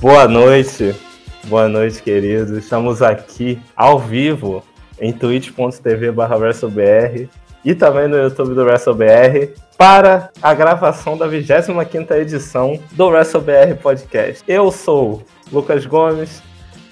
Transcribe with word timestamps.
Boa 0.00 0.28
noite, 0.28 0.94
boa 1.48 1.68
noite, 1.68 2.00
queridos. 2.00 2.56
Estamos 2.56 3.02
aqui 3.02 3.60
ao 3.74 3.98
vivo 3.98 4.62
em 5.00 5.12
twitch.tv 5.12 6.10
WrestleBR 6.10 7.28
e 7.64 7.74
também 7.74 8.06
no 8.06 8.16
YouTube 8.16 8.54
do 8.54 8.62
WrestleBR 8.62 9.54
para 9.76 10.30
a 10.40 10.54
gravação 10.54 11.18
da 11.18 11.26
25ª 11.26 12.12
edição 12.12 12.78
do 12.92 13.08
WrestleBR 13.08 13.74
Podcast. 13.82 14.44
Eu 14.46 14.70
sou 14.70 15.24
Lucas 15.50 15.84
Gomes, 15.84 16.44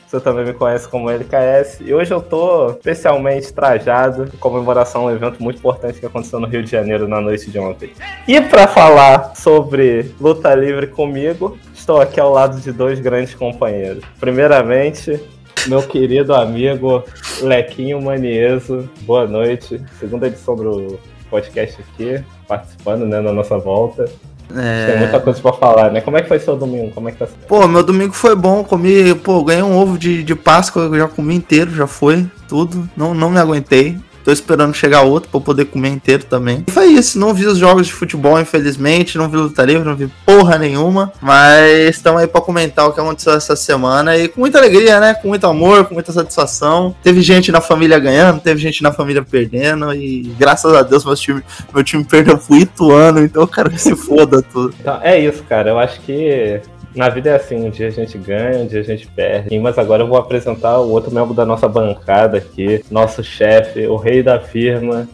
você 0.06 0.20
também 0.20 0.44
me 0.44 0.52
conhece 0.52 0.88
como 0.88 1.10
LKS. 1.10 1.80
E 1.80 1.92
hoje 1.92 2.12
eu 2.12 2.20
tô 2.20 2.70
especialmente 2.70 3.52
trajado 3.52 4.24
em 4.24 4.36
comemoração 4.38 5.02
a 5.02 5.04
um 5.06 5.10
evento 5.10 5.42
muito 5.42 5.58
importante 5.58 5.98
que 5.98 6.06
aconteceu 6.06 6.38
no 6.38 6.46
Rio 6.46 6.62
de 6.62 6.70
Janeiro 6.70 7.08
na 7.08 7.20
noite 7.20 7.50
de 7.50 7.58
ontem. 7.58 7.92
E 8.26 8.40
para 8.40 8.68
falar 8.68 9.34
sobre 9.34 10.14
luta 10.20 10.54
livre 10.54 10.86
comigo, 10.86 11.58
estou 11.74 12.00
aqui 12.00 12.20
ao 12.20 12.32
lado 12.32 12.60
de 12.60 12.70
dois 12.70 13.00
grandes 13.00 13.34
companheiros. 13.34 14.04
Primeiramente, 14.20 15.20
meu 15.66 15.82
querido 15.82 16.34
amigo 16.34 17.02
Lequinho 17.42 18.00
Manieso. 18.00 18.88
Boa 19.00 19.26
noite. 19.26 19.82
Segunda 19.98 20.28
edição 20.28 20.54
do 20.54 20.98
podcast 21.28 21.82
aqui, 21.82 22.24
participando 22.46 23.04
né, 23.04 23.20
na 23.20 23.32
nossa 23.32 23.58
volta. 23.58 24.08
É... 24.54 24.86
Tem 24.86 24.98
muita 24.98 25.20
coisa 25.20 25.40
pra 25.40 25.52
falar, 25.52 25.90
né? 25.90 26.00
Como 26.00 26.16
é 26.16 26.22
que 26.22 26.28
foi 26.28 26.38
seu 26.38 26.56
domingo? 26.56 26.92
Como 26.92 27.08
é 27.08 27.12
que 27.12 27.18
tá 27.18 27.26
Pô, 27.48 27.66
meu 27.66 27.82
domingo 27.82 28.12
foi 28.12 28.34
bom. 28.34 28.62
Comi, 28.62 29.14
pô, 29.16 29.42
ganhei 29.42 29.62
um 29.62 29.76
ovo 29.76 29.98
de, 29.98 30.22
de 30.22 30.34
Páscoa, 30.34 30.82
eu 30.82 30.96
já 30.96 31.08
comi 31.08 31.34
inteiro, 31.34 31.74
já 31.74 31.86
foi, 31.86 32.26
tudo. 32.48 32.88
Não, 32.96 33.14
não 33.14 33.30
me 33.30 33.38
aguentei. 33.38 33.98
Tô 34.26 34.32
esperando 34.32 34.74
chegar 34.74 35.02
outro 35.02 35.30
pra 35.30 35.38
poder 35.38 35.66
comer 35.66 35.90
inteiro 35.90 36.24
também. 36.24 36.64
E 36.66 36.70
foi 36.72 36.86
isso, 36.86 37.16
não 37.16 37.32
vi 37.32 37.46
os 37.46 37.58
jogos 37.58 37.86
de 37.86 37.92
futebol, 37.92 38.40
infelizmente, 38.40 39.16
não 39.16 39.28
vi 39.28 39.36
luta 39.36 39.64
livre, 39.64 39.84
não 39.84 39.94
vi 39.94 40.10
porra 40.26 40.58
nenhuma. 40.58 41.12
Mas 41.22 41.90
estamos 41.90 42.20
aí 42.20 42.26
pra 42.26 42.40
comentar 42.40 42.88
o 42.88 42.92
que 42.92 42.98
aconteceu 42.98 43.34
essa 43.34 43.54
semana 43.54 44.16
e 44.16 44.26
com 44.26 44.40
muita 44.40 44.58
alegria, 44.58 44.98
né? 44.98 45.14
Com 45.14 45.28
muito 45.28 45.46
amor, 45.46 45.84
com 45.84 45.94
muita 45.94 46.10
satisfação. 46.10 46.92
Teve 47.04 47.22
gente 47.22 47.52
na 47.52 47.60
família 47.60 48.00
ganhando, 48.00 48.40
teve 48.40 48.60
gente 48.60 48.82
na 48.82 48.90
família 48.90 49.22
perdendo 49.22 49.94
e 49.94 50.22
graças 50.36 50.74
a 50.74 50.82
Deus 50.82 51.04
meu 51.04 51.14
time, 51.14 51.40
meu 51.72 51.84
time 51.84 52.02
perdeu 52.02 52.36
pro 52.36 52.56
Ituano, 52.56 53.20
então 53.20 53.42
eu 53.42 53.46
quero 53.46 53.70
que 53.70 53.80
se 53.80 53.94
foda 53.94 54.42
tudo. 54.42 54.74
Então, 54.80 54.98
é 55.04 55.20
isso, 55.20 55.44
cara. 55.44 55.70
Eu 55.70 55.78
acho 55.78 56.00
que 56.00 56.60
na 56.96 57.08
vida 57.10 57.30
é 57.30 57.36
assim, 57.36 57.56
um 57.56 57.70
dia 57.70 57.88
a 57.88 57.90
gente 57.90 58.16
ganha, 58.16 58.58
um 58.58 58.66
dia 58.66 58.80
a 58.80 58.84
gente 58.84 59.06
perde. 59.06 59.56
Mas 59.58 59.78
agora 59.78 60.02
eu 60.02 60.08
vou 60.08 60.16
apresentar 60.16 60.78
o 60.78 60.90
outro 60.90 61.14
membro 61.14 61.34
da 61.34 61.44
nossa 61.44 61.68
bancada 61.68 62.38
aqui, 62.38 62.82
nosso 62.90 63.22
chefe, 63.22 63.86
o 63.86 63.96
rei 63.96 64.22
da 64.22 64.40
firma, 64.40 65.06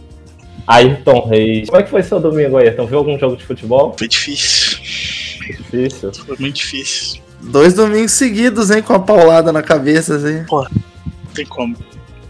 Ayrton 0.66 1.26
Reis. 1.28 1.68
Como 1.68 1.80
é 1.80 1.84
que 1.84 1.90
foi 1.90 2.02
seu 2.02 2.20
domingo, 2.20 2.56
Ayrton? 2.56 2.86
Viu 2.86 2.98
algum 2.98 3.18
jogo 3.18 3.36
de 3.36 3.44
futebol? 3.44 3.94
Foi 3.98 4.06
difícil. 4.06 4.78
Difícil? 5.58 6.12
Foi 6.14 6.36
muito 6.38 6.56
difícil. 6.56 7.20
Dois 7.40 7.74
domingos 7.74 8.12
seguidos, 8.12 8.70
hein, 8.70 8.80
com 8.80 8.92
a 8.92 9.00
paulada 9.00 9.52
na 9.52 9.62
cabeça, 9.62 10.14
assim. 10.14 10.44
Pô, 10.44 10.62
não 10.62 11.32
tem 11.34 11.44
como. 11.44 11.76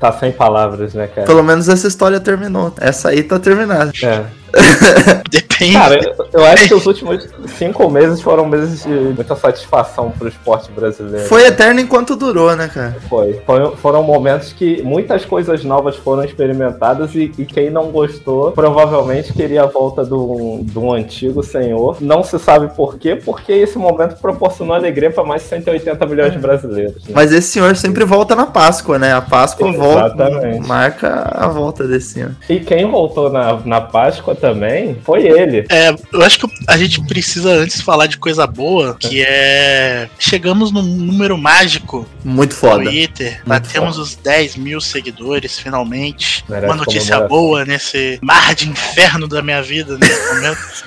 Tá 0.00 0.10
sem 0.12 0.32
palavras, 0.32 0.94
né, 0.94 1.06
cara? 1.06 1.26
Pelo 1.26 1.42
menos 1.42 1.68
essa 1.68 1.86
história 1.86 2.18
terminou. 2.18 2.74
Essa 2.80 3.10
aí 3.10 3.22
tá 3.22 3.38
terminada. 3.38 3.92
É. 4.02 4.24
Depende. 5.30 5.72
Cara, 5.74 5.94
eu, 6.02 6.26
eu 6.32 6.44
acho 6.44 6.68
que 6.68 6.74
os 6.74 6.86
últimos 6.86 7.28
cinco 7.58 7.88
meses 7.90 8.20
foram 8.20 8.46
meses 8.46 8.82
de 8.82 8.88
muita 8.88 9.34
satisfação 9.36 10.10
pro 10.10 10.28
esporte 10.28 10.70
brasileiro. 10.72 11.26
Foi 11.28 11.46
eterno 11.46 11.80
enquanto 11.80 12.16
durou, 12.16 12.54
né, 12.56 12.68
cara? 12.68 12.96
Foi. 13.08 13.40
Foi- 13.46 13.76
foram 13.76 14.02
momentos 14.02 14.52
que 14.52 14.82
muitas 14.82 15.24
coisas 15.24 15.64
novas 15.64 15.96
foram 15.96 16.24
experimentadas 16.24 17.14
e, 17.14 17.32
e 17.38 17.44
quem 17.44 17.70
não 17.70 17.86
gostou 17.90 18.52
provavelmente 18.52 19.32
queria 19.32 19.62
a 19.62 19.66
volta 19.66 20.04
do, 20.04 20.60
do 20.62 20.92
antigo 20.92 21.42
senhor. 21.42 21.96
Não 22.00 22.22
se 22.22 22.38
sabe 22.38 22.68
por 22.74 22.98
quê, 22.98 23.16
porque 23.16 23.52
esse 23.52 23.78
momento 23.78 24.16
proporcionou 24.20 24.74
alegria 24.74 25.10
para 25.10 25.24
mais 25.24 25.42
de 25.42 25.48
180 25.48 26.06
milhões 26.06 26.32
de 26.32 26.38
brasileiros. 26.38 27.04
né? 27.04 27.12
Mas 27.14 27.32
esse 27.32 27.48
senhor 27.48 27.76
sempre 27.76 28.04
volta 28.04 28.34
na 28.34 28.46
Páscoa, 28.46 28.98
né? 28.98 29.12
A 29.14 29.20
Páscoa 29.22 29.72
volta, 29.72 30.24
Exatamente. 30.24 30.66
marca 30.66 31.28
a 31.32 31.48
volta 31.48 31.86
desse 31.86 32.14
senhor. 32.14 32.32
E 32.48 32.60
quem 32.60 32.90
voltou 32.90 33.30
na, 33.30 33.58
na 33.64 33.80
Páscoa 33.80 34.34
também 34.42 34.96
foi 35.04 35.22
ele. 35.22 35.64
É, 35.70 35.94
eu 36.12 36.20
acho 36.20 36.40
que 36.40 36.52
a 36.66 36.76
gente 36.76 37.00
precisa 37.06 37.52
antes 37.52 37.80
falar 37.80 38.08
de 38.08 38.18
coisa 38.18 38.44
boa, 38.44 38.96
que 38.98 39.22
é. 39.22 40.08
Chegamos 40.18 40.72
num 40.72 40.82
número 40.82 41.38
mágico 41.38 42.04
Muito 42.24 42.50
no 42.50 42.58
foda. 42.58 42.82
Twitter. 42.82 43.40
Batemos 43.46 43.98
os 43.98 44.16
10 44.16 44.56
mil 44.56 44.80
seguidores, 44.80 45.60
finalmente. 45.60 46.44
Merece 46.48 46.66
Uma 46.66 46.76
notícia 46.76 47.20
boa 47.20 47.64
nesse 47.64 48.18
mar 48.20 48.52
de 48.56 48.68
inferno 48.68 49.28
da 49.28 49.40
minha 49.40 49.62
vida 49.62 49.96
nesse 49.96 50.26
momento. 50.34 50.84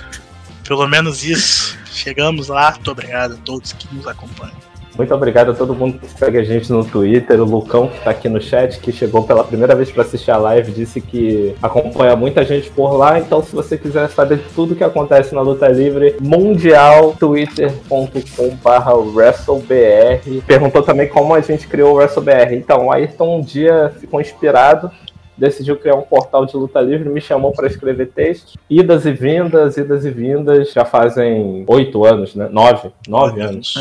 Pelo 0.68 0.86
menos 0.86 1.24
isso. 1.24 1.78
Chegamos 1.94 2.50
lá. 2.50 2.72
Muito 2.72 2.92
obrigado 2.92 3.36
a 3.36 3.38
todos 3.38 3.72
que 3.72 3.88
nos 3.96 4.06
acompanham. 4.06 4.66
Muito 4.98 5.14
obrigado 5.14 5.52
a 5.52 5.54
todo 5.54 5.76
mundo 5.76 6.00
que 6.00 6.08
segue 6.08 6.38
a 6.38 6.44
gente 6.44 6.72
no 6.72 6.84
Twitter. 6.84 7.42
O 7.42 7.46
Lucão, 7.46 7.88
que 7.88 8.00
tá 8.02 8.12
aqui 8.12 8.30
no 8.30 8.42
chat, 8.42 8.80
que 8.80 8.92
chegou 8.92 9.24
pela 9.24 9.44
primeira 9.44 9.76
vez 9.76 9.92
para 9.92 10.04
assistir 10.04 10.32
a 10.32 10.38
live, 10.38 10.72
disse 10.72 11.02
que 11.02 11.56
acompanha 11.62 12.16
muita 12.16 12.46
gente 12.46 12.70
por 12.70 12.96
lá. 12.96 13.20
Então, 13.20 13.44
se 13.44 13.54
você 13.54 13.78
quiser 13.78 14.10
saber 14.10 14.40
tudo 14.56 14.76
que 14.76 14.84
acontece 14.84 15.36
na 15.36 15.42
luta 15.42 15.68
livre 15.68 16.16
mundial, 16.22 17.16
twitter.com.br 17.20 18.92
WrestleBR. 19.14 20.42
Perguntou 20.48 20.82
também 20.82 21.08
como 21.08 21.34
a 21.34 21.42
gente 21.42 21.68
criou 21.68 21.94
o 21.94 21.96
WrestleBR. 21.96 22.56
Então, 22.56 22.86
o 22.86 22.92
Ayrton 22.92 23.38
um 23.38 23.42
dia 23.42 23.92
ficou 24.00 24.22
inspirado. 24.22 24.90
Decidiu 25.38 25.76
criar 25.78 25.96
um 25.96 26.02
portal 26.02 26.46
de 26.46 26.56
luta 26.56 26.80
livre, 26.80 27.10
me 27.10 27.20
chamou 27.20 27.52
para 27.52 27.68
escrever 27.68 28.08
textos. 28.16 28.56
Idas 28.70 29.06
e 29.06 29.12
vindas, 29.12 29.76
idas 29.78 30.06
e 30.06 30.10
vindas. 30.10 30.72
Já 30.72 30.86
fazem 30.86 31.66
oito 31.68 32.06
anos, 32.06 32.36
né? 32.36 32.48
Nove. 32.52 32.90
Nove 33.08 33.42
anos. 33.42 33.74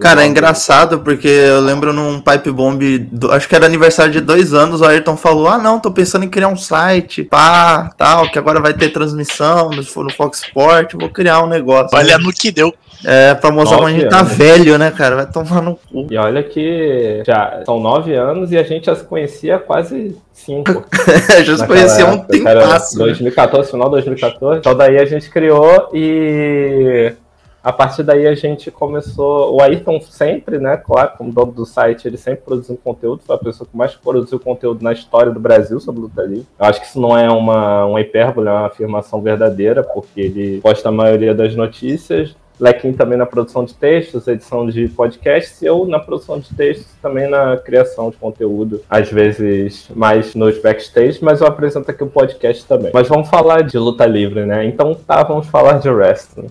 Cara, 0.00 0.22
é 0.22 0.26
engraçado 0.26 1.00
porque 1.00 1.28
eu 1.28 1.60
lembro 1.60 1.92
num 1.92 2.20
Pipe 2.20 2.50
Bomb, 2.50 2.80
do- 3.10 3.32
acho 3.32 3.48
que 3.48 3.54
era 3.54 3.64
aniversário 3.66 4.12
de 4.12 4.20
dois 4.20 4.52
anos, 4.52 4.80
o 4.80 4.84
Ayrton 4.84 5.16
falou: 5.16 5.48
Ah, 5.48 5.58
não, 5.58 5.80
tô 5.80 5.90
pensando 5.90 6.24
em 6.24 6.28
criar 6.28 6.48
um 6.48 6.56
site, 6.56 7.22
pá, 7.24 7.90
tal, 7.96 8.30
que 8.30 8.38
agora 8.38 8.60
vai 8.60 8.74
ter 8.74 8.90
transmissão 8.90 9.70
no, 9.70 9.76
no 10.04 10.12
Fox 10.12 10.42
Sport, 10.44 10.94
vou 10.94 11.08
criar 11.08 11.42
um 11.42 11.46
negócio. 11.48 11.96
Olha 11.96 12.18
no 12.18 12.32
que 12.32 12.50
deu. 12.50 12.74
É, 13.04 13.34
pra 13.34 13.50
mostrar 13.50 13.76
como 13.76 13.88
a 13.88 13.92
gente 13.92 14.08
tá 14.08 14.20
anos. 14.20 14.32
velho, 14.32 14.78
né, 14.78 14.90
cara? 14.90 15.16
Vai 15.16 15.26
tomar 15.26 15.62
no 15.62 15.76
cu. 15.76 16.06
E 16.10 16.16
olha 16.16 16.42
que 16.42 17.22
já 17.26 17.62
são 17.64 17.78
nove 17.80 18.14
anos 18.14 18.50
e 18.50 18.58
a 18.58 18.62
gente 18.62 18.86
já 18.86 18.94
se 18.94 19.04
conhecia 19.04 19.56
há 19.56 19.58
quase 19.58 20.16
cinco. 20.32 20.84
Já 21.44 21.56
se 21.58 21.66
conhecia 21.66 22.06
um 22.06 22.14
época, 22.14 22.42
cara, 22.42 22.60
tempasso. 22.62 22.98
né? 22.98 23.04
2014, 23.04 23.70
final 23.70 23.86
de 23.88 23.92
2014. 23.92 24.58
Então 24.60 24.74
daí 24.74 24.98
a 24.98 25.04
gente 25.04 25.28
criou 25.30 25.90
e 25.92 27.12
a 27.62 27.72
partir 27.72 28.02
daí 28.02 28.26
a 28.26 28.34
gente 28.34 28.70
começou. 28.70 29.54
O 29.54 29.60
Ayrton 29.60 30.00
sempre, 30.00 30.58
né? 30.58 30.76
Claro, 30.76 31.12
como 31.18 31.32
dono 31.32 31.52
do 31.52 31.66
site, 31.66 32.06
ele 32.06 32.16
sempre 32.16 32.42
produziu 32.44 32.78
conteúdo. 32.82 33.22
Foi 33.26 33.34
a 33.36 33.38
pessoa 33.38 33.68
que 33.70 33.76
mais 33.76 33.94
produziu 33.94 34.38
conteúdo 34.38 34.82
na 34.82 34.92
história 34.92 35.32
do 35.32 35.40
Brasil 35.40 35.78
sobre 35.80 36.00
luta 36.00 36.22
livre. 36.22 36.46
Eu 36.58 36.66
acho 36.66 36.80
que 36.80 36.86
isso 36.86 37.00
não 37.00 37.16
é 37.16 37.28
uma, 37.30 37.84
uma 37.84 38.00
hipérbole, 38.00 38.48
é 38.48 38.52
uma 38.52 38.66
afirmação 38.66 39.20
verdadeira, 39.20 39.82
porque 39.82 40.20
ele 40.20 40.60
posta 40.60 40.88
a 40.88 40.92
maioria 40.92 41.34
das 41.34 41.54
notícias. 41.54 42.34
Lequim 42.58 42.92
também 42.92 43.16
na 43.16 43.26
produção 43.26 43.64
de 43.64 43.74
textos, 43.74 44.26
edição 44.26 44.68
de 44.68 44.88
podcasts, 44.88 45.62
e 45.62 45.66
eu 45.66 45.86
na 45.86 45.98
produção 45.98 46.38
de 46.40 46.52
textos, 46.54 46.88
também 47.00 47.28
na 47.28 47.56
criação 47.56 48.10
de 48.10 48.16
conteúdo, 48.16 48.82
às 48.88 49.10
vezes 49.10 49.88
mais 49.94 50.34
nos 50.34 50.60
backstage, 50.60 51.18
mas 51.22 51.40
eu 51.40 51.46
apresento 51.46 51.90
aqui 51.90 52.02
o 52.02 52.08
podcast 52.08 52.64
também. 52.66 52.90
Mas 52.92 53.08
vamos 53.08 53.28
falar 53.28 53.62
de 53.62 53.78
luta 53.78 54.06
livre, 54.06 54.44
né? 54.44 54.64
Então 54.64 54.94
tá, 54.94 55.22
vamos 55.22 55.46
falar 55.46 55.78
de 55.78 55.88
wrestling. 55.88 56.48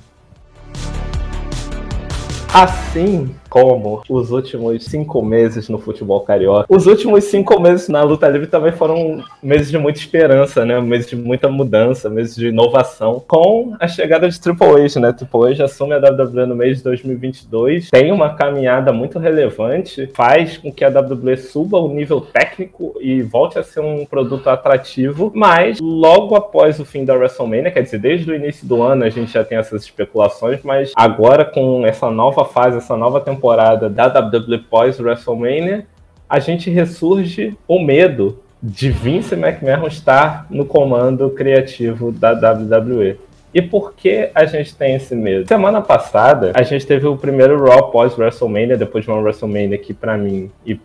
Assim 2.53 3.35
como 3.49 4.01
os 4.09 4.31
últimos 4.31 4.85
cinco 4.85 5.21
meses 5.21 5.69
no 5.69 5.77
futebol 5.77 6.21
carioca, 6.21 6.65
os 6.69 6.85
últimos 6.85 7.25
cinco 7.25 7.59
meses 7.59 7.87
na 7.87 8.03
luta 8.03 8.27
livre 8.27 8.47
também 8.47 8.71
foram 8.71 9.23
meses 9.41 9.69
de 9.69 9.77
muita 9.77 9.99
esperança, 9.99 10.65
né? 10.65 10.79
Meses 10.79 11.09
de 11.09 11.15
muita 11.15 11.47
mudança, 11.49 12.09
meses 12.09 12.35
de 12.35 12.47
inovação. 12.47 13.23
Com 13.27 13.75
a 13.79 13.87
chegada 13.87 14.29
de 14.29 14.39
Triple 14.39 14.85
H, 14.85 14.99
né? 14.99 15.11
Triple 15.11 15.53
H 15.53 15.65
assume 15.65 15.93
a 15.93 15.97
WWE 15.97 16.45
no 16.45 16.55
mês 16.55 16.77
de 16.77 16.83
2022, 16.83 17.89
tem 17.89 18.11
uma 18.11 18.35
caminhada 18.35 18.91
muito 18.91 19.19
relevante, 19.19 20.09
faz 20.13 20.57
com 20.57 20.71
que 20.71 20.83
a 20.83 20.89
WWE 20.89 21.37
suba 21.37 21.79
o 21.79 21.89
nível 21.89 22.21
técnico 22.21 22.95
e 22.99 23.21
volte 23.21 23.57
a 23.57 23.63
ser 23.63 23.79
um 23.79 24.05
produto 24.05 24.49
atrativo, 24.49 25.31
mas 25.33 25.79
logo 25.79 26.35
após 26.35 26.79
o 26.79 26.85
fim 26.85 27.05
da 27.05 27.15
WrestleMania, 27.15 27.71
quer 27.71 27.81
dizer, 27.81 27.99
desde 27.99 28.29
o 28.29 28.35
início 28.35 28.67
do 28.67 28.81
ano 28.81 29.03
a 29.03 29.09
gente 29.09 29.31
já 29.31 29.43
tem 29.43 29.57
essas 29.57 29.83
especulações, 29.83 30.61
mas 30.63 30.91
agora 30.95 31.45
com 31.45 31.85
essa 31.85 32.09
nova 32.11 32.45
fase, 32.45 32.77
essa 32.77 32.95
nova 32.95 33.19
temporada 33.19 33.36
da 33.89 34.07
WWE 34.07 34.57
pós-WrestleMania, 34.69 35.85
a 36.29 36.39
gente 36.39 36.69
ressurge 36.69 37.57
o 37.67 37.79
medo 37.79 38.39
de 38.61 38.89
Vince 38.89 39.35
McMahon 39.35 39.87
estar 39.87 40.47
no 40.49 40.65
comando 40.65 41.29
criativo 41.29 42.11
da 42.11 42.31
WWE. 42.31 43.17
E 43.53 43.61
por 43.61 43.93
que 43.93 44.29
a 44.35 44.45
gente 44.45 44.75
tem 44.75 44.95
esse 44.95 45.15
medo? 45.15 45.47
Semana 45.47 45.81
passada, 45.81 46.51
a 46.53 46.63
gente 46.63 46.85
teve 46.85 47.07
o 47.07 47.15
primeiro 47.17 47.63
Raw 47.63 47.89
pós-WrestleMania, 47.91 48.77
depois 48.77 49.03
de 49.03 49.09
uma 49.09 49.19
WrestleMania 49.19 49.77
que, 49.77 49.93
pra 49.93 50.17
mim, 50.17 50.51
e 50.65 50.79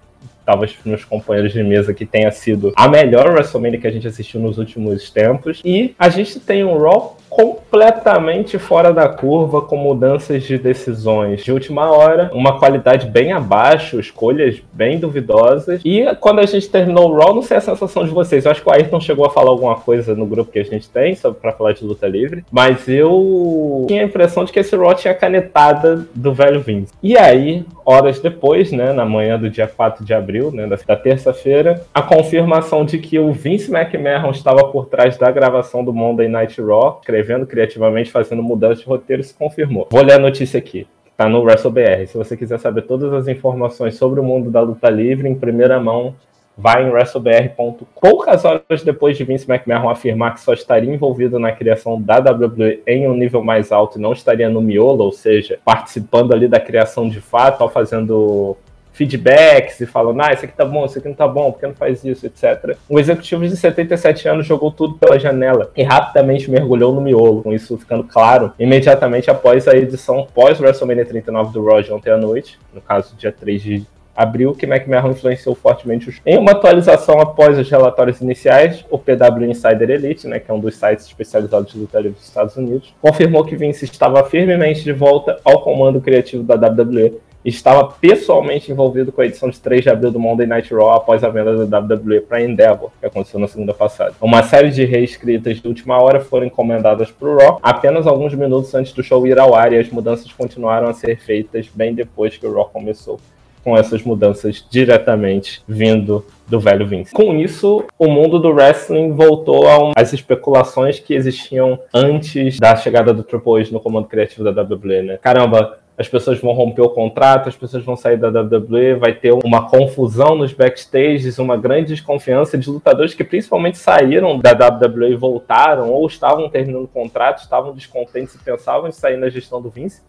talvez 0.45 0.73
para 0.73 0.89
meus 0.89 1.05
companheiros 1.05 1.53
de 1.53 1.63
mesa, 1.63 1.95
que 1.95 2.07
tenha 2.07 2.31
sido 2.31 2.73
a 2.77 2.89
melhor 2.89 3.31
WrestleMania 3.31 3.81
que 3.81 3.87
a 3.87 3.91
gente 3.91 4.07
assistiu 4.07 4.41
nos 4.41 4.59
últimos 4.59 5.11
tempos. 5.11 5.61
E 5.65 5.95
a 5.99 6.09
gente 6.09 6.39
tem 6.41 6.65
um 6.65 6.79
Raw 6.79 7.17
completamente 7.33 8.59
fora 8.59 8.93
da 8.93 9.09
curva, 9.09 9.63
com 9.63 9.77
mudanças 9.77 10.43
de 10.43 10.59
decisões 10.59 11.43
de 11.43 11.51
última 11.51 11.91
hora, 11.91 12.31
uma 12.35 12.59
qualidade 12.59 13.07
bem 13.07 13.33
abaixo, 13.33 13.99
escolhas 13.99 14.63
bem 14.71 14.99
duvidosas. 14.99 15.81
E 15.83 16.05
quando 16.17 16.41
a 16.41 16.47
gente 16.47 16.69
terminou 16.69 17.11
o 17.11 17.17
Raw, 17.17 17.35
não 17.35 17.41
sei 17.41 17.57
a 17.57 17.61
sensação 17.61 18.05
de 18.05 18.11
vocês. 18.11 18.45
Eu 18.45 18.51
acho 18.51 18.63
que 18.63 18.69
o 18.69 18.73
Ayrton 18.73 19.01
chegou 19.01 19.25
a 19.25 19.31
falar 19.31 19.49
alguma 19.49 19.77
coisa 19.77 20.15
no 20.15 20.27
grupo 20.27 20.53
que 20.53 20.59
a 20.59 20.65
gente 20.65 20.91
tem 20.91 21.15
sobre 21.15 21.41
para 21.41 21.53
falar 21.53 21.73
de 21.73 21.83
luta 21.85 22.07
livre, 22.07 22.45
mas 22.51 22.87
eu 22.87 23.87
tinha 23.89 24.03
a 24.03 24.05
impressão 24.05 24.45
de 24.45 24.53
que 24.53 24.61
esse 24.61 24.77
Raw 24.77 24.95
tinha 24.95 25.15
canetada 25.15 26.07
do 26.15 26.35
velho 26.35 26.61
Vince. 26.61 26.93
E 27.03 27.17
aí, 27.17 27.65
horas 27.85 28.21
depois, 28.21 28.71
né, 28.71 28.93
na 28.93 29.07
manhã 29.07 29.39
do 29.39 29.49
dia 29.49 29.67
4 29.67 30.05
de 30.05 30.13
abril, 30.13 30.51
né, 30.53 30.67
da 30.67 30.97
terça-feira, 30.97 31.83
a 31.95 32.03
confirmação 32.03 32.85
de 32.85 32.99
que 32.99 33.19
o 33.19 33.33
Vince 33.33 33.75
McMahon 33.75 34.31
estava 34.31 34.65
por 34.65 34.87
trás 34.87 35.17
da 35.17 35.31
gravação 35.31 35.83
do 35.83 35.93
Monday 35.93 36.29
Night 36.29 36.61
Raw, 36.61 37.01
escrevendo 37.23 37.47
criativamente, 37.47 38.11
fazendo 38.11 38.43
mudanças 38.43 38.81
de 38.81 38.87
roteiro, 38.87 39.23
se 39.23 39.33
confirmou. 39.33 39.89
Vou 39.91 40.03
ler 40.03 40.15
a 40.15 40.19
notícia 40.19 40.59
aqui. 40.59 40.87
Tá 41.17 41.29
no 41.29 41.41
WrestleBR. 41.43 42.07
Se 42.07 42.19
você 42.19 42.37
quiser 42.37 42.59
saber 42.59 42.83
todas 42.83 43.13
as 43.13 43.29
informações 43.29 43.95
sobre 43.95 44.19
o 44.19 44.25
mundo 44.25 44.51
da 44.51 44.61
luta 44.61 44.91
livre 44.91 45.29
em 45.29 45.35
primeira 45.35 45.79
mão, 45.79 46.15
vai 46.57 46.85
em 46.85 46.91
WrestleBR.com. 46.91 47.87
Poucas 48.01 48.45
horas 48.45 48.83
depois 48.85 49.17
de 49.17 49.25
Vince 49.25 49.51
McMahon 49.51 49.89
afirmar 49.89 50.35
que 50.35 50.41
só 50.41 50.53
estaria 50.53 50.93
envolvido 50.93 51.39
na 51.39 51.53
criação 51.53 52.01
da 52.01 52.19
WWE 52.19 52.83
em 52.87 53.09
um 53.09 53.15
nível 53.15 53.43
mais 53.43 53.71
alto 53.71 53.99
e 53.99 54.03
não 54.03 54.13
estaria 54.13 54.51
no 54.51 54.61
miolo, 54.61 55.05
ou 55.05 55.13
seja, 55.13 55.59
participando 55.65 56.33
ali 56.33 56.49
da 56.49 56.59
criação 56.59 57.09
de 57.09 57.21
fato, 57.21 57.63
ao 57.63 57.71
fazendo 57.71 58.57
feedbacks 58.93 59.81
e 59.81 59.87
falando, 59.87 60.21
ah, 60.21 60.33
isso 60.33 60.45
aqui 60.45 60.55
tá 60.55 60.65
bom, 60.65 60.85
isso 60.85 60.99
aqui 60.99 61.09
não 61.09 61.15
tá 61.15 61.27
bom, 61.27 61.51
por 61.51 61.61
que 61.61 61.67
não 61.67 61.75
faz 61.75 62.05
isso, 62.05 62.27
etc. 62.27 62.77
O 62.89 63.01
executivo 63.01 63.47
de 63.47 63.57
77 63.57 64.29
anos 64.29 64.47
jogou 64.47 64.71
tudo 64.71 64.95
pela 64.95 65.19
janela 65.19 65.71
e 65.77 65.83
rapidamente 65.83 66.51
mergulhou 66.51 66.95
no 66.95 67.01
miolo, 67.01 67.43
com 67.43 67.53
isso 67.53 67.77
ficando 67.79 68.05
claro 68.05 68.53
imediatamente 68.59 69.31
após 69.31 69.67
a 69.67 69.75
edição 69.75 70.27
pós-WrestleMania 70.35 71.07
39 71.07 71.53
do 71.53 71.65
Raw 71.65 71.83
ontem 71.91 72.11
à 72.11 72.17
noite, 72.17 72.59
no 72.73 72.81
caso, 72.81 73.17
dia 73.17 73.33
3 73.33 73.63
de 73.63 73.87
abril, 74.15 74.55
que 74.55 74.67
McMahon 74.67 75.11
influenciou 75.11 75.55
fortemente 75.55 76.09
os... 76.09 76.21
Em 76.27 76.37
uma 76.37 76.53
atualização 76.53 77.19
após 77.19 77.59
os 77.59 77.71
relatórios 77.71 78.21
iniciais, 78.21 78.85
o 78.91 78.99
PW 78.99 79.45
Insider 79.47 79.91
Elite, 79.91 80.29
né, 80.29 80.39
que 80.39 80.51
é 80.51 80.55
um 80.55 80.61
dos 80.61 80.77
sites 80.77 81.07
especializados 81.07 81.73
de 81.73 81.79
luta 81.79 81.99
livre 81.99 82.19
dos 82.19 82.29
Estados 82.29 82.55
Unidos, 82.57 82.95
confirmou 83.01 83.43
que 83.43 83.57
Vince 83.57 83.87
estava 83.87 84.23
firmemente 84.25 84.85
de 84.85 84.93
volta 84.93 85.39
ao 85.43 85.63
comando 85.63 86.01
criativo 86.01 86.43
da 86.43 86.55
WWE 86.55 87.21
estava 87.45 87.85
pessoalmente 88.01 88.71
envolvido 88.71 89.13
com 89.13 89.21
a 89.21 89.27
edição 89.27 89.49
de 89.51 89.59
3 89.61 89.83
de 89.83 89.91
abril 89.91 90.11
do 90.11 90.21
Monday 90.21 90.47
Night 90.47 90.73
Raw 90.73 90.93
após 90.93 91.25
a 91.25 91.29
venda 91.29 91.67
da 91.67 91.79
WWE 91.79 92.21
para 92.21 92.43
Endeavor, 92.43 92.91
que 93.01 93.07
aconteceu 93.07 93.41
na 93.41 93.49
segunda 93.49 93.75
passada. 93.75 94.15
Uma 94.21 94.43
série 94.43 94.71
de 94.71 94.85
reescritas 94.85 95.61
de 95.61 95.69
última 95.69 96.01
hora 96.01 96.21
foram 96.21 96.47
encomendadas 96.47 97.11
para 97.11 97.29
o 97.29 97.37
Raw 97.37 97.59
apenas 97.63 98.07
alguns 98.07 98.35
minutos 98.35 98.75
antes 98.75 98.93
do 98.93 99.03
show 99.03 99.27
ir 99.27 99.39
ao 99.39 99.55
ar 99.55 99.73
e 99.73 99.79
as 99.79 99.89
mudanças 99.91 100.33
continuaram 100.33 100.89
a 100.89 100.93
ser 100.93 101.19
feitas 101.19 101.69
bem 101.75 101.95
depois 101.95 102.37
que 102.37 102.47
o 102.47 102.55
Raw 102.55 102.67
começou 102.67 103.19
com 103.65 103.77
essas 103.77 104.03
mudanças 104.03 104.65
diretamente 104.69 105.63
vindo 105.67 106.25
do 106.49 106.61
velho 106.61 106.87
Vince. 106.87 107.13
Com 107.13 107.39
isso, 107.39 107.85
o 107.99 108.09
mundo 108.09 108.39
do 108.39 108.51
wrestling 108.51 109.13
voltou 109.13 109.65
às 109.97 110.13
especulações 110.13 110.99
que 110.99 111.15
existiam 111.15 111.79
antes 111.95 112.59
da 112.59 112.77
chegada 112.77 113.15
do 113.15 113.23
Triple 113.23 113.61
H 113.61 113.71
no 113.73 113.81
comando 113.81 114.09
criativo 114.09 114.45
da 114.45 114.63
WWE, 114.63 115.03
né? 115.03 115.19
Caramba, 115.19 115.79
as 115.97 116.09
pessoas 116.09 116.41
vão 116.41 116.53
romper 116.53 116.83
o 116.83 116.91
contrato, 116.91 117.49
as 117.49 117.57
pessoas 117.57 117.85
vão 117.85 117.97
sair 117.97 118.17
da 118.17 118.29
WWE, 118.29 118.95
vai 118.95 119.13
ter 119.13 119.33
uma 119.33 119.69
confusão 119.69 120.35
nos 120.35 120.53
backstages, 120.53 121.39
uma 121.39 121.57
grande 121.57 121.89
desconfiança 121.89 122.57
de 122.57 122.71
lutadores 122.71 123.15
que 123.15 123.23
principalmente 123.23 123.77
saíram 123.77 124.39
da 124.39 124.53
WWE 124.53 125.13
e 125.13 125.17
voltaram, 125.17 125.91
ou 125.91 126.07
estavam 126.07 126.49
terminando 126.49 126.85
o 126.85 126.89
contrato, 126.89 127.43
estavam 127.43 127.75
descontentes 127.75 128.35
e 128.35 128.39
pensavam 128.39 128.89
em 128.89 128.93
sair 128.93 129.17
na 129.17 129.29
gestão 129.29 129.61
do 129.61 129.69
Vince. 129.69 130.03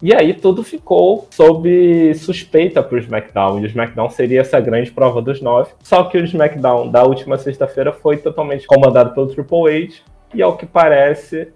E 0.00 0.12
aí 0.12 0.34
tudo 0.34 0.64
ficou 0.64 1.28
sob 1.30 2.12
suspeita 2.14 2.82
para 2.82 2.96
o 2.96 2.98
SmackDown. 2.98 3.60
E 3.60 3.62
o 3.62 3.66
SmackDown 3.66 4.10
seria 4.10 4.40
essa 4.40 4.58
grande 4.58 4.90
prova 4.90 5.22
dos 5.22 5.40
nove. 5.40 5.70
Só 5.80 6.02
que 6.02 6.18
o 6.18 6.24
SmackDown 6.24 6.90
da 6.90 7.04
última 7.04 7.38
sexta-feira 7.38 7.92
foi 7.92 8.16
totalmente 8.16 8.66
comandado 8.66 9.14
pelo 9.14 9.28
Triple 9.28 9.84
H. 9.84 10.02
E 10.34 10.42
ao 10.42 10.56
que 10.56 10.66
parece, 10.66 11.52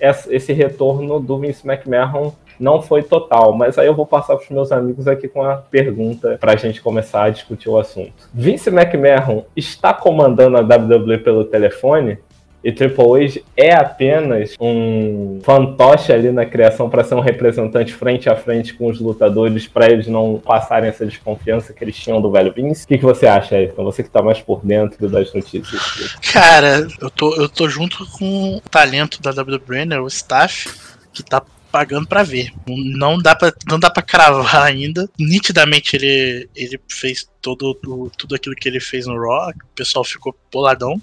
esse 0.00 0.52
retorno 0.52 1.20
do 1.20 1.38
Vince 1.38 1.64
McMahon 1.64 2.32
não 2.58 2.82
foi 2.82 3.02
total, 3.02 3.52
mas 3.52 3.78
aí 3.78 3.86
eu 3.86 3.94
vou 3.94 4.06
passar 4.06 4.36
para 4.36 4.44
os 4.44 4.50
meus 4.50 4.72
amigos 4.72 5.06
aqui 5.06 5.28
com 5.28 5.42
a 5.42 5.56
pergunta 5.56 6.38
para 6.40 6.52
a 6.52 6.56
gente 6.56 6.80
começar 6.80 7.24
a 7.24 7.30
discutir 7.30 7.68
o 7.68 7.78
assunto. 7.78 8.12
Vince 8.32 8.70
McMahon 8.70 9.44
está 9.56 9.92
comandando 9.92 10.56
a 10.56 10.60
WWE 10.60 11.18
pelo 11.18 11.44
telefone? 11.44 12.18
E 12.64 12.72
Triple 12.72 13.26
H 13.26 13.40
é 13.54 13.74
apenas 13.74 14.54
um 14.58 15.38
fantoche 15.42 16.10
ali 16.10 16.32
na 16.32 16.46
criação 16.46 16.88
para 16.88 17.04
ser 17.04 17.14
um 17.14 17.20
representante 17.20 17.92
frente 17.92 18.30
a 18.30 18.34
frente 18.34 18.72
com 18.72 18.86
os 18.86 18.98
lutadores, 18.98 19.68
para 19.68 19.90
eles 19.90 20.06
não 20.06 20.40
passarem 20.42 20.88
essa 20.88 21.04
desconfiança 21.04 21.74
que 21.74 21.84
eles 21.84 21.94
tinham 21.94 22.22
do 22.22 22.30
velho 22.30 22.54
Vince. 22.54 22.86
O 22.86 22.88
que, 22.88 22.96
que 22.96 23.04
você 23.04 23.26
acha, 23.26 23.60
Então 23.60 23.84
Você 23.84 24.02
que 24.02 24.08
tá 24.08 24.22
mais 24.22 24.40
por 24.40 24.64
dentro 24.64 25.06
das 25.10 25.34
notícias. 25.34 26.16
Cara, 26.32 26.88
eu 26.98 27.10
tô, 27.10 27.34
eu 27.34 27.50
tô 27.50 27.68
junto 27.68 28.06
com 28.18 28.56
o 28.56 28.60
talento 28.70 29.20
da 29.20 29.30
WWE, 29.30 29.84
né, 29.84 30.00
o 30.00 30.06
staff, 30.06 30.74
que 31.12 31.22
tá 31.22 31.42
pagando 31.74 32.06
para 32.06 32.22
ver. 32.22 32.52
Não 32.68 33.18
dá 33.18 33.34
para 33.34 33.52
não 33.68 33.80
dá 33.80 33.90
para 33.90 34.00
cravar 34.00 34.62
ainda. 34.62 35.10
Nitidamente 35.18 35.96
ele 35.96 36.48
ele 36.54 36.80
fez 36.88 37.28
todo 37.42 37.74
tudo 38.16 38.36
aquilo 38.36 38.54
que 38.54 38.68
ele 38.68 38.78
fez 38.78 39.06
no 39.08 39.20
Raw, 39.20 39.50
o 39.50 39.74
pessoal 39.74 40.04
ficou 40.04 40.36
boladão. 40.52 41.02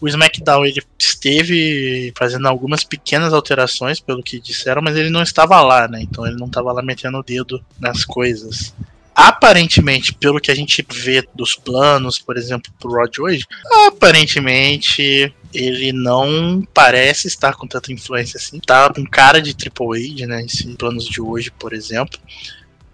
O 0.00 0.06
SmackDown 0.06 0.64
ele 0.64 0.80
esteve 0.96 2.12
fazendo 2.16 2.46
algumas 2.46 2.84
pequenas 2.84 3.34
alterações, 3.34 3.98
pelo 3.98 4.22
que 4.22 4.38
disseram, 4.38 4.80
mas 4.80 4.96
ele 4.96 5.10
não 5.10 5.20
estava 5.20 5.60
lá, 5.62 5.88
né? 5.88 6.00
Então 6.00 6.24
ele 6.24 6.36
não 6.36 6.46
estava 6.46 6.70
lá 6.70 6.80
metendo 6.80 7.18
o 7.18 7.22
dedo 7.24 7.60
nas 7.80 8.04
coisas 8.04 8.72
aparentemente, 9.18 10.14
pelo 10.14 10.40
que 10.40 10.48
a 10.48 10.54
gente 10.54 10.86
vê 10.92 11.26
dos 11.34 11.56
planos, 11.56 12.20
por 12.20 12.36
exemplo, 12.36 12.72
pro 12.78 12.92
Rod 12.92 13.18
hoje, 13.18 13.44
aparentemente 13.88 15.34
ele 15.52 15.92
não 15.92 16.66
parece 16.74 17.26
estar 17.26 17.54
com 17.54 17.66
tanta 17.66 17.92
influência 17.92 18.38
assim. 18.38 18.60
Tá 18.60 18.92
com 18.92 19.04
cara 19.04 19.40
de 19.40 19.54
Triple 19.54 20.12
H, 20.12 20.26
né? 20.26 20.44
Esses 20.44 20.74
planos 20.76 21.06
de 21.06 21.20
hoje, 21.20 21.50
por 21.50 21.72
exemplo. 21.72 22.18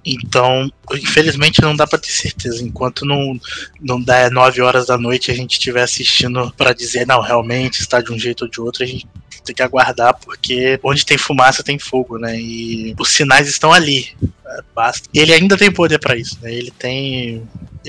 Então, 0.07 0.71
infelizmente 0.93 1.63
não 1.63 1.75
dá 1.75 1.87
para 1.87 1.99
ter 1.99 2.11
certeza. 2.11 2.63
Enquanto 2.63 3.07
não, 3.07 3.41
não 3.81 4.01
dá 4.01 4.29
9 4.31 4.61
horas 4.61 4.87
da 4.87 4.99
noite 4.99 5.31
a 5.31 5.35
gente 5.35 5.53
estiver 5.53 5.83
assistindo 5.83 6.53
para 6.57 6.75
dizer, 6.75 7.07
não, 7.07 7.21
realmente 7.21 7.81
está 7.81 8.01
de 8.01 8.13
um 8.13 8.19
jeito 8.19 8.43
ou 8.43 8.51
de 8.51 8.61
outro, 8.61 8.85
a 8.85 8.87
gente 8.87 9.07
tem 9.45 9.55
que 9.55 9.63
aguardar, 9.63 10.17
porque 10.25 10.79
onde 10.83 11.05
tem 11.05 11.19
fumaça 11.19 11.63
tem 11.63 11.79
fogo, 11.79 12.19
né? 12.19 12.37
E 12.39 12.95
os 12.99 13.11
sinais 13.11 13.49
estão 13.49 13.73
ali. 13.73 14.09
É, 14.47 14.61
basta. 14.75 15.09
Ele 15.15 15.33
ainda 15.33 15.57
tem 15.57 15.71
poder 15.71 15.99
para 15.99 16.17
isso, 16.17 16.39
né? 16.43 16.53
Ele 16.53 16.71
tem. 16.71 17.43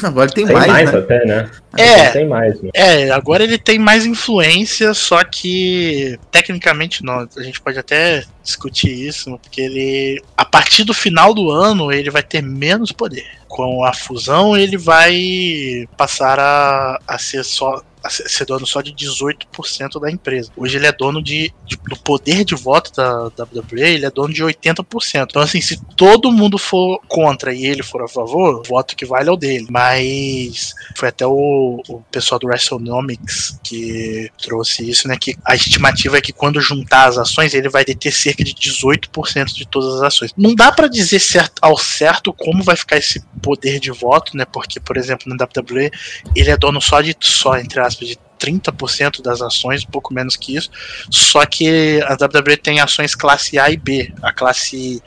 Agora 0.03 0.29
tem, 0.29 0.45
tem 0.45 0.53
mais, 0.53 0.67
mais 0.67 0.91
né? 0.91 0.99
até, 0.99 1.25
né? 1.25 1.51
É, 1.77 2.09
tem 2.09 2.27
mais, 2.27 2.61
né? 2.61 2.69
é, 2.73 3.11
agora 3.11 3.43
ele 3.43 3.57
tem 3.57 3.79
mais 3.79 4.05
influência, 4.05 4.93
só 4.93 5.23
que 5.23 6.19
tecnicamente 6.29 7.03
não. 7.03 7.27
A 7.37 7.43
gente 7.43 7.61
pode 7.61 7.79
até 7.79 8.23
discutir 8.43 8.91
isso, 8.91 9.39
porque 9.41 9.61
ele, 9.61 10.21
a 10.35 10.43
partir 10.43 10.83
do 10.83 10.93
final 10.93 11.33
do 11.33 11.49
ano, 11.49 11.93
ele 11.93 12.09
vai 12.09 12.23
ter 12.23 12.41
menos 12.41 12.91
poder. 12.91 13.25
Com 13.47 13.85
a 13.85 13.93
fusão, 13.93 14.57
ele 14.57 14.77
vai 14.77 15.87
passar 15.95 16.39
a, 16.39 16.99
a 17.07 17.17
ser 17.17 17.45
só 17.45 17.81
ser 18.09 18.45
dono 18.45 18.65
só 18.65 18.81
de 18.81 18.93
18% 18.93 19.99
da 19.99 20.11
empresa. 20.11 20.51
Hoje 20.55 20.77
ele 20.77 20.87
é 20.87 20.91
dono 20.91 21.21
de, 21.21 21.53
de, 21.65 21.77
do 21.87 21.97
poder 21.97 22.43
de 22.43 22.55
voto 22.55 22.91
da, 22.93 23.29
da 23.29 23.43
WWE, 23.43 23.81
ele 23.81 24.05
é 24.05 24.11
dono 24.11 24.33
de 24.33 24.43
80%. 24.43 25.27
Então, 25.29 25.41
assim, 25.41 25.61
se 25.61 25.79
todo 25.95 26.31
mundo 26.31 26.57
for 26.57 26.99
contra 27.07 27.53
e 27.53 27.65
ele 27.65 27.83
for 27.83 28.01
a 28.03 28.07
favor, 28.07 28.59
o 28.59 28.63
voto 28.63 28.95
que 28.95 29.05
vale 29.05 29.29
é 29.29 29.31
o 29.31 29.37
dele. 29.37 29.67
Mas 29.69 30.73
foi 30.95 31.09
até 31.09 31.25
o, 31.25 31.81
o 31.87 32.01
pessoal 32.11 32.39
do 32.39 32.47
WrestleNomics 32.47 33.59
que 33.63 34.29
trouxe 34.41 34.89
isso, 34.89 35.07
né? 35.07 35.17
Que 35.19 35.35
a 35.43 35.55
estimativa 35.55 36.17
é 36.17 36.21
que 36.21 36.33
quando 36.33 36.61
juntar 36.61 37.07
as 37.07 37.17
ações, 37.17 37.53
ele 37.53 37.69
vai 37.69 37.83
deter 37.83 38.11
cerca 38.11 38.43
de 38.43 38.53
18% 38.53 39.53
de 39.53 39.67
todas 39.67 39.95
as 39.95 40.01
ações. 40.01 40.31
Não 40.37 40.53
dá 40.55 40.71
para 40.71 40.87
dizer 40.87 41.19
certo, 41.19 41.53
ao 41.61 41.77
certo 41.77 42.33
como 42.33 42.63
vai 42.63 42.75
ficar 42.75 42.97
esse 42.97 43.21
poder 43.41 43.79
de 43.79 43.91
voto, 43.91 44.35
né? 44.35 44.45
Porque, 44.45 44.79
por 44.79 44.97
exemplo, 44.97 45.27
na 45.27 45.35
WWE, 45.35 45.91
ele 46.35 46.49
é 46.49 46.57
dono 46.57 46.81
só 46.81 47.01
de, 47.01 47.15
só 47.19 47.57
entre 47.57 47.79
aspas, 47.79 47.94
aspas, 47.95 48.07
de 48.07 48.17
30% 48.39 49.21
das 49.21 49.41
ações, 49.41 49.83
um 49.83 49.89
pouco 49.89 50.13
menos 50.13 50.35
que 50.35 50.55
isso. 50.55 50.69
Só 51.09 51.45
que 51.45 52.01
a 52.03 52.13
WWE 52.13 52.57
tem 52.57 52.79
ações 52.79 53.15
classe 53.15 53.57
A 53.57 53.69
e 53.69 53.77
B. 53.77 54.13
A 54.21 54.31
classe 54.31 55.01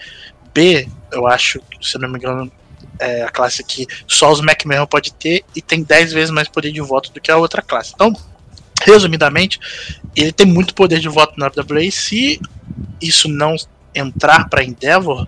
B, 0.54 0.88
eu 1.12 1.26
acho, 1.26 1.60
se 1.80 1.98
não 1.98 2.08
me 2.08 2.18
engano, 2.18 2.50
é 2.98 3.22
a 3.22 3.30
classe 3.30 3.62
que 3.62 3.86
só 4.06 4.32
os 4.32 4.40
McMahon 4.40 4.86
pode 4.86 5.12
ter 5.14 5.44
e 5.54 5.62
tem 5.62 5.82
10 5.82 6.12
vezes 6.12 6.30
mais 6.30 6.48
poder 6.48 6.72
de 6.72 6.80
voto 6.80 7.12
do 7.12 7.20
que 7.20 7.30
a 7.30 7.36
outra 7.36 7.62
classe. 7.62 7.92
Então, 7.94 8.12
resumidamente, 8.82 9.60
ele 10.16 10.32
tem 10.32 10.46
muito 10.46 10.74
poder 10.74 10.98
de 10.98 11.08
voto 11.08 11.38
na 11.38 11.46
WWE. 11.46 11.92
Se 11.92 12.40
isso 13.00 13.28
não 13.28 13.54
entrar 13.94 14.48
para 14.48 14.64
Endeavor, 14.64 15.26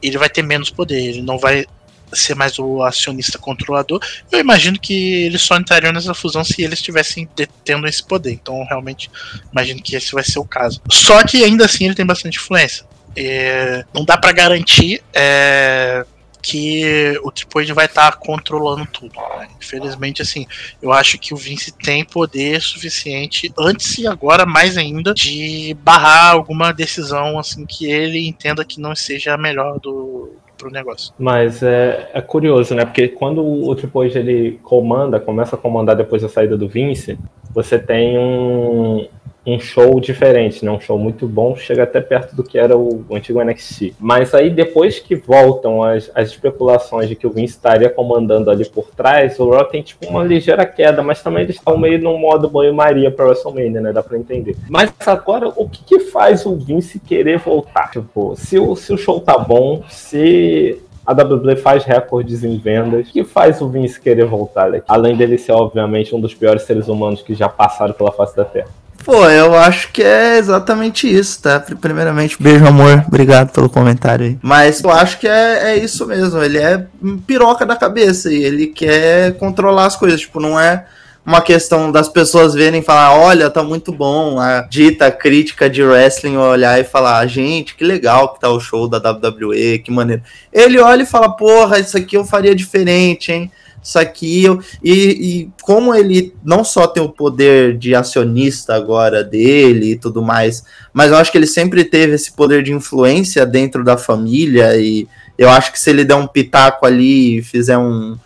ele 0.00 0.18
vai 0.18 0.28
ter 0.28 0.42
menos 0.42 0.70
poder. 0.70 1.00
Ele 1.00 1.22
não 1.22 1.38
vai 1.38 1.66
ser 2.12 2.34
mais 2.34 2.58
o 2.58 2.82
acionista 2.82 3.38
controlador. 3.38 4.00
Eu 4.30 4.38
imagino 4.38 4.78
que 4.78 5.24
eles 5.24 5.42
só 5.42 5.56
entrariam 5.56 5.92
nessa 5.92 6.14
fusão 6.14 6.44
se 6.44 6.62
eles 6.62 6.78
estivessem 6.78 7.28
tendo 7.64 7.86
esse 7.86 8.02
poder. 8.02 8.32
Então, 8.32 8.64
realmente, 8.64 9.10
imagino 9.52 9.82
que 9.82 9.96
esse 9.96 10.12
vai 10.12 10.24
ser 10.24 10.38
o 10.38 10.44
caso. 10.44 10.80
Só 10.90 11.22
que 11.22 11.44
ainda 11.44 11.64
assim 11.64 11.86
ele 11.86 11.94
tem 11.94 12.06
bastante 12.06 12.38
influência. 12.38 12.86
É, 13.16 13.84
não 13.92 14.04
dá 14.04 14.16
para 14.16 14.32
garantir 14.32 15.02
é, 15.12 16.04
que 16.40 17.18
o 17.22 17.30
Triple 17.30 17.72
vai 17.72 17.86
estar 17.86 18.12
tá 18.12 18.16
controlando 18.16 18.86
tudo. 18.86 19.14
Né? 19.38 19.48
Infelizmente, 19.60 20.22
assim, 20.22 20.46
eu 20.80 20.92
acho 20.92 21.18
que 21.18 21.34
o 21.34 21.36
Vince 21.36 21.72
tem 21.72 22.04
poder 22.04 22.60
suficiente, 22.62 23.52
antes 23.58 23.98
e 23.98 24.06
agora 24.06 24.46
mais 24.46 24.76
ainda, 24.76 25.12
de 25.12 25.76
barrar 25.82 26.32
alguma 26.32 26.72
decisão 26.72 27.38
assim 27.38 27.66
que 27.66 27.90
ele 27.90 28.26
entenda 28.26 28.64
que 28.64 28.80
não 28.80 28.94
seja 28.94 29.34
a 29.34 29.38
melhor 29.38 29.78
do, 29.80 30.36
pro 30.58 30.70
negócio. 30.70 31.14
Mas 31.18 31.62
é, 31.62 32.10
é 32.12 32.20
curioso, 32.20 32.74
né? 32.74 32.84
Porque 32.84 33.08
quando 33.08 33.42
o 33.42 33.74
Triple 33.74 34.10
ele 34.14 34.60
comanda, 34.62 35.20
começa 35.20 35.56
a 35.56 35.58
comandar 35.58 35.96
depois 35.96 36.20
da 36.20 36.28
saída 36.28 36.56
do 36.58 36.68
Vince, 36.68 37.18
você 37.54 37.78
tem 37.78 38.18
um, 38.18 39.08
um 39.46 39.58
show 39.58 39.98
diferente, 40.00 40.64
né? 40.64 40.70
Um 40.70 40.80
show 40.80 40.98
muito 40.98 41.26
bom, 41.26 41.56
chega 41.56 41.84
até 41.84 42.00
perto 42.00 42.36
do 42.36 42.42
que 42.42 42.58
era 42.58 42.76
o, 42.76 43.04
o 43.08 43.16
antigo 43.16 43.42
NXT. 43.42 43.94
Mas 43.98 44.34
aí 44.34 44.50
depois 44.50 44.98
que 44.98 45.16
voltam 45.16 45.82
as, 45.82 46.10
as 46.14 46.28
especulações 46.28 47.08
de 47.08 47.16
que 47.16 47.26
o 47.26 47.30
Vince 47.30 47.54
estaria 47.54 47.88
comandando 47.88 48.50
ali 48.50 48.68
por 48.68 48.90
trás, 48.90 49.38
o 49.38 49.50
Raw 49.50 49.64
tem 49.64 49.82
tipo 49.82 50.06
uma 50.06 50.22
ligeira 50.22 50.66
queda, 50.66 51.02
mas 51.02 51.22
também 51.22 51.44
eles 51.44 51.56
estão 51.56 51.78
meio 51.78 51.98
no 51.98 52.18
modo 52.18 52.48
banho-maria 52.48 53.10
para 53.10 53.26
WrestleMania, 53.26 53.80
né? 53.80 53.92
Dá 53.92 54.02
para 54.02 54.18
entender. 54.18 54.56
Mas 54.68 54.92
agora, 55.06 55.48
o 55.48 55.68
que, 55.68 55.82
que 55.84 56.00
faz 56.00 56.44
o 56.44 56.54
Vince 56.54 56.98
querer 57.00 57.38
voltar? 57.38 57.90
Tipo, 57.90 58.34
se 58.36 58.58
o, 58.58 58.76
se 58.76 58.92
o 58.92 58.98
show 58.98 59.20
tá 59.20 59.38
bom, 59.38 59.82
se 59.88 60.78
a 61.06 61.12
WWE 61.14 61.56
faz 61.56 61.84
recordes 61.84 62.44
em 62.44 62.58
vendas. 62.58 63.08
O 63.08 63.10
que 63.10 63.24
faz 63.24 63.62
o 63.62 63.68
Vince 63.70 63.98
querer 63.98 64.26
voltar? 64.26 64.70
Além 64.86 65.16
dele 65.16 65.38
ser, 65.38 65.52
obviamente, 65.52 66.14
um 66.14 66.20
dos 66.20 66.34
piores 66.34 66.64
seres 66.64 66.86
humanos 66.86 67.22
que 67.22 67.34
já 67.34 67.48
passaram 67.48 67.94
pela 67.94 68.12
face 68.12 68.36
da 68.36 68.44
Terra. 68.44 68.68
Pô, 69.04 69.24
eu 69.28 69.54
acho 69.54 69.90
que 69.92 70.02
é 70.02 70.36
exatamente 70.36 71.08
isso, 71.12 71.40
tá? 71.42 71.58
Primeiramente, 71.80 72.36
beijo, 72.40 72.66
amor. 72.66 73.04
Obrigado 73.06 73.52
pelo 73.52 73.70
comentário 73.70 74.26
aí. 74.26 74.38
Mas 74.42 74.82
eu 74.82 74.90
acho 74.90 75.18
que 75.18 75.26
é, 75.26 75.72
é 75.72 75.76
isso 75.76 76.06
mesmo. 76.06 76.42
Ele 76.42 76.58
é 76.58 76.86
piroca 77.26 77.64
da 77.64 77.76
cabeça 77.76 78.30
e 78.32 78.42
ele 78.42 78.66
quer 78.66 79.36
controlar 79.38 79.86
as 79.86 79.96
coisas. 79.96 80.20
Tipo, 80.20 80.40
não 80.40 80.60
é 80.60 80.84
uma 81.28 81.42
questão 81.42 81.92
das 81.92 82.08
pessoas 82.08 82.54
verem 82.54 82.80
e 82.80 82.84
falar, 82.84 83.14
olha, 83.14 83.50
tá 83.50 83.62
muito 83.62 83.92
bom, 83.92 84.40
a 84.40 84.62
dita 84.62 85.10
crítica 85.10 85.68
de 85.68 85.82
wrestling 85.82 86.38
olhar 86.38 86.80
e 86.80 86.84
falar, 86.84 87.26
gente, 87.26 87.74
que 87.74 87.84
legal 87.84 88.32
que 88.32 88.40
tá 88.40 88.48
o 88.48 88.58
show 88.58 88.88
da 88.88 88.96
WWE, 88.96 89.78
que 89.80 89.90
maneiro. 89.90 90.22
Ele 90.50 90.80
olha 90.80 91.02
e 91.02 91.06
fala, 91.06 91.28
porra, 91.28 91.78
isso 91.78 91.98
aqui 91.98 92.16
eu 92.16 92.24
faria 92.24 92.54
diferente, 92.54 93.30
hein? 93.30 93.52
Isso 93.88 93.98
aqui. 93.98 94.44
E, 94.84 94.92
e 94.92 95.50
como 95.62 95.94
ele 95.94 96.34
não 96.44 96.62
só 96.62 96.86
tem 96.86 97.02
o 97.02 97.08
poder 97.08 97.76
de 97.78 97.94
acionista 97.94 98.74
agora 98.74 99.24
dele 99.24 99.92
e 99.92 99.98
tudo 99.98 100.22
mais, 100.22 100.62
mas 100.92 101.10
eu 101.10 101.16
acho 101.16 101.32
que 101.32 101.38
ele 101.38 101.46
sempre 101.46 101.84
teve 101.84 102.14
esse 102.14 102.32
poder 102.32 102.62
de 102.62 102.72
influência 102.72 103.46
dentro 103.46 103.82
da 103.82 103.96
família. 103.96 104.76
E 104.76 105.08
eu 105.38 105.48
acho 105.48 105.72
que 105.72 105.80
se 105.80 105.88
ele 105.88 106.04
der 106.04 106.16
um 106.16 106.26
pitaco 106.26 106.84
ali 106.84 107.38
e 107.38 107.42
fizer 107.42 107.78
um, 107.78 108.16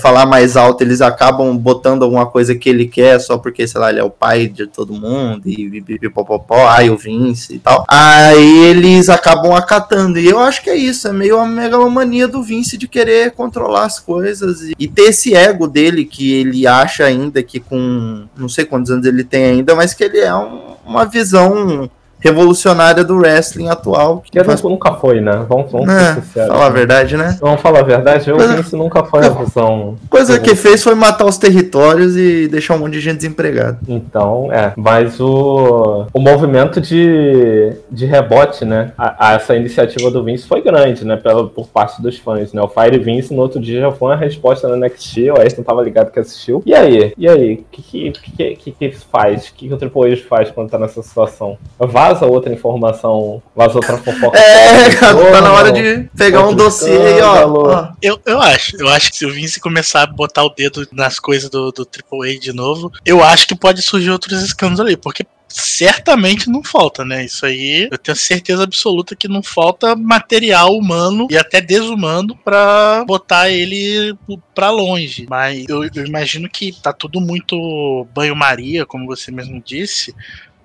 falar 0.00 0.26
mais 0.26 0.56
alto, 0.56 0.82
eles 0.82 1.00
acabam 1.00 1.56
botando 1.56 2.02
alguma 2.02 2.26
coisa 2.26 2.54
que 2.54 2.68
ele 2.68 2.86
quer 2.86 3.20
só 3.20 3.38
porque, 3.38 3.66
sei 3.66 3.80
lá, 3.80 3.90
ele 3.90 4.00
é 4.00 4.04
o 4.04 4.10
pai 4.10 4.46
de 4.46 4.66
todo 4.66 4.92
mundo 4.92 5.42
e 5.46 5.80
pipopopó, 5.80 6.66
ai, 6.68 6.90
o 6.90 6.96
Vince 6.96 7.54
e 7.54 7.58
tal. 7.58 7.84
Aí 7.88 8.64
eles 8.64 9.08
acabam 9.08 9.54
acatando. 9.54 10.18
E 10.18 10.28
eu 10.28 10.38
acho 10.38 10.62
que 10.62 10.70
é 10.70 10.76
isso, 10.76 11.08
é 11.08 11.12
meio 11.12 11.38
a 11.38 11.46
megalomania 11.46 12.28
do 12.28 12.42
Vince 12.42 12.76
de 12.76 12.88
querer 12.88 13.32
controlar 13.32 13.84
as 13.84 13.98
coisas 13.98 14.62
e, 14.62 14.74
e 14.78 14.88
ter 14.88 15.10
esse 15.10 15.34
ego 15.34 15.66
dele 15.66 16.04
que 16.04 16.32
ele 16.32 16.66
acha 16.66 17.04
ainda 17.04 17.42
que 17.42 17.60
com 17.60 18.26
não 18.36 18.48
sei 18.48 18.64
quantos 18.64 18.90
anos 18.90 19.06
ele 19.06 19.24
tem 19.24 19.44
ainda, 19.44 19.74
mas 19.74 19.94
que 19.94 20.04
ele 20.04 20.18
é 20.18 20.34
um, 20.34 20.74
uma 20.84 21.04
visão 21.04 21.90
revolucionária 22.24 23.04
do 23.04 23.16
wrestling 23.16 23.68
atual. 23.68 24.22
Que, 24.24 24.30
que 24.30 24.42
faz... 24.42 24.62
nunca 24.62 24.94
foi, 24.94 25.20
né? 25.20 25.44
Vamos, 25.46 25.70
vamos 25.70 25.90
é. 25.90 26.14
Falar 26.46 26.66
a 26.66 26.70
verdade, 26.70 27.18
né? 27.18 27.36
Vamos 27.38 27.60
falar 27.60 27.80
a 27.80 27.82
verdade, 27.82 28.30
eu 28.30 28.36
coisa, 28.36 28.56
Vince 28.56 28.74
nunca 28.74 29.04
foi 29.04 29.26
a 29.26 29.28
visão. 29.28 29.96
Coisa 30.08 30.40
que 30.40 30.54
fez 30.56 30.82
foi 30.82 30.94
matar 30.94 31.26
os 31.26 31.36
territórios 31.36 32.16
e 32.16 32.48
deixar 32.48 32.76
um 32.76 32.78
monte 32.78 32.94
de 32.94 33.00
gente 33.00 33.16
desempregada. 33.18 33.78
Então, 33.86 34.50
é. 34.50 34.72
Mas 34.74 35.20
o, 35.20 36.06
o 36.14 36.18
movimento 36.18 36.80
de, 36.80 37.74
de 37.90 38.06
rebote, 38.06 38.64
né? 38.64 38.92
A, 38.96 39.28
a 39.28 39.34
essa 39.34 39.54
iniciativa 39.54 40.10
do 40.10 40.24
Vince 40.24 40.46
foi 40.46 40.62
grande, 40.62 41.04
né? 41.04 41.16
Pela, 41.16 41.46
por 41.46 41.68
parte 41.68 42.00
dos 42.00 42.18
fãs, 42.18 42.54
né? 42.54 42.62
O 42.62 42.68
Fire 42.68 42.98
Vince 42.98 43.34
no 43.34 43.42
outro 43.42 43.60
dia 43.60 43.80
já 43.80 43.92
foi 43.92 44.12
uma 44.12 44.16
resposta 44.16 44.66
na 44.66 44.76
NXT, 44.76 45.30
o 45.30 45.56
não 45.58 45.64
tava 45.64 45.82
ligado 45.82 46.10
que 46.10 46.18
assistiu. 46.18 46.62
E 46.64 46.74
aí? 46.74 47.12
E 47.18 47.28
aí? 47.28 47.54
O 47.54 47.64
que 47.70 47.82
que, 47.82 48.12
que, 48.12 48.56
que, 48.56 48.72
que 48.72 48.90
faz? 48.92 49.48
O 49.48 49.54
que, 49.54 49.68
que 49.68 49.74
o 49.74 49.76
Triple 49.76 50.12
H 50.12 50.22
faz 50.26 50.50
quando 50.50 50.70
tá 50.70 50.78
nessa 50.78 51.02
situação? 51.02 51.58
Vaza 51.78 52.13
vaza 52.14 52.26
outra 52.26 52.52
informação, 52.52 53.42
vaza 53.54 53.74
outra 53.74 53.98
fofoca. 53.98 54.38
É, 54.38 54.94
cara, 54.94 55.32
tá 55.32 55.40
na 55.42 55.52
hora 55.52 55.72
de 55.72 56.08
pegar 56.16 56.46
um 56.46 56.54
dossiê 56.54 56.96
aí, 56.96 57.20
ó. 57.20 57.92
Eu, 58.00 58.20
eu 58.24 58.40
acho, 58.40 58.76
eu 58.78 58.88
acho 58.88 59.10
que 59.10 59.16
se 59.16 59.26
o 59.26 59.32
Vince 59.32 59.60
começar 59.60 60.02
a 60.02 60.06
botar 60.06 60.44
o 60.44 60.50
dedo 60.50 60.86
nas 60.92 61.18
coisas 61.18 61.50
do, 61.50 61.70
do 61.72 61.86
AAA 61.86 62.38
de 62.38 62.52
novo, 62.52 62.90
eu 63.04 63.22
acho 63.22 63.46
que 63.46 63.54
pode 63.54 63.82
surgir 63.82 64.10
outros 64.10 64.42
escândalos 64.42 64.80
ali, 64.80 64.96
porque 64.96 65.26
certamente 65.48 66.50
não 66.50 66.64
falta, 66.64 67.04
né? 67.04 67.24
Isso 67.24 67.46
aí 67.46 67.88
eu 67.90 67.98
tenho 67.98 68.16
certeza 68.16 68.64
absoluta 68.64 69.14
que 69.14 69.28
não 69.28 69.42
falta 69.42 69.94
material 69.94 70.76
humano 70.76 71.28
e 71.30 71.36
até 71.36 71.60
desumano 71.60 72.36
para 72.36 73.04
botar 73.06 73.50
ele 73.50 74.16
para 74.52 74.70
longe. 74.70 75.26
Mas 75.28 75.64
eu, 75.68 75.84
eu, 75.84 76.04
imagino 76.04 76.48
que 76.48 76.72
tá 76.72 76.92
tudo 76.92 77.20
muito 77.20 78.06
banho-maria, 78.12 78.84
como 78.84 79.06
você 79.06 79.30
mesmo 79.30 79.62
disse, 79.64 80.12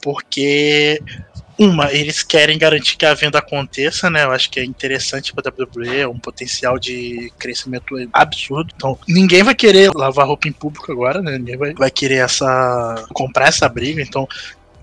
porque 0.02 1.02
uma, 1.60 1.92
eles 1.92 2.24
querem 2.24 2.58
garantir 2.58 2.96
que 2.96 3.06
a 3.06 3.14
venda 3.14 3.40
aconteça, 3.40 4.10
né? 4.10 4.24
Eu 4.24 4.32
acho 4.32 4.50
que 4.50 4.62
é 4.62 4.64
interessante 4.64 5.34
para 5.34 5.50
a 5.50 5.54
WWE, 5.54 6.00
é 6.00 6.08
um 6.08 6.18
potencial 6.18 6.80
de 6.80 7.32
crescimento 7.38 7.96
absurdo. 8.14 8.72
Então, 8.76 8.98
ninguém 9.06 9.44
vai 9.44 9.54
querer 9.54 9.92
lavar 9.94 10.26
roupa 10.26 10.48
em 10.48 10.54
público 10.54 10.90
agora, 10.90 11.22
né? 11.22 11.38
Ninguém 11.38 11.58
vai, 11.58 11.74
vai 11.74 11.92
querer 11.92 12.24
essa 12.24 13.06
comprar 13.14 13.50
essa 13.50 13.68
briga. 13.68 14.02
Então, 14.02 14.26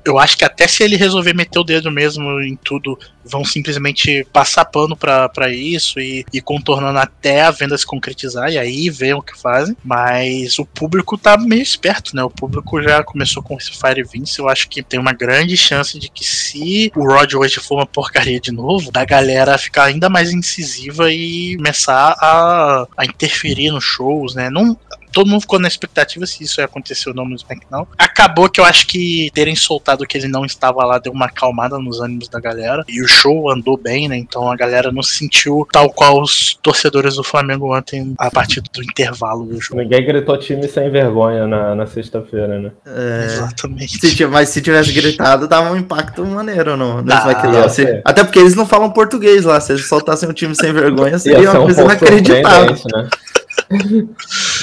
eu 0.06 0.18
acho 0.18 0.38
que 0.38 0.44
até 0.44 0.66
se 0.66 0.82
ele 0.82 0.96
resolver 0.96 1.34
meter 1.34 1.58
o 1.58 1.64
dedo 1.64 1.90
mesmo 1.90 2.40
em 2.40 2.56
tudo, 2.56 2.98
vão 3.24 3.44
simplesmente 3.44 4.24
passar 4.32 4.64
pano 4.64 4.96
para 4.96 5.50
isso 5.50 5.98
e, 5.98 6.24
e 6.32 6.40
contornando 6.40 6.98
até 6.98 7.42
a 7.42 7.50
venda 7.50 7.76
se 7.76 7.84
concretizar 7.84 8.50
e 8.50 8.58
aí 8.58 8.88
ver 8.88 9.14
o 9.14 9.22
que 9.22 9.36
fazem. 9.36 9.76
Mas 9.84 10.58
o 10.58 10.64
público 10.64 11.18
tá 11.18 11.36
meio 11.36 11.62
esperto, 11.62 12.14
né? 12.14 12.22
O 12.22 12.30
público 12.30 12.80
já 12.80 13.02
começou 13.02 13.42
com 13.42 13.56
esse 13.56 13.72
Fire 13.72 14.04
Vince. 14.04 14.38
Eu 14.38 14.48
acho 14.48 14.68
que 14.68 14.82
tem 14.82 15.00
uma 15.00 15.12
grande 15.12 15.56
chance 15.56 15.98
de 15.98 16.08
que 16.08 16.24
se 16.24 16.92
o 16.94 17.04
Rod 17.04 17.34
hoje 17.34 17.58
for 17.60 17.76
uma 17.76 17.86
porcaria 17.86 18.40
de 18.40 18.52
novo, 18.52 18.92
da 18.92 19.04
galera 19.04 19.58
ficar 19.58 19.84
ainda 19.84 20.08
mais 20.08 20.32
incisiva 20.32 21.10
e 21.12 21.56
começar 21.56 22.16
a, 22.20 22.86
a 22.96 23.04
interferir 23.04 23.70
nos 23.70 23.84
shows, 23.84 24.34
né? 24.34 24.48
Não, 24.50 24.78
todo 25.16 25.30
mundo 25.30 25.40
ficou 25.40 25.58
na 25.58 25.66
expectativa 25.66 26.26
se 26.26 26.44
isso 26.44 26.60
ia 26.60 26.66
acontecer 26.66 27.08
ou 27.08 27.14
não 27.14 27.24
no 27.24 27.34
SmackDown. 27.34 27.86
Acabou 27.96 28.50
que 28.50 28.60
eu 28.60 28.64
acho 28.66 28.86
que 28.86 29.30
terem 29.32 29.56
soltado 29.56 30.06
que 30.06 30.18
ele 30.18 30.28
não 30.28 30.44
estava 30.44 30.84
lá 30.84 30.98
deu 30.98 31.10
uma 31.10 31.24
acalmada 31.24 31.78
nos 31.78 32.02
ânimos 32.02 32.28
da 32.28 32.38
galera. 32.38 32.84
E 32.86 33.00
o 33.00 33.08
show 33.08 33.50
andou 33.50 33.78
bem, 33.78 34.10
né? 34.10 34.18
Então 34.18 34.52
a 34.52 34.54
galera 34.54 34.92
não 34.92 35.02
se 35.02 35.16
sentiu 35.16 35.66
tal 35.72 35.88
qual 35.88 36.20
os 36.20 36.58
torcedores 36.62 37.14
do 37.14 37.24
Flamengo 37.24 37.74
ontem 37.74 38.14
a 38.18 38.30
partir 38.30 38.60
do 38.60 38.82
intervalo 38.82 39.46
do 39.46 39.58
show. 39.58 39.78
Ninguém 39.78 40.04
gritou 40.04 40.36
time 40.36 40.68
sem 40.68 40.90
vergonha 40.90 41.46
na, 41.46 41.74
na 41.74 41.86
sexta-feira, 41.86 42.58
né? 42.58 42.72
É, 42.84 43.24
Exatamente. 43.24 43.98
Se, 43.98 44.26
mas 44.26 44.50
se 44.50 44.60
tivesse 44.60 44.92
gritado, 44.92 45.48
dava 45.48 45.72
um 45.72 45.78
impacto 45.78 46.26
maneiro 46.26 46.76
no, 46.76 47.00
no 47.00 47.10
SmackDown. 47.10 48.02
Até 48.04 48.22
porque 48.22 48.38
eles 48.38 48.54
não 48.54 48.66
falam 48.66 48.90
português 48.90 49.46
lá. 49.46 49.58
Se 49.62 49.72
eles 49.72 49.88
soltassem 49.88 50.28
um 50.28 50.34
time 50.34 50.54
sem 50.54 50.74
vergonha, 50.74 51.18
seria 51.18 51.52
uma 51.52 51.62
coisa 51.62 51.82
inacreditável. 51.84 52.76
Né? 52.92 53.08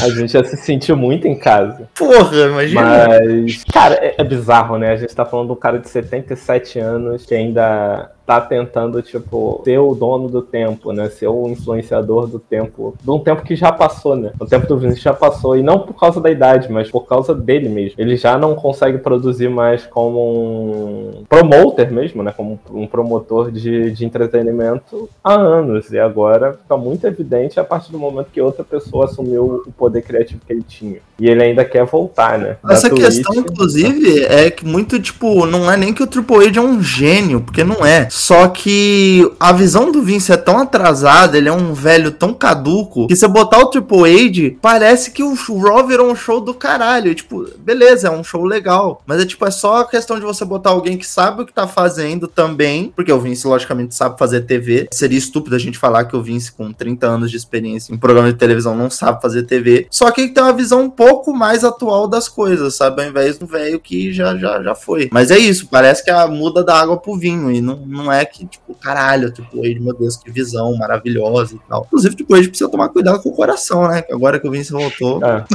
A 0.02 0.10
gente 0.10 0.32
já 0.32 0.44
se 0.44 0.58
sentiu 0.58 0.96
muito 0.96 1.28
em 1.28 1.38
casa. 1.38 1.90
Porra, 1.96 2.48
imagina. 2.48 2.82
Mas, 2.82 3.64
cara, 3.66 3.96
é, 3.96 4.16
é 4.18 4.24
bizarro, 4.24 4.78
né? 4.78 4.92
A 4.92 4.96
gente 4.96 5.14
tá 5.16 5.26
falando 5.26 5.48
de 5.48 5.54
um 5.54 5.58
cara 5.58 5.80
de 5.80 5.90
77 5.90 6.80
anos 6.80 7.26
que 7.26 7.36
ainda 7.36 8.13
tá 8.26 8.40
tentando, 8.40 9.02
tipo, 9.02 9.62
ser 9.64 9.80
o 9.80 9.94
dono 9.94 10.30
do 10.30 10.42
tempo, 10.42 10.92
né? 10.94 11.10
Ser 11.10 11.28
o 11.28 11.48
influenciador 11.48 12.28
do 12.28 12.40
tempo, 12.40 12.96
de 13.02 13.12
um 13.12 13.20
tempo 13.20 13.42
que 13.42 13.56
já 13.56 13.72
passou, 13.72 14.16
né? 14.16 14.32
O 14.40 14.46
tempo 14.46 14.68
do 14.68 14.78
Vince 14.78 15.00
já 15.00 15.14
passou, 15.14 15.58
e 15.58 15.64
não 15.64 15.80
por 15.80 15.94
causa 15.94 16.22
da 16.22 16.32
idade, 16.32 16.72
mas 16.72 16.90
por 16.90 17.06
causa 17.06 17.34
dele 17.34 17.70
mesmo. 17.70 17.96
Ele 17.98 18.16
já 18.16 18.38
não 18.38 18.56
consegue 18.56 18.98
produzir 18.98 19.50
mais 19.50 19.86
como 19.86 20.20
um 20.20 21.24
promoter 21.28 21.92
mesmo, 21.92 22.24
né? 22.24 22.34
Como 22.36 22.60
um 22.72 22.88
promotor 22.88 23.52
de, 23.52 23.92
de 23.92 24.06
entretenimento 24.06 25.10
há 25.24 25.34
anos, 25.34 25.92
e 25.92 26.00
agora 26.00 26.54
fica 26.54 26.78
muito 26.78 27.06
evidente 27.06 27.60
a 27.60 27.64
partir 27.64 27.92
do 27.92 28.00
momento 28.00 28.28
que 28.32 28.42
outra 28.42 28.64
pessoa 28.64 29.06
assumiu 29.06 29.64
o 29.68 29.72
poder 29.72 30.02
criativo 30.02 30.42
que 30.46 30.54
ele 30.54 30.64
tinha. 30.64 30.98
E 31.20 31.30
ele 31.30 31.44
ainda 31.44 31.66
quer 31.66 31.86
voltar, 31.86 32.40
né? 32.40 32.58
Da 32.64 32.74
Essa 32.74 32.90
Twitch, 32.90 33.04
questão, 33.04 33.36
inclusive, 33.36 34.24
é 34.26 34.50
que 34.50 34.66
muito, 34.66 35.00
tipo, 35.00 35.46
não 35.46 35.70
é 35.70 35.76
nem 35.76 35.94
que 35.94 36.02
o 36.02 36.08
Triple 36.08 36.48
H 36.48 36.60
é 36.60 36.64
um 36.64 36.82
gênio, 36.82 37.42
porque 37.42 37.64
não 37.64 37.86
é 37.86 38.10
Só 38.16 38.48
que 38.48 39.28
a 39.40 39.52
visão 39.52 39.92
do 39.92 40.04
Vince 40.04 40.32
é 40.32 40.38
tão 40.38 40.60
atrasada, 40.60 41.36
ele 41.36 41.50
é 41.50 41.52
um 41.52 41.74
velho 41.74 42.12
tão 42.12 42.32
caduco, 42.32 43.08
que 43.08 43.16
você 43.16 43.28
botar 43.28 43.58
o 43.58 43.66
Triple 43.66 44.28
H, 44.28 44.56
parece 44.62 45.10
que 45.10 45.24
o 45.24 45.34
Raw 45.34 45.88
virou 45.88 46.12
um 46.12 46.16
show 46.16 46.40
do 46.40 46.54
caralho. 46.54 47.16
Tipo, 47.16 47.48
beleza, 47.58 48.10
é 48.10 48.12
um 48.12 48.24
show 48.24 48.46
legal. 48.46 49.02
Mas 49.08 49.20
é 49.20 49.26
tipo, 49.26 49.44
é 49.48 49.50
só 49.50 49.78
a 49.78 49.88
questão 49.88 50.20
de 50.20 50.26
você 50.26 50.46
botar 50.46 50.70
alguém 50.70 50.96
que 50.96 51.08
sabe 51.08 51.42
o 51.42 51.46
que 51.46 51.52
tá 51.52 51.68
fazendo 51.68 52.28
também, 52.28 52.94
porque 52.96 53.12
o 53.12 53.20
Vince, 53.20 53.48
logicamente, 53.48 53.96
sabe 53.96 54.20
fazer 54.20 54.42
TV. 54.42 54.88
Seria 54.92 55.18
estúpido 55.18 55.56
a 55.56 55.60
gente 55.60 55.80
falar 55.80 56.06
que 56.06 56.16
o 56.16 56.22
Vince, 56.22 56.52
com 56.52 56.72
30 56.72 57.08
anos 57.08 57.32
de 57.32 57.38
experiência 57.38 57.92
em 57.92 57.98
programa 57.98 58.32
de 58.32 58.38
televisão, 58.38 58.76
não 58.76 58.92
sabe 58.92 59.24
fazer 59.24 59.42
TV. 59.42 59.88
Só 59.90 60.12
que 60.12 60.22
ele 60.22 60.34
tem 60.34 60.44
uma 60.44 60.54
visão 60.54 60.84
um 60.84 60.90
pouco 60.90 61.34
mais 61.34 61.64
atual 61.64 62.08
das 62.08 62.30
coisas, 62.30 62.76
sabe? 62.76 63.02
Ao 63.02 63.10
invés 63.10 63.40
do 63.40 63.48
velho 63.48 63.80
que 63.80 64.14
já, 64.14 64.38
já, 64.38 64.62
já 64.62 64.76
foi. 64.76 65.10
Mas 65.12 65.32
é 65.32 65.40
isso, 65.40 65.66
parece 65.66 66.04
que 66.04 66.12
a 66.12 66.28
muda 66.28 66.64
da 66.64 66.80
água 66.80 66.96
pro 66.96 67.18
vinho. 67.18 67.52
E 67.52 67.60
não, 67.60 67.78
não 67.78 68.03
é 68.12 68.26
que, 68.26 68.46
tipo, 68.46 68.74
caralho, 68.76 69.32
tipo, 69.32 69.62
meu 69.62 69.94
Deus, 69.94 70.18
que 70.18 70.32
visão 70.32 70.76
maravilhosa 70.76 71.56
e 71.56 71.60
tal. 71.68 71.84
Inclusive, 71.86 72.16
tipo, 72.16 72.34
gente 72.38 72.50
precisa 72.50 72.70
tomar 72.70 72.90
cuidado 72.90 73.22
com 73.22 73.30
o 73.30 73.36
coração, 73.36 73.88
né? 73.88 74.04
Agora 74.12 74.40
que 74.40 74.48
o 74.48 74.52
Vince 74.52 74.72
voltou. 74.72 75.24
É. 75.24 75.46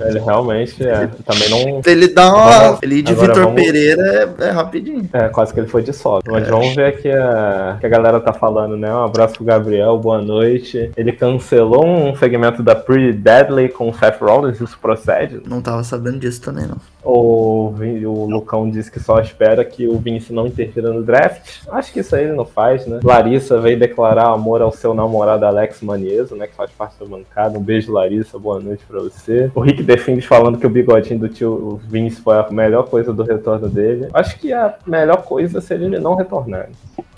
Ele 0.00 0.18
realmente 0.18 0.86
é. 0.86 1.08
Também 1.24 1.48
não. 1.50 1.82
Ele 1.84 2.08
dá 2.08 2.34
uma. 2.34 2.78
Ele 2.82 3.02
de 3.02 3.14
Vitor 3.14 3.44
vamos... 3.44 3.54
Pereira 3.54 4.34
é, 4.38 4.44
é, 4.44 4.50
rapidinho. 4.50 5.08
É, 5.12 5.28
quase 5.28 5.52
que 5.52 5.60
ele 5.60 5.66
foi 5.66 5.82
de 5.82 5.92
solo. 5.92 6.22
Mas 6.26 6.46
é. 6.46 6.50
vamos 6.50 6.74
ver 6.74 6.86
aqui 6.86 7.10
a, 7.10 7.76
que 7.80 7.86
a 7.86 7.88
galera 7.88 8.20
tá 8.20 8.32
falando, 8.32 8.76
né? 8.76 8.92
Um 8.92 9.04
abraço 9.04 9.34
pro 9.34 9.44
Gabriel, 9.44 9.98
boa 9.98 10.20
noite. 10.20 10.90
Ele 10.96 11.12
cancelou 11.12 11.86
um 11.86 12.14
segmento 12.16 12.62
da 12.62 12.74
Pretty 12.74 13.12
Deadly 13.12 13.68
com 13.68 13.88
o 13.88 13.94
Seth 13.94 14.20
Rollins, 14.20 14.60
isso 14.60 14.78
procede? 14.80 15.40
Não 15.46 15.60
tava 15.60 15.82
sabendo 15.82 16.18
disso 16.18 16.40
também, 16.40 16.66
não. 16.66 16.76
O, 17.02 17.72
o 18.04 18.26
Lucão 18.26 18.68
disse 18.70 18.90
que 18.90 19.00
só 19.00 19.20
espera 19.20 19.64
que 19.64 19.88
o 19.88 19.98
Vince 19.98 20.32
não 20.32 20.46
interfira 20.46 20.92
no 20.92 21.02
draft. 21.02 21.62
Acho 21.70 21.92
que 21.92 22.00
isso 22.00 22.14
aí 22.14 22.24
ele 22.24 22.34
não 22.34 22.44
faz, 22.44 22.86
né? 22.86 23.00
Larissa 23.02 23.58
veio 23.58 23.78
declarar 23.78 24.28
amor 24.28 24.60
ao 24.60 24.70
seu 24.70 24.92
namorado 24.92 25.46
Alex 25.46 25.80
Manieso, 25.80 26.36
né? 26.36 26.46
Que 26.46 26.54
faz 26.54 26.70
parte 26.70 26.96
da 27.00 27.06
bancada. 27.06 27.58
Um 27.58 27.62
beijo, 27.62 27.92
Larissa. 27.92 28.38
Boa 28.38 28.60
noite 28.60 28.84
pra 28.86 29.00
você. 29.00 29.50
O 29.54 29.60
Rick 29.60 29.82
defende 29.90 30.26
falando 30.26 30.56
que 30.56 30.66
o 30.66 30.70
bigodinho 30.70 31.18
do 31.18 31.28
tio 31.28 31.80
Vince 31.88 32.20
foi 32.20 32.36
a 32.36 32.46
melhor 32.50 32.88
coisa 32.88 33.12
do 33.12 33.24
retorno 33.24 33.68
dele. 33.68 34.08
Acho 34.14 34.38
que 34.38 34.52
a 34.52 34.74
melhor 34.86 35.24
coisa 35.24 35.60
seria 35.60 35.86
ele 35.86 35.98
não 35.98 36.14
retornar. 36.14 36.68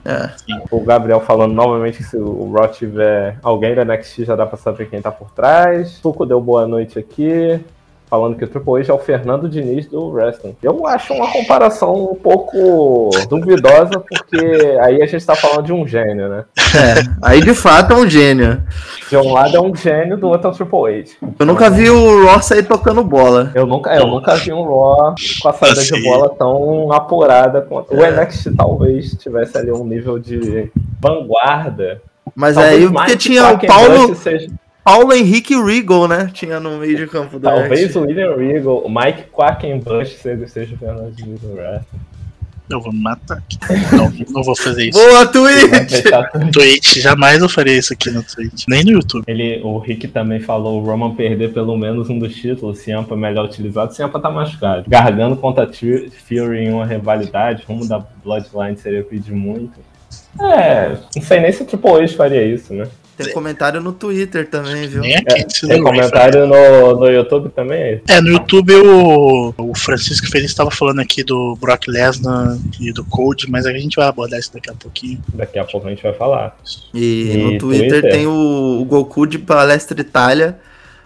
É. 0.04 0.30
O 0.70 0.80
Gabriel 0.80 1.20
falando 1.20 1.52
novamente 1.52 1.98
que 1.98 2.04
se 2.04 2.16
o 2.16 2.50
Raw 2.50 2.68
tiver 2.68 3.38
alguém 3.42 3.74
da 3.74 3.84
NXT 3.84 4.24
já 4.24 4.34
dá 4.34 4.46
pra 4.46 4.56
saber 4.56 4.88
quem 4.88 5.02
tá 5.02 5.12
por 5.12 5.30
trás. 5.30 6.00
Tuco 6.00 6.24
deu 6.24 6.40
boa 6.40 6.66
noite 6.66 6.98
aqui 6.98 7.60
falando 8.12 8.36
que 8.36 8.44
o 8.44 8.46
Triple 8.46 8.82
H 8.82 8.92
é 8.92 8.94
o 8.94 8.98
Fernando 8.98 9.48
Diniz 9.48 9.86
do 9.86 10.10
wrestling. 10.10 10.54
Eu 10.62 10.86
acho 10.86 11.14
uma 11.14 11.32
comparação 11.32 12.12
um 12.12 12.14
pouco 12.14 13.08
duvidosa, 13.26 14.04
porque 14.06 14.76
aí 14.82 15.00
a 15.00 15.06
gente 15.06 15.24
tá 15.24 15.34
falando 15.34 15.64
de 15.64 15.72
um 15.72 15.88
gênio, 15.88 16.28
né? 16.28 16.44
É, 16.58 17.10
aí 17.22 17.40
de 17.40 17.54
fato 17.54 17.94
é 17.94 17.96
um 17.96 18.06
gênio. 18.06 18.62
De 19.08 19.16
um 19.16 19.32
lado 19.32 19.56
é 19.56 19.60
um 19.62 19.74
gênio, 19.74 20.18
do 20.18 20.28
outro 20.28 20.48
é 20.48 20.50
o 20.50 20.54
Triple 20.54 21.00
H. 21.00 21.12
Eu 21.38 21.46
nunca 21.46 21.70
vi 21.70 21.88
o 21.88 22.26
Raw 22.26 22.42
sair 22.42 22.64
tocando 22.64 23.02
bola. 23.02 23.50
Eu 23.54 23.66
nunca, 23.66 23.94
eu 23.94 24.06
nunca 24.06 24.36
vi 24.36 24.52
um 24.52 24.62
Raw 24.62 25.14
com 25.40 25.48
a 25.48 25.52
saída 25.54 25.80
assim. 25.80 25.94
de 25.94 26.02
bola 26.02 26.28
tão 26.38 26.92
apurada 26.92 27.62
quanto. 27.62 27.94
O 27.94 28.04
é. 28.04 28.10
NXT 28.10 28.50
talvez 28.54 29.14
tivesse 29.14 29.56
ali 29.56 29.72
um 29.72 29.86
nível 29.86 30.18
de 30.18 30.70
vanguarda. 31.00 32.02
Mas 32.34 32.58
é 32.58 32.68
aí 32.68 32.90
porque 32.90 33.16
tinha 33.16 33.54
o 33.54 33.66
Paulo. 33.66 34.14
Seja... 34.14 34.48
Paulo 34.84 35.12
Henrique 35.12 35.54
Regal, 35.54 36.08
né? 36.08 36.30
Tinha 36.32 36.58
no 36.58 36.78
meio 36.78 36.96
de 36.96 37.06
campo 37.06 37.38
da 37.38 37.54
Talvez 37.54 37.94
o 37.94 38.00
William 38.00 38.36
Regal, 38.36 38.78
o 38.78 38.88
Mike 38.88 39.24
Quackenbush 39.32 40.16
seja, 40.20 40.48
seja 40.48 40.74
o 40.74 40.78
Fernando 40.78 41.14
no 41.18 41.54
wrestling. 41.54 42.00
Eu 42.70 42.80
vou 42.80 42.92
me 42.92 43.02
matar 43.02 43.38
aqui. 43.38 43.58
Não, 43.94 44.10
não 44.30 44.42
vou 44.42 44.56
fazer 44.56 44.88
isso. 44.88 44.98
Boa, 44.98 45.26
Twitch! 45.26 46.02
Twitch, 46.52 46.96
jamais 46.98 47.42
eu 47.42 47.48
faria 47.48 47.76
isso 47.76 47.92
aqui 47.92 48.10
no 48.10 48.22
Twitch. 48.22 48.64
Nem 48.66 48.82
no 48.82 48.92
YouTube. 48.92 49.24
Ele, 49.26 49.60
o 49.62 49.78
Rick 49.78 50.08
também 50.08 50.40
falou 50.40 50.80
o 50.80 50.84
Roman 50.84 51.14
perder 51.14 51.52
pelo 51.52 51.76
menos 51.76 52.08
um 52.08 52.18
dos 52.18 52.34
títulos. 52.34 52.78
Ciampa 52.78 53.14
melhor 53.14 53.44
utilizado. 53.44 53.92
Ciampa 53.92 54.18
tá 54.18 54.30
machucado. 54.30 54.88
Gargando 54.88 55.36
contra 55.36 55.68
Fury 55.70 56.60
em 56.60 56.72
uma 56.72 56.86
rivalidade. 56.86 57.64
Rumo 57.68 57.86
da 57.86 57.98
Bloodline 57.98 58.78
seria 58.78 59.04
pedir 59.04 59.34
muito. 59.34 59.78
É, 60.40 60.96
não 61.14 61.22
sei 61.22 61.40
nem 61.40 61.52
se 61.52 61.62
o 61.62 61.66
Triple 61.66 62.04
H 62.04 62.08
faria 62.16 62.42
isso, 62.42 62.72
né? 62.72 62.88
Tem 63.16 63.32
comentário 63.32 63.80
no 63.80 63.92
Twitter 63.92 64.48
também, 64.48 64.88
viu? 64.88 65.02
Nem 65.02 65.16
aqui, 65.16 65.40
é, 65.40 65.66
tem 65.68 65.82
comentário 65.82 66.46
no, 66.46 66.96
no 66.96 67.10
YouTube 67.10 67.50
também? 67.50 68.00
É, 68.08 68.20
no 68.20 68.28
YouTube 68.28 68.74
o, 68.74 69.54
o 69.58 69.74
Francisco 69.76 70.28
Feliz 70.28 70.50
estava 70.50 70.70
falando 70.70 71.00
aqui 71.00 71.22
do 71.22 71.56
Brock 71.60 71.88
Lesnar 71.88 72.56
e 72.80 72.92
do 72.92 73.04
Code, 73.04 73.50
mas 73.50 73.66
a 73.66 73.72
gente 73.72 73.96
vai 73.96 74.06
abordar 74.06 74.40
isso 74.40 74.52
daqui 74.52 74.70
a 74.70 74.74
pouquinho. 74.74 75.20
Daqui 75.34 75.58
a 75.58 75.64
pouco 75.64 75.86
a 75.86 75.90
gente 75.90 76.02
vai 76.02 76.14
falar. 76.14 76.56
E, 76.94 77.32
e 77.32 77.36
no 77.36 77.58
Twitter, 77.58 77.88
Twitter, 77.88 78.12
tem 78.12 78.26
o, 78.26 78.80
o 78.80 78.84
Goku 78.84 79.26
de 79.26 79.38
Palestra 79.38 80.00
Itália 80.00 80.58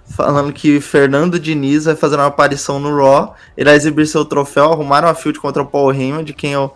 falando 0.09 0.53
que 0.53 0.81
Fernando 0.81 1.39
Diniz 1.39 1.85
vai 1.85 1.97
fazer 1.97 2.17
uma 2.17 2.27
aparição 2.27 2.79
no 2.79 2.97
Raw, 2.97 3.35
irá 3.57 3.75
exibir 3.75 4.07
seu 4.07 4.25
troféu, 4.25 4.73
arrumaram 4.73 5.09
a 5.09 5.15
field 5.15 5.41
contra 5.41 5.63
o 5.63 5.67
Paul 5.67 5.93
Heyman, 5.93 6.25
de 6.25 6.33
quem 6.33 6.53
eu 6.53 6.73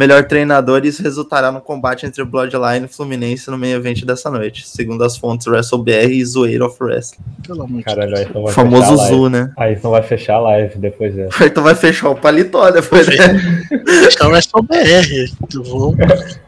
melhor 0.00 0.24
treinador 0.24 0.80
e 0.82 0.88
isso 0.88 1.02
resultará 1.02 1.52
no 1.52 1.60
combate 1.60 2.06
entre 2.06 2.24
Bloodline 2.24 2.86
e 2.86 2.88
Fluminense 2.88 3.50
no 3.50 3.58
meio 3.58 3.76
evento 3.76 4.06
dessa 4.06 4.30
noite, 4.30 4.66
segundo 4.66 5.04
as 5.04 5.18
fontes 5.18 5.46
WrestleBR 5.46 6.10
e 6.10 6.24
Zoeira 6.24 6.64
of 6.64 6.82
Wrestling. 6.82 7.22
Pelo 7.46 7.64
amor 7.64 7.82
Caralho, 7.82 8.16
aí 8.16 8.24
então 8.24 8.42
vai 8.42 8.54
famoso 8.54 8.96
Zu, 8.96 9.28
né? 9.28 9.52
Aí 9.58 9.74
então 9.74 9.90
vai 9.90 10.02
fechar 10.02 10.36
a 10.36 10.40
live 10.40 10.78
depois 10.78 11.14
dessa. 11.14 11.44
Então 11.50 11.62
vai 11.62 11.74
fechar 11.74 12.08
o 12.08 12.14
paletó 12.14 12.70
depois, 12.70 13.06
né? 13.08 13.66
Fechar 14.04 14.28
o 14.28 14.30
WrestleBR. 14.30 15.32
Vou, 15.64 15.94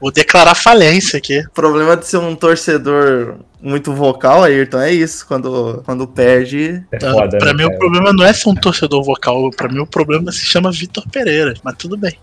vou 0.01 0.11
declarar 0.11 0.55
falência 0.55 1.19
aqui. 1.19 1.41
O 1.41 1.51
problema 1.51 1.95
de 1.95 2.07
ser 2.07 2.19
um 2.19 2.35
torcedor 2.35 3.37
muito 3.61 3.93
vocal, 3.93 4.45
Ayrton, 4.45 4.81
é 4.81 4.93
isso. 4.93 5.27
Quando, 5.27 5.83
quando 5.85 6.07
perde. 6.07 6.83
É 6.91 7.01
foda, 7.01 7.37
pra 7.37 7.53
né, 7.53 7.53
mim, 7.53 7.65
cara? 7.65 7.75
o 7.75 7.79
problema 7.79 8.13
não 8.13 8.25
é 8.25 8.33
ser 8.33 8.49
um 8.49 8.55
torcedor 8.55 9.03
vocal. 9.03 9.51
Pra 9.51 9.69
mim, 9.69 9.81
o 9.81 9.87
problema 9.87 10.33
se 10.33 10.41
chama 10.41 10.73
Vitor 10.73 11.05
Pereira. 11.11 11.53
Mas 11.63 11.77
tudo 11.77 11.99
bem. 11.99 12.17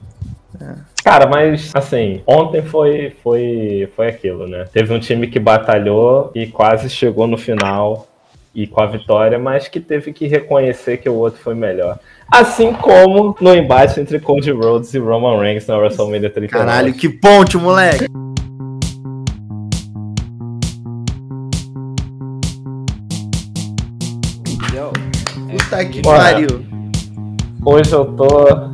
Cara, 1.04 1.28
mas 1.28 1.72
assim, 1.74 2.22
ontem 2.28 2.62
foi, 2.62 3.14
foi, 3.24 3.90
foi 3.96 4.08
aquilo, 4.08 4.48
né? 4.48 4.66
Teve 4.72 4.94
um 4.94 5.00
time 5.00 5.28
que 5.28 5.40
batalhou 5.40 6.32
e 6.36 6.46
quase 6.48 6.90
chegou 6.90 7.26
no 7.26 7.38
final 7.38 8.08
e 8.54 8.68
com 8.68 8.82
a 8.82 8.86
vitória, 8.86 9.40
mas 9.40 9.68
que 9.68 9.80
teve 9.80 10.12
que 10.12 10.28
reconhecer 10.28 10.98
que 10.98 11.10
o 11.10 11.16
outro 11.16 11.40
foi 11.40 11.56
melhor. 11.56 11.98
Assim 12.30 12.74
como 12.74 13.36
no 13.40 13.56
embate 13.56 14.00
entre 14.00 14.20
Cody 14.20 14.52
Rhodes 14.52 14.94
e 14.94 15.00
Roman 15.00 15.40
Reigns 15.40 15.66
na 15.68 15.78
WrestleMania 15.78 16.30
39. 16.30 16.48
Caralho, 16.50 16.94
que 16.94 17.10
ponte, 17.10 17.58
moleque! 17.58 18.06
Puta 25.50 25.86
que 25.86 26.02
pariu! 26.02 26.66
Hoje 27.66 27.92
eu 27.92 28.06
tô 28.06 28.70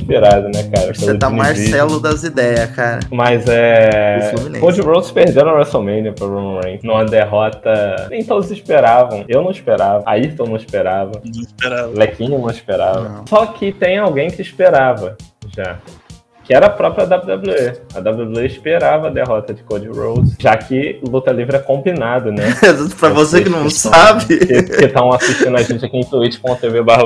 esperado, 0.00 0.48
né, 0.48 0.68
cara? 0.74 0.94
Você 0.94 1.16
tá 1.16 1.30
Marcelo 1.30 2.00
das 2.00 2.22
ideias, 2.22 2.70
cara. 2.70 3.00
Mas 3.10 3.44
é. 3.48 4.32
Cody 4.60 4.80
Rhodes 4.80 5.10
perdeu 5.10 5.44
na 5.44 5.52
WrestleMania 5.52 6.12
pro 6.12 6.28
Roman 6.28 6.60
Reigns. 6.60 6.82
Numa 6.82 7.04
derrota. 7.04 8.08
Nem 8.10 8.24
todos 8.24 8.50
esperavam. 8.50 9.24
Eu 9.28 9.42
não 9.42 9.50
esperava. 9.50 10.02
Ayrton 10.06 10.46
não 10.46 10.56
esperava. 10.56 11.12
Não 11.24 11.42
esperava. 11.42 11.98
Lequinho 11.98 12.38
não 12.38 12.50
esperava. 12.50 13.08
Não. 13.08 13.26
Só 13.26 13.46
que 13.46 13.72
tem 13.72 13.98
alguém 13.98 14.30
que 14.30 14.42
esperava 14.42 15.16
já 15.54 15.78
que 16.50 16.54
era 16.54 16.66
a 16.66 16.70
própria 16.70 17.06
WWE. 17.06 17.80
A 17.94 18.00
WWE 18.00 18.44
esperava 18.44 19.06
a 19.06 19.10
derrota 19.10 19.54
de 19.54 19.62
Cody 19.62 19.86
Rhodes, 19.86 20.34
já 20.36 20.56
que 20.56 20.98
luta 21.08 21.30
livre 21.30 21.54
é 21.54 21.60
combinado, 21.60 22.32
né? 22.32 22.42
pra 22.98 23.10
você 23.10 23.40
que 23.40 23.48
não 23.48 23.70
sabe. 23.70 24.36
Que 24.36 24.84
estão 24.84 25.12
assistindo 25.12 25.56
a 25.56 25.62
gente 25.62 25.84
aqui 25.84 25.98
em 25.98 26.04
twitch.tv 26.04 26.82
barra 26.82 27.04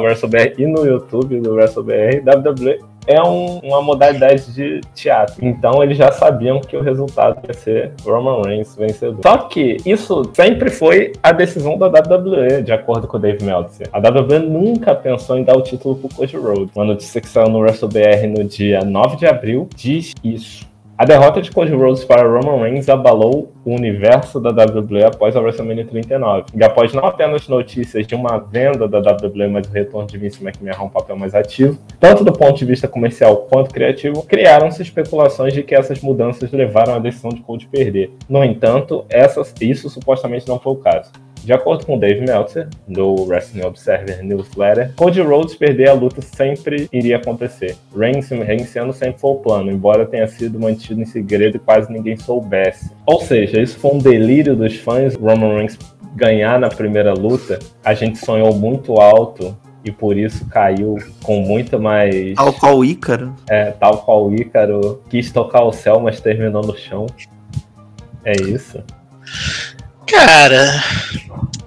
e 0.57 0.67
no 0.67 0.87
YouTube 0.87 1.41
do 1.41 1.53
WrestleBR, 1.53 2.23
WWE 2.27 2.79
é 3.07 3.23
um, 3.23 3.59
uma 3.59 3.83
modalidade 3.83 4.53
de 4.53 4.81
teatro. 4.95 5.45
Então 5.45 5.83
eles 5.83 5.97
já 5.97 6.11
sabiam 6.13 6.61
que 6.61 6.77
o 6.77 6.83
resultado 6.83 7.41
ia 7.47 7.55
ser 7.55 7.93
Roman 8.05 8.43
Reigns 8.43 8.75
vencedor. 8.77 9.21
Só 9.23 9.39
que 9.39 9.77
isso 9.85 10.23
sempre 10.33 10.71
foi 10.71 11.13
a 11.23 11.33
decisão 11.33 11.77
da 11.77 11.87
WWE, 11.87 12.63
de 12.63 12.73
acordo 12.73 13.07
com 13.07 13.17
o 13.17 13.21
Dave 13.21 13.45
Meltzer. 13.45 13.89
A 13.93 13.99
WWE 13.99 14.39
nunca 14.41 14.95
pensou 14.95 15.37
em 15.37 15.45
dar 15.45 15.57
o 15.57 15.63
título 15.63 15.97
pro 15.97 16.09
Cody 16.09 16.37
Rhodes. 16.37 16.75
Uma 16.75 16.85
notícia 16.85 17.21
que 17.21 17.29
saiu 17.29 17.49
no 17.49 17.59
WrestleBR 17.61 18.27
no 18.27 18.45
dia 18.45 18.81
9 18.81 19.17
de 19.17 19.27
abril 19.27 19.69
diz 19.75 20.13
isso. 20.23 20.74
A 20.97 21.05
derrota 21.05 21.43
de 21.43 21.51
Cody 21.51 21.73
Rhodes 21.73 22.05
para 22.05 22.23
Roman 22.23 22.63
Reigns 22.63 22.89
abalou 22.89 23.53
o 23.65 23.75
universo 23.75 24.39
da 24.39 24.51
WWE 24.51 25.03
após 25.03 25.35
a 25.35 25.41
WrestleMania 25.41 25.85
39. 25.85 26.45
E 26.55 26.63
após 26.63 26.93
não 26.93 27.05
apenas 27.05 27.49
notícias 27.49 28.07
de 28.07 28.15
uma 28.15 28.39
venda 28.39 28.87
da 28.87 28.99
WWE, 28.99 29.49
mas 29.49 29.67
o 29.67 29.73
retorno 29.73 30.07
de 30.07 30.17
Vince 30.17 30.41
McMahon 30.41 30.85
um 30.85 30.89
papel 30.89 31.17
mais 31.17 31.35
ativo, 31.35 31.77
tanto 31.99 32.23
do 32.23 32.33
ponto 32.33 32.57
de 32.57 32.65
vista 32.65 32.87
comercial 32.87 33.39
quanto 33.51 33.75
criativo, 33.75 34.23
criaram-se 34.23 34.83
especulações 34.83 35.53
de 35.53 35.65
que 35.65 35.75
essas 35.75 36.01
mudanças 36.01 36.53
levaram 36.53 36.95
à 36.95 37.01
decisão 37.01 37.31
de 37.31 37.41
Cody 37.41 37.67
perder. 37.67 38.13
No 38.29 38.45
entanto, 38.45 39.05
essas, 39.11 39.53
isso 39.61 39.91
supostamente 39.91 40.47
não 40.47 40.61
foi 40.61 40.75
o 40.75 40.77
caso. 40.77 41.11
De 41.45 41.53
acordo 41.53 41.85
com 41.85 41.99
Dave 41.99 42.21
Meltzer, 42.21 42.69
do 42.89 43.27
Wrestling 43.27 43.67
Observer 43.67 44.25
Newsletter, 44.25 44.93
Cody 44.97 45.21
Rhodes 45.21 45.55
perder 45.55 45.91
a 45.91 45.93
luta 45.93 46.23
sempre 46.23 46.89
iria 46.91 47.17
acontecer. 47.17 47.77
Reigns 47.95 48.31
vencendo 48.31 48.95
sempre 48.95 49.21
foi 49.21 49.33
o 49.33 49.37
plano, 49.37 49.71
embora 49.71 50.07
tenha 50.07 50.27
sido 50.27 50.59
mantido 50.59 51.03
em 51.03 51.05
segredo 51.05 51.57
e 51.57 51.61
quase 51.61 51.93
ninguém 51.93 52.17
soubesse. 52.17 52.91
Ou 53.05 53.21
seja, 53.21 53.61
isso 53.61 53.79
foi 53.79 53.93
um 53.93 53.99
delírio 53.99 54.57
dos 54.57 54.77
fãs. 54.77 55.15
Roman 55.17 55.57
Reigns 55.57 55.79
ganhar 56.15 56.59
na 56.59 56.69
primeira 56.69 57.13
luta, 57.13 57.59
a 57.85 57.93
gente 57.93 58.19
sonhou 58.19 58.55
muito 58.55 58.95
alto 58.95 59.55
e 59.85 59.93
por 59.93 60.17
isso 60.17 60.47
caiu 60.49 60.97
com 61.23 61.41
muito 61.41 61.79
mais. 61.79 62.35
Tal 62.37 62.53
qual 62.55 62.79
o 62.79 62.85
Ícaro? 62.85 63.35
É, 63.51 63.71
tal 63.73 63.99
qual 63.99 64.27
o 64.27 64.35
Ícaro 64.35 65.03
quis 65.11 65.31
tocar 65.31 65.63
o 65.65 65.73
céu, 65.73 66.01
mas 66.01 66.21
terminou 66.21 66.63
no 66.63 66.75
chão. 66.75 67.07
É 68.25 68.33
isso. 68.33 68.83
Cara, 70.07 70.83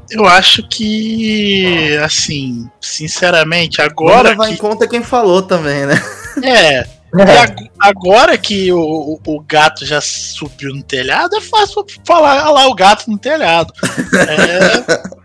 eu 0.09 0.25
acho 0.25 0.67
que, 0.67 1.97
assim, 2.03 2.69
sinceramente, 2.79 3.81
agora. 3.81 4.35
Vai 4.35 4.49
que... 4.49 4.53
em 4.53 4.57
conta 4.57 4.87
quem 4.87 5.03
falou 5.03 5.41
também, 5.41 5.85
né? 5.85 5.95
É. 6.43 6.97
E 7.17 7.69
agora 7.79 8.37
que 8.37 8.71
o, 8.71 9.19
o, 9.25 9.39
gato 9.39 9.85
já 9.85 10.01
subiu 10.01 10.75
no 10.75 10.83
telhado, 10.83 11.37
é 11.37 11.41
fácil 11.41 11.85
falar 12.05 12.49
lá 12.51 12.67
o 12.67 12.75
gato 12.75 13.09
no 13.09 13.17
telhado. 13.17 13.73
É, 14.13 15.16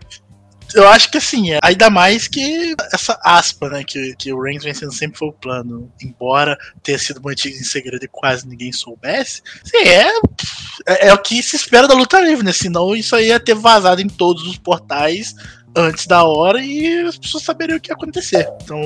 eu 0.75 0.89
acho 0.89 1.11
que 1.11 1.19
assim, 1.19 1.53
é, 1.53 1.59
ainda 1.63 1.91
mais 1.91 2.29
que 2.29 2.75
essa 2.93 3.19
aspa, 3.23 3.69
né, 3.69 3.85
que, 3.85 4.15
que 4.17 4.33
o 4.33 4.41
Reigns 4.41 4.65
vencendo 4.65 4.93
sempre 4.93 5.19
foi 5.19 5.29
o 5.29 5.33
plano, 5.33 5.91
embora 6.03 6.57
tenha 6.83 6.99
sido 6.99 7.23
mantido 7.23 7.57
em 7.57 7.65
segredo 7.65 8.05
e 8.05 8.09
quase 8.09 8.47
ninguém 8.47 8.73
soubesse, 8.73 9.43
assim, 9.65 9.89
é, 9.89 10.09
é, 10.87 11.09
é, 11.09 11.15
o 11.15 11.19
que 11.19 11.43
se 11.43 11.57
espera 11.57 11.89
da 11.89 11.95
luta 11.95 12.21
livre, 12.21 12.45
né? 12.45 12.53
Senão 12.53 12.95
isso 12.95 13.15
aí 13.15 13.29
ia 13.29 13.41
ter 13.41 13.55
vazado 13.55 14.01
em 14.01 14.09
todos 14.09 14.47
os 14.47 14.59
portais 14.59 15.35
antes 15.75 16.07
da 16.07 16.23
hora 16.25 16.63
e 16.63 17.01
as 17.01 17.17
pessoas 17.17 17.45
saberiam 17.45 17.79
o 17.79 17.81
que 17.81 17.91
ia 17.91 17.95
acontecer. 17.95 18.49
Então, 18.63 18.81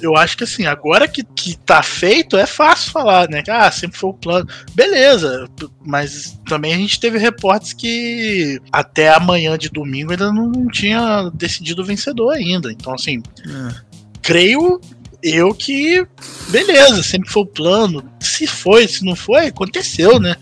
eu 0.00 0.16
acho 0.16 0.36
que 0.36 0.44
assim, 0.44 0.66
agora 0.66 1.08
que, 1.08 1.22
que 1.22 1.56
tá 1.58 1.82
feito, 1.82 2.36
é 2.36 2.46
fácil 2.46 2.92
falar, 2.92 3.28
né? 3.28 3.42
Ah, 3.48 3.70
sempre 3.70 3.98
foi 3.98 4.10
o 4.10 4.14
plano. 4.14 4.48
Beleza, 4.74 5.48
mas 5.84 6.38
também 6.46 6.74
a 6.74 6.78
gente 6.78 7.00
teve 7.00 7.18
reportes 7.18 7.72
que 7.72 8.60
até 8.72 9.08
amanhã 9.08 9.58
de 9.58 9.68
domingo 9.68 10.12
ainda 10.12 10.32
não 10.32 10.68
tinha 10.68 11.30
decidido 11.34 11.82
o 11.82 11.86
vencedor 11.86 12.32
ainda. 12.32 12.70
Então, 12.70 12.94
assim, 12.94 13.22
é. 13.46 13.74
creio 14.22 14.80
eu 15.22 15.52
que 15.52 16.06
beleza, 16.48 17.02
sempre 17.02 17.28
foi 17.30 17.42
o 17.42 17.46
plano. 17.46 18.08
Se 18.20 18.46
foi, 18.46 18.86
se 18.86 19.04
não 19.04 19.16
foi, 19.16 19.46
aconteceu, 19.46 20.20
né? 20.20 20.36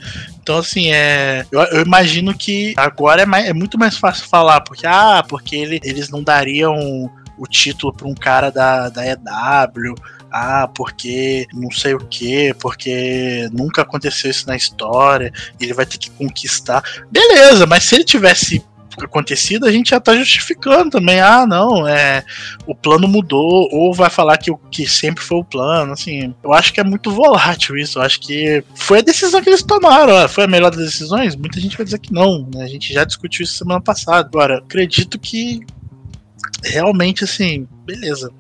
Então, 0.47 0.59
assim, 0.59 0.93
é. 0.93 1.45
Eu, 1.51 1.61
eu 1.61 1.83
imagino 1.83 2.33
que 2.33 2.73
agora 2.77 3.23
é, 3.23 3.27
mais, 3.27 3.49
é, 3.49 3.53
muito 3.53 3.77
mais 3.77 3.99
fácil 3.99 4.29
falar, 4.29 4.61
porque, 4.61 4.87
ah, 4.87 5.25
porque 5.29 5.57
ele, 5.57 5.81
eles 5.83 6.09
não 6.09 6.23
dariam 6.23 7.11
o 7.37 7.47
título 7.49 7.93
para 7.93 8.07
um 8.07 8.15
cara 8.15 8.49
da, 8.49 8.89
da 8.89 9.05
EW. 9.05 9.97
Ah, 10.31 10.69
porque 10.73 11.49
não 11.53 11.69
sei 11.73 11.95
o 11.95 11.99
que, 11.99 12.55
porque 12.61 13.49
nunca 13.53 13.83
aconteceu 13.83 14.31
isso 14.31 14.47
na 14.47 14.55
história, 14.55 15.33
ele 15.59 15.75
vai 15.75 15.85
ter 15.85 15.99
que 15.99 16.11
conquistar. 16.11 16.81
Beleza, 17.11 17.67
mas 17.67 17.83
se 17.83 17.97
ele 17.97 18.05
tivesse 18.05 18.65
acontecido, 19.05 19.67
a 19.67 19.73
gente 19.73 19.91
já 19.91 20.01
tá 20.01 20.15
justificando 20.17 20.91
também. 20.91 21.21
Ah, 21.21 21.47
não, 21.47 21.87
é 21.87 22.25
o 22.67 22.75
plano 22.75 23.07
mudou, 23.07 23.69
ou 23.73 23.93
vai 23.93 24.11
falar 24.11 24.39
que 24.39 24.51
o 24.51 24.57
que 24.57 24.87
sempre 24.87 25.23
foi 25.23 25.39
o 25.39 25.45
plano. 25.45 25.93
Assim, 25.93 26.35
eu 26.43 26.53
acho 26.53 26.73
que 26.73 26.81
é 26.81 26.85
muito 26.85 27.11
volátil 27.11 27.77
isso. 27.77 27.99
Eu 27.99 28.03
acho 28.03 28.21
que 28.21 28.63
foi 28.75 28.99
a 28.99 29.03
decisão 29.03 29.43
que 29.43 29.49
eles 29.49 29.63
tomaram. 29.63 30.29
Foi 30.29 30.45
a 30.45 30.49
melhor 30.49 30.71
das 30.71 30.85
decisões? 30.87 31.37
Muita 31.37 31.61
gente 31.61 31.77
vai 31.77 31.85
dizer 31.85 31.99
que 31.99 32.13
não. 32.13 32.49
Né? 32.55 32.65
A 32.65 32.69
gente 32.69 32.93
já 32.93 33.05
discutiu 33.05 33.45
isso 33.45 33.59
semana 33.59 33.81
passada. 33.81 34.27
Agora, 34.27 34.59
acredito 34.59 35.19
que 35.19 35.61
realmente, 36.65 37.25
assim, 37.25 37.67
beleza. 37.85 38.31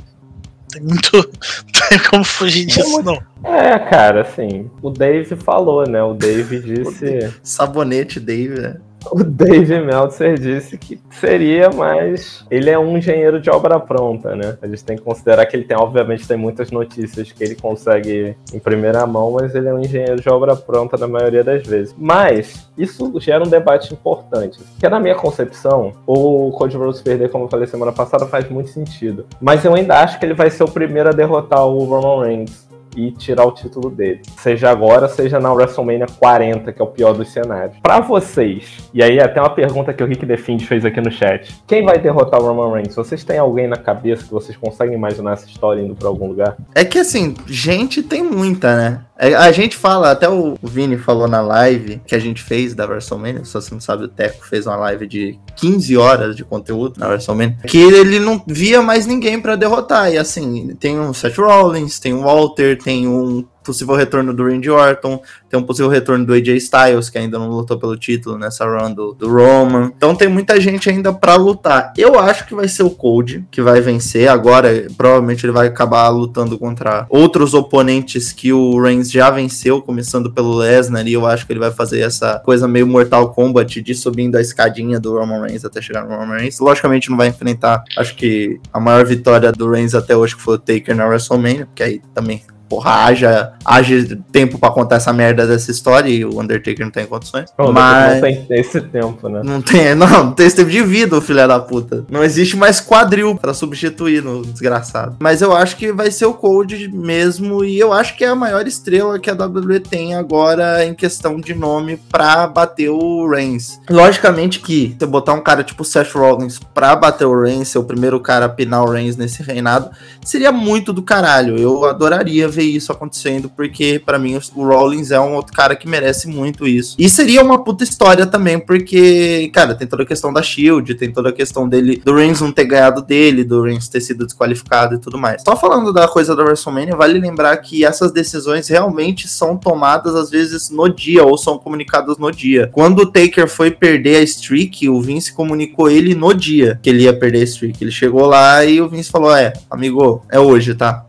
Tem 0.70 0.82
muito. 0.82 1.12
Não 1.16 1.88
tem 1.88 1.98
como 2.10 2.24
fugir 2.24 2.66
disso, 2.66 3.02
não. 3.02 3.22
É, 3.44 3.78
cara, 3.78 4.22
assim, 4.22 4.68
o 4.82 4.90
Dave 4.90 5.36
falou, 5.36 5.88
né? 5.88 6.02
O 6.02 6.14
Dave 6.14 6.58
disse. 6.58 7.32
Sabonete 7.44 8.18
Dave, 8.18 8.60
né? 8.60 8.76
O 9.10 9.22
Dave 9.22 9.80
Meltzer 9.80 10.38
disse 10.38 10.76
que 10.76 11.00
seria, 11.10 11.70
mas 11.70 12.44
ele 12.50 12.70
é 12.70 12.78
um 12.78 12.96
engenheiro 12.96 13.40
de 13.40 13.50
obra 13.50 13.78
pronta, 13.78 14.34
né? 14.34 14.56
A 14.60 14.66
gente 14.66 14.84
tem 14.84 14.96
que 14.96 15.02
considerar 15.02 15.46
que 15.46 15.56
ele 15.56 15.64
tem, 15.64 15.76
obviamente, 15.76 16.26
tem 16.26 16.36
muitas 16.36 16.70
notícias 16.70 17.30
que 17.30 17.42
ele 17.42 17.54
consegue 17.54 18.36
em 18.52 18.58
primeira 18.58 19.06
mão, 19.06 19.32
mas 19.32 19.54
ele 19.54 19.68
é 19.68 19.74
um 19.74 19.80
engenheiro 19.80 20.20
de 20.20 20.28
obra 20.28 20.56
pronta 20.56 20.96
na 20.96 21.06
maioria 21.06 21.44
das 21.44 21.66
vezes. 21.66 21.94
Mas 21.96 22.68
isso 22.76 23.12
gera 23.20 23.44
um 23.44 23.48
debate 23.48 23.92
importante, 23.92 24.58
que 24.78 24.88
na 24.88 25.00
minha 25.00 25.14
concepção, 25.14 25.92
o 26.06 26.50
Cody 26.52 26.76
Rhodes 26.76 27.00
perder, 27.00 27.30
como 27.30 27.44
eu 27.44 27.48
falei 27.48 27.66
semana 27.66 27.92
passada, 27.92 28.26
faz 28.26 28.48
muito 28.48 28.70
sentido. 28.70 29.26
Mas 29.40 29.64
eu 29.64 29.74
ainda 29.74 30.00
acho 30.00 30.18
que 30.18 30.24
ele 30.24 30.34
vai 30.34 30.50
ser 30.50 30.64
o 30.64 30.70
primeiro 30.70 31.08
a 31.08 31.12
derrotar 31.12 31.66
o 31.66 31.84
Roman 31.84 32.24
Reigns 32.24 32.65
e 32.96 33.12
tirar 33.12 33.44
o 33.44 33.52
título 33.52 33.90
dele. 33.90 34.22
Seja 34.38 34.70
agora, 34.70 35.08
seja 35.08 35.38
na 35.38 35.52
WrestleMania 35.52 36.06
40, 36.18 36.72
que 36.72 36.80
é 36.80 36.84
o 36.84 36.88
pior 36.88 37.12
dos 37.12 37.30
cenários. 37.30 37.76
Para 37.82 38.00
vocês, 38.00 38.88
e 38.92 39.02
aí 39.02 39.20
até 39.20 39.40
uma 39.40 39.50
pergunta 39.50 39.92
que 39.92 40.02
o 40.02 40.06
Rick 40.06 40.24
Defend 40.24 40.66
fez 40.66 40.84
aqui 40.84 41.00
no 41.00 41.10
chat. 41.10 41.54
Quem 41.66 41.84
vai 41.84 41.98
derrotar 41.98 42.40
o 42.40 42.44
Roman 42.44 42.74
Reigns? 42.74 42.96
Vocês 42.96 43.22
têm 43.22 43.38
alguém 43.38 43.68
na 43.68 43.76
cabeça 43.76 44.24
que 44.24 44.32
vocês 44.32 44.56
conseguem 44.56 44.94
imaginar 44.94 45.34
essa 45.34 45.46
história 45.46 45.82
indo 45.82 45.94
para 45.94 46.08
algum 46.08 46.28
lugar? 46.28 46.56
É 46.74 46.84
que 46.84 46.98
assim, 46.98 47.34
gente 47.46 48.02
tem 48.02 48.22
muita, 48.22 48.76
né? 48.76 49.00
É, 49.18 49.34
a 49.34 49.50
gente 49.50 49.76
fala, 49.76 50.10
até 50.10 50.28
o 50.28 50.56
Vini 50.62 50.98
falou 50.98 51.26
na 51.26 51.40
live 51.40 52.00
que 52.06 52.14
a 52.14 52.18
gente 52.18 52.42
fez 52.42 52.74
da 52.74 52.86
WrestleMania, 52.86 53.44
se 53.44 53.54
você 53.54 53.72
não 53.72 53.80
sabe, 53.80 54.04
o 54.04 54.08
Teco 54.08 54.46
fez 54.46 54.66
uma 54.66 54.76
live 54.76 55.06
de 55.06 55.38
15 55.56 55.96
horas 55.96 56.36
de 56.36 56.44
conteúdo 56.44 56.98
na 56.98 57.08
WrestleMania, 57.08 57.56
que 57.66 57.78
ele 57.78 58.18
não 58.18 58.42
via 58.46 58.82
mais 58.82 59.06
ninguém 59.06 59.40
para 59.40 59.56
derrotar. 59.56 60.12
E 60.12 60.18
assim, 60.18 60.74
tem 60.78 61.00
um 61.00 61.14
Seth 61.14 61.38
Rollins, 61.38 61.98
tem 61.98 62.12
um 62.12 62.22
Walter, 62.22 62.78
tem 62.78 63.08
um 63.08 63.44
possível 63.66 63.94
retorno 63.94 64.32
do 64.32 64.44
Randy 64.44 64.70
Orton, 64.70 65.20
tem 65.50 65.58
um 65.58 65.62
possível 65.64 65.90
retorno 65.90 66.24
do 66.24 66.32
AJ 66.32 66.48
Styles, 66.56 67.10
que 67.10 67.18
ainda 67.18 67.38
não 67.38 67.50
lutou 67.50 67.78
pelo 67.78 67.96
título 67.96 68.38
nessa 68.38 68.64
run 68.64 68.94
do, 68.94 69.12
do 69.12 69.28
Roman. 69.28 69.92
Então 69.96 70.14
tem 70.14 70.28
muita 70.28 70.60
gente 70.60 70.88
ainda 70.88 71.12
para 71.12 71.34
lutar. 71.34 71.92
Eu 71.96 72.18
acho 72.18 72.46
que 72.46 72.54
vai 72.54 72.68
ser 72.68 72.84
o 72.84 72.90
Cold 72.90 73.46
que 73.50 73.60
vai 73.60 73.80
vencer. 73.80 74.28
Agora, 74.28 74.86
provavelmente 74.96 75.44
ele 75.44 75.52
vai 75.52 75.66
acabar 75.66 76.08
lutando 76.08 76.58
contra 76.58 77.06
outros 77.10 77.52
oponentes 77.52 78.32
que 78.32 78.52
o 78.52 78.80
Reigns 78.80 79.10
já 79.10 79.30
venceu, 79.30 79.82
começando 79.82 80.32
pelo 80.32 80.56
Lesnar, 80.56 81.06
e 81.06 81.12
eu 81.12 81.26
acho 81.26 81.46
que 81.46 81.52
ele 81.52 81.60
vai 81.60 81.70
fazer 81.70 82.00
essa 82.00 82.38
coisa 82.44 82.68
meio 82.68 82.86
Mortal 82.86 83.32
Kombat 83.32 83.82
de 83.82 83.94
subindo 83.94 84.36
a 84.36 84.40
escadinha 84.40 85.00
do 85.00 85.18
Roman 85.18 85.42
Reigns 85.42 85.64
até 85.64 85.80
chegar 85.82 86.04
no 86.04 86.14
Roman 86.14 86.36
Reigns. 86.36 86.60
Logicamente 86.60 87.10
não 87.10 87.16
vai 87.16 87.28
enfrentar, 87.28 87.82
acho 87.98 88.14
que 88.14 88.60
a 88.72 88.78
maior 88.78 89.04
vitória 89.04 89.50
do 89.50 89.68
Reigns 89.68 89.94
até 89.94 90.16
hoje 90.16 90.36
que 90.36 90.42
foi 90.42 90.54
o 90.54 90.58
Taker 90.58 90.94
na 90.94 91.06
WrestleMania, 91.06 91.66
porque 91.66 91.82
aí 91.82 92.00
também 92.14 92.42
porra, 92.68 93.06
haja, 93.06 93.52
haja 93.64 94.18
tempo 94.30 94.58
para 94.58 94.70
contar 94.70 94.96
essa 94.96 95.12
merda 95.12 95.46
dessa 95.46 95.70
história 95.70 96.08
e 96.08 96.24
o 96.24 96.40
Undertaker 96.40 96.84
não 96.84 96.90
tem 96.90 97.06
condições. 97.06 97.50
Mas 97.72 98.14
não 98.14 98.20
tem 98.20 98.46
esse 98.50 98.80
tempo, 98.80 99.28
né? 99.28 99.42
Não 99.44 99.62
tem, 99.62 99.94
não, 99.94 100.08
não 100.24 100.32
tem 100.32 100.46
esse 100.46 100.56
tempo 100.56 100.70
de 100.70 100.82
vida, 100.82 101.16
o 101.16 101.20
filho 101.20 101.46
da 101.46 101.60
puta. 101.60 102.04
Não 102.10 102.24
existe 102.24 102.56
mais 102.56 102.80
quadril 102.80 103.36
para 103.36 103.54
substituir 103.54 104.22
no 104.22 104.42
desgraçado. 104.42 105.16
Mas 105.18 105.42
eu 105.42 105.54
acho 105.54 105.76
que 105.76 105.92
vai 105.92 106.10
ser 106.10 106.26
o 106.26 106.34
Cold 106.34 106.88
mesmo 106.88 107.64
e 107.64 107.78
eu 107.78 107.92
acho 107.92 108.16
que 108.16 108.24
é 108.24 108.28
a 108.28 108.34
maior 108.34 108.66
estrela 108.66 109.18
que 109.18 109.30
a 109.30 109.34
WWE 109.34 109.80
tem 109.80 110.14
agora 110.14 110.84
em 110.84 110.94
questão 110.94 111.40
de 111.40 111.54
nome 111.54 111.96
para 112.10 112.46
bater 112.46 112.90
o 112.90 113.28
Reigns. 113.28 113.80
Logicamente 113.88 114.60
que 114.60 114.96
você 114.98 115.06
botar 115.06 115.34
um 115.34 115.40
cara 115.40 115.62
tipo 115.62 115.84
Seth 115.84 116.12
Rollins 116.14 116.58
pra 116.74 116.96
bater 116.96 117.26
o 117.26 117.40
Reigns, 117.40 117.68
ser 117.68 117.78
o 117.78 117.84
primeiro 117.84 118.20
cara 118.20 118.46
a 118.46 118.48
pinar 118.48 118.82
o 118.82 118.90
Reigns 118.90 119.16
nesse 119.16 119.42
reinado, 119.42 119.90
seria 120.24 120.52
muito 120.52 120.92
do 120.92 121.02
caralho. 121.02 121.56
Eu 121.56 121.84
adoraria 121.84 122.48
ver 122.56 122.62
isso 122.62 122.90
acontecendo, 122.90 123.50
porque 123.50 124.00
para 124.04 124.18
mim 124.18 124.38
o 124.54 124.66
Rollins 124.66 125.10
é 125.10 125.20
um 125.20 125.34
outro 125.34 125.52
cara 125.52 125.76
que 125.76 125.86
merece 125.86 126.26
muito 126.26 126.66
isso. 126.66 126.96
E 126.98 127.08
seria 127.08 127.42
uma 127.42 127.62
puta 127.62 127.84
história 127.84 128.26
também, 128.26 128.58
porque, 128.58 129.50
cara, 129.52 129.74
tem 129.74 129.86
toda 129.86 130.02
a 130.02 130.06
questão 130.06 130.32
da 130.32 130.42
Shield, 130.42 130.94
tem 130.94 131.12
toda 131.12 131.28
a 131.28 131.32
questão 131.32 131.68
dele, 131.68 132.00
do 132.04 132.14
Reigns 132.14 132.40
não 132.40 132.50
ter 132.50 132.64
ganhado 132.64 133.02
dele, 133.02 133.44
do 133.44 133.62
Reigns 133.62 133.88
ter 133.88 134.00
sido 134.00 134.24
desqualificado 134.24 134.94
e 134.94 134.98
tudo 134.98 135.18
mais. 135.18 135.42
Só 135.42 135.54
falando 135.56 135.92
da 135.92 136.08
coisa 136.08 136.34
da 136.34 136.42
WrestleMania, 136.42 136.96
vale 136.96 137.18
lembrar 137.18 137.56
que 137.58 137.84
essas 137.84 138.10
decisões 138.12 138.68
realmente 138.68 139.28
são 139.28 139.56
tomadas 139.56 140.14
às 140.14 140.30
vezes 140.30 140.70
no 140.70 140.88
dia, 140.88 141.24
ou 141.24 141.36
são 141.36 141.58
comunicadas 141.58 142.16
no 142.16 142.30
dia. 142.30 142.70
Quando 142.72 143.00
o 143.00 143.06
Taker 143.06 143.48
foi 143.48 143.70
perder 143.70 144.16
a 144.16 144.22
streak, 144.22 144.88
o 144.88 145.00
Vince 145.00 145.32
comunicou 145.32 145.90
ele 145.90 146.14
no 146.14 146.32
dia 146.32 146.78
que 146.82 146.90
ele 146.90 147.02
ia 147.02 147.12
perder 147.12 147.40
a 147.40 147.44
streak. 147.44 147.82
Ele 147.82 147.90
chegou 147.90 148.26
lá 148.26 148.64
e 148.64 148.80
o 148.80 148.88
Vince 148.88 149.10
falou: 149.10 149.34
É, 149.34 149.52
amigo, 149.70 150.24
é 150.30 150.38
hoje, 150.38 150.74
tá? 150.74 151.05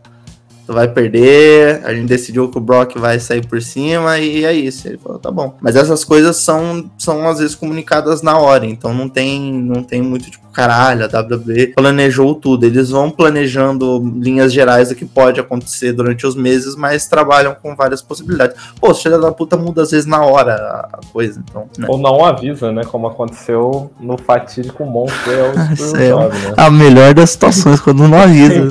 Tu 0.68 0.74
vai 0.74 0.86
perder, 0.86 1.80
a 1.82 1.94
gente 1.94 2.08
decidiu 2.08 2.50
que 2.50 2.58
o 2.58 2.60
Brock 2.60 2.98
vai 2.98 3.18
sair 3.18 3.46
por 3.46 3.62
cima 3.62 4.18
e 4.18 4.44
é 4.44 4.52
isso. 4.52 4.86
Ele 4.86 4.98
falou, 4.98 5.18
tá 5.18 5.30
bom. 5.30 5.56
Mas 5.62 5.76
essas 5.76 6.04
coisas 6.04 6.36
são, 6.36 6.90
são 6.98 7.26
às 7.26 7.38
vezes 7.38 7.54
comunicadas 7.54 8.20
na 8.20 8.36
hora, 8.36 8.66
então 8.66 8.92
não 8.92 9.08
tem, 9.08 9.50
não 9.50 9.82
tem 9.82 10.02
muito 10.02 10.30
tipo, 10.30 10.46
caralho, 10.58 11.04
a 11.04 11.20
WWE 11.20 11.68
planejou 11.68 12.34
tudo. 12.34 12.64
Eles 12.64 12.90
vão 12.90 13.10
planejando 13.10 13.98
linhas 14.20 14.52
gerais 14.52 14.88
do 14.88 14.94
que 14.96 15.04
pode 15.04 15.38
acontecer 15.38 15.92
durante 15.92 16.26
os 16.26 16.34
meses, 16.34 16.74
mas 16.74 17.06
trabalham 17.06 17.54
com 17.54 17.76
várias 17.76 18.02
possibilidades. 18.02 18.56
Pô, 18.80 18.92
filha 18.92 19.18
da 19.18 19.30
puta 19.30 19.56
muda 19.56 19.82
às 19.82 19.92
vezes 19.92 20.04
na 20.04 20.20
hora 20.20 20.54
a 20.92 20.98
coisa, 21.12 21.40
então. 21.48 21.68
Né? 21.78 21.86
Ou 21.88 21.96
não 21.96 22.24
avisa, 22.24 22.72
né? 22.72 22.82
Como 22.82 23.06
aconteceu 23.06 23.90
no 24.00 24.18
fatídico 24.18 24.84
Monster 24.84 25.54
é, 25.96 26.12
né? 26.12 26.54
A 26.56 26.68
melhor 26.70 27.14
das 27.14 27.30
situações, 27.30 27.80
quando 27.80 28.08
não 28.08 28.18
avisa. 28.18 28.68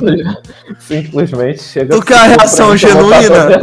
Simplesmente 0.78 1.62
chega. 1.62 1.87
Do 1.88 2.02
que 2.02 2.12
a 2.12 2.24
reação 2.24 2.76
genuína 2.76 3.58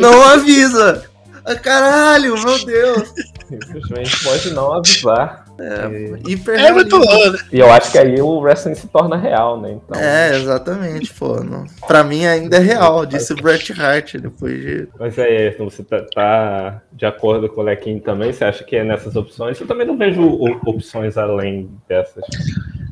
não 0.00 0.22
avisa. 0.22 1.04
Ah, 1.44 1.56
caralho, 1.56 2.34
meu 2.34 2.64
Deus. 2.64 3.14
Simplesmente 3.48 4.24
pode 4.24 4.50
não 4.50 4.72
avisar. 4.72 5.44
É, 5.60 6.30
hiper 6.30 6.58
é 6.58 6.72
muito 6.72 6.96
louco. 6.96 7.30
Né? 7.30 7.38
E 7.52 7.60
eu 7.60 7.70
acho 7.70 7.92
que 7.92 7.98
aí 7.98 8.20
o 8.20 8.40
wrestling 8.40 8.74
se 8.74 8.88
torna 8.88 9.16
real, 9.16 9.60
né? 9.60 9.72
Então... 9.72 10.00
É, 10.00 10.36
exatamente, 10.36 11.12
pô. 11.12 11.42
Não... 11.42 11.66
Pra 11.86 12.02
mim 12.02 12.24
ainda 12.24 12.56
é 12.56 12.60
real, 12.60 13.04
disse 13.04 13.32
o 13.32 13.36
Bret 13.36 13.72
Hart 13.80 14.16
depois 14.16 14.60
de. 14.60 14.88
Mas 14.98 15.18
é, 15.18 15.48
então 15.48 15.68
você 15.68 15.82
tá, 15.84 16.04
tá, 16.14 16.82
de 16.92 17.04
acordo 17.04 17.48
com 17.48 17.60
o 17.60 17.64
Lequim 17.64 17.98
também? 17.98 18.32
Você 18.32 18.44
acha 18.44 18.64
que 18.64 18.76
é 18.76 18.84
nessas 18.84 19.14
opções? 19.14 19.60
Eu 19.60 19.66
também 19.66 19.86
não 19.86 19.96
vejo 19.96 20.22
opções 20.66 21.18
além 21.18 21.70
dessas. 21.88 22.24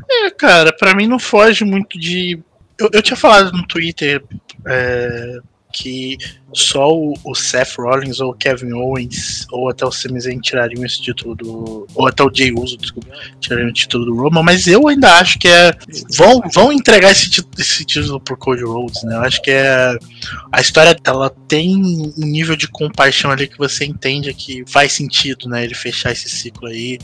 É, 0.09 0.31
cara, 0.31 0.73
pra 0.73 0.95
mim 0.95 1.07
não 1.07 1.19
foge 1.19 1.65
muito 1.65 1.99
de. 1.99 2.43
Eu, 2.81 2.89
eu 2.93 3.03
tinha 3.03 3.17
falado 3.17 3.53
no 3.53 3.67
Twitter 3.67 4.25
é, 4.67 5.39
que 5.73 6.19
só 6.53 6.93
o, 6.93 7.15
o, 7.25 7.35
Seth 7.35 7.77
Rollins 7.79 8.19
ou 8.19 8.31
o 8.31 8.35
Kevin 8.35 8.73
Owens 8.73 9.47
ou 9.53 9.69
até 9.69 9.85
o 9.85 9.93
Sami 9.93 10.21
Zayn 10.21 10.41
tirariam 10.41 10.85
esse 10.85 11.01
título 11.01 11.37
do 11.37 11.87
ou 11.95 12.09
até 12.09 12.25
o 12.25 12.31
Jay 12.35 12.53
Uso, 12.53 12.77
desculpa, 12.77 13.09
tirariam 13.39 13.69
o 13.69 13.73
título 13.73 14.07
do 14.07 14.17
Roman, 14.17 14.43
mas 14.43 14.67
eu 14.67 14.89
ainda 14.89 15.15
acho 15.17 15.39
que 15.39 15.47
é 15.47 15.73
vão, 16.17 16.41
vão 16.53 16.73
entregar 16.73 17.13
esse 17.13 17.31
título, 17.31 17.55
esse 17.59 17.85
título 17.85 18.21
pro 18.21 18.37
Cody 18.37 18.65
Rhodes, 18.65 19.03
né? 19.05 19.15
Eu 19.15 19.21
acho 19.21 19.41
que 19.43 19.51
é 19.51 19.97
a 20.51 20.61
história 20.61 20.97
ela 21.05 21.31
tem 21.47 21.77
um 21.77 22.27
nível 22.27 22.57
de 22.57 22.67
compaixão 22.67 23.31
ali 23.31 23.47
que 23.47 23.59
você 23.59 23.85
entende 23.85 24.35
que 24.35 24.65
faz 24.67 24.93
sentido, 24.93 25.49
né, 25.49 25.65
ele 25.65 25.75
fechar 25.75 26.11
esse 26.11 26.29
ciclo 26.29 26.67
aí 26.67 26.95
e 26.95 26.99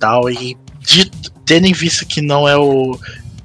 tal 0.00 0.28
e 0.28 0.56
de, 0.80 1.08
tendo 1.46 1.66
em 1.66 1.72
vista 1.72 2.04
que 2.04 2.20
não 2.20 2.48
é 2.48 2.56
o 2.56 2.98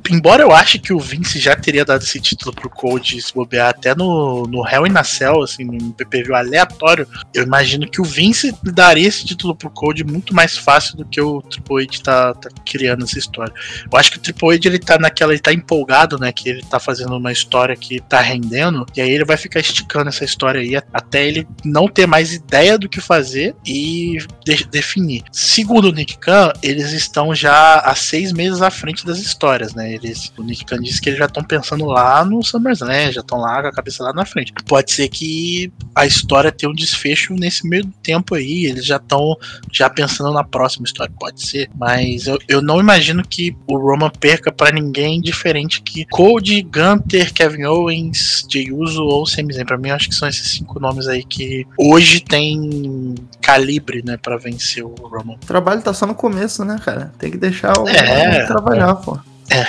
embora 0.10 0.43
eu 0.43 0.52
ache 0.52 0.80
que 0.80 0.93
o 0.93 1.00
Vince 1.00 1.39
já 1.39 1.56
teria 1.56 1.86
dado 1.86 2.04
esse 2.04 2.20
título 2.20 2.54
pro 2.54 2.70
Code 2.70 3.22
se 3.22 3.34
bobear 3.34 3.70
até 3.70 3.96
no, 3.96 4.43
no 4.43 4.67
Hell 4.67 4.88
in 4.88 4.98
a 4.98 5.04
Cell, 5.04 5.41
assim, 5.41 5.65
no 5.65 5.93
PPV 5.93 6.34
aleatório, 6.34 7.08
eu 7.34 7.43
imagino 7.43 7.89
que 7.89 8.02
o 8.02 8.04
Vince 8.04 8.56
daria 8.63 9.08
esse 9.08 9.26
título 9.26 9.56
pro 9.56 9.70
Code 9.70 10.04
muito 10.04 10.34
mais 10.34 10.58
fácil 10.58 10.98
do 10.98 11.06
que 11.06 11.20
o 11.22 11.41
Triple 11.41 11.84
H 11.84 12.04
tá, 12.04 12.34
tá 12.34 12.50
criando 12.65 13.04
essa 13.04 13.17
história. 13.17 13.54
Eu 13.91 13.98
acho 13.98 14.12
que 14.12 14.17
o 14.17 14.22
Triple 14.22 14.56
H 14.56 14.67
ele 14.67 14.80
tá 14.80 14.98
naquela, 14.98 15.34
ele 15.34 15.41
tá 15.41 15.54
empolgado, 15.54 16.17
né, 16.17 16.32
que 16.32 16.50
ele 16.50 16.63
tá 16.63 16.80
fazendo 16.80 17.15
uma 17.15 17.32
história 17.32 17.76
que 17.76 18.00
tá 18.02 18.22
rendendo, 18.22 18.86
e 18.96 19.02
aí 19.02 19.12
ele 19.12 19.26
vai 19.26 19.38
ficar 19.38 19.60
esticando 19.60 20.10
essa 20.10 20.24
história 20.24 20.62
aí 20.62 20.76
até 20.93 21.28
ele 21.28 21.48
não 21.63 21.88
ter 21.88 22.06
mais 22.06 22.34
ideia 22.34 22.78
do 22.78 22.89
que 22.89 23.02
fazer 23.02 23.56
e 23.65 24.17
de 24.46 24.65
definir. 24.65 25.24
Segundo 25.32 25.89
o 25.89 25.91
Nick 25.91 26.17
Khan, 26.17 26.52
eles 26.62 26.91
estão 26.91 27.34
já 27.34 27.80
há 27.80 27.96
seis 27.96 28.32
meses 28.32 28.62
à 28.62 28.70
frente 28.70 29.06
das 29.06 29.20
histórias, 29.20 29.74
né? 29.74 29.96
Eles, 30.01 30.31
o 30.38 30.43
Nick 30.43 30.65
Khan 30.65 30.79
disse 30.79 31.01
que 31.01 31.10
eles 31.10 31.19
já 31.19 31.25
estão 31.25 31.43
pensando 31.43 31.86
lá 31.86 32.23
no 32.23 32.43
SummerSlam, 32.43 33.12
já 33.12 33.21
estão 33.21 33.39
lá 33.39 33.62
com 33.62 33.67
a 33.67 33.71
cabeça 33.71 34.03
lá 34.03 34.13
na 34.13 34.25
frente. 34.25 34.53
Pode 34.65 34.91
ser 34.91 35.07
que 35.10 35.71
a 35.95 36.05
história 36.05 36.51
tenha 36.51 36.71
um 36.71 36.75
desfecho 36.75 37.33
nesse 37.33 37.67
meio 37.67 37.86
tempo 38.03 38.36
aí, 38.36 38.65
eles 38.65 38.86
já 38.86 38.97
estão 38.97 39.36
já 39.71 39.89
pensando 39.89 40.31
na 40.31 40.43
próxima 40.43 40.86
história, 40.86 41.13
pode 41.19 41.45
ser. 41.45 41.69
Mas 41.75 42.27
eu, 42.27 42.38
eu 42.47 42.62
não 42.62 42.79
imagino 42.79 43.23
que 43.27 43.55
o 43.67 43.77
Roman 43.77 44.10
perca 44.10 44.51
para 44.51 44.71
ninguém 44.71 45.21
diferente 45.21 45.81
que 45.81 46.05
Cody, 46.05 46.62
Gunter, 46.62 47.33
Kevin 47.33 47.65
Owens, 47.65 48.45
Jey 48.49 48.71
Uso 48.71 49.03
ou 49.03 49.25
Sami 49.25 49.53
Zayn. 49.53 49.65
Pra 49.65 49.77
mim, 49.77 49.89
acho 49.89 50.10
que 50.10 50.15
são 50.15 50.27
esses 50.27 50.51
cinco 50.51 50.79
nomes 50.79 51.07
aí 51.07 51.23
que 51.23 51.65
hoje 51.77 52.19
tem 52.19 53.15
calibre, 53.41 54.03
né, 54.03 54.17
para 54.17 54.38
vencer 54.38 54.83
o 54.83 54.93
Roman. 54.93 55.36
O 55.36 55.45
trabalho 55.45 55.81
tá 55.81 55.93
só 55.93 56.05
no 56.05 56.15
começo, 56.15 56.65
né, 56.65 56.79
cara? 56.83 57.13
Tem 57.17 57.31
que 57.31 57.38
deixar 57.38 57.77
o 57.79 57.88
é, 57.88 58.45
trabalhar, 58.45 58.91
é. 58.91 59.05
pô. 59.05 59.17
É. 59.51 59.62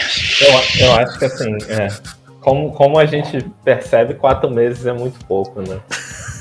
Eu, 0.44 0.86
eu 0.86 0.94
acho 0.94 1.18
que 1.18 1.24
assim, 1.24 1.56
é, 1.68 1.88
como, 2.40 2.72
como 2.72 2.98
a 2.98 3.06
gente 3.06 3.40
percebe, 3.64 4.14
quatro 4.14 4.50
meses 4.50 4.86
é 4.86 4.92
muito 4.92 5.24
pouco, 5.26 5.60
né? 5.60 5.80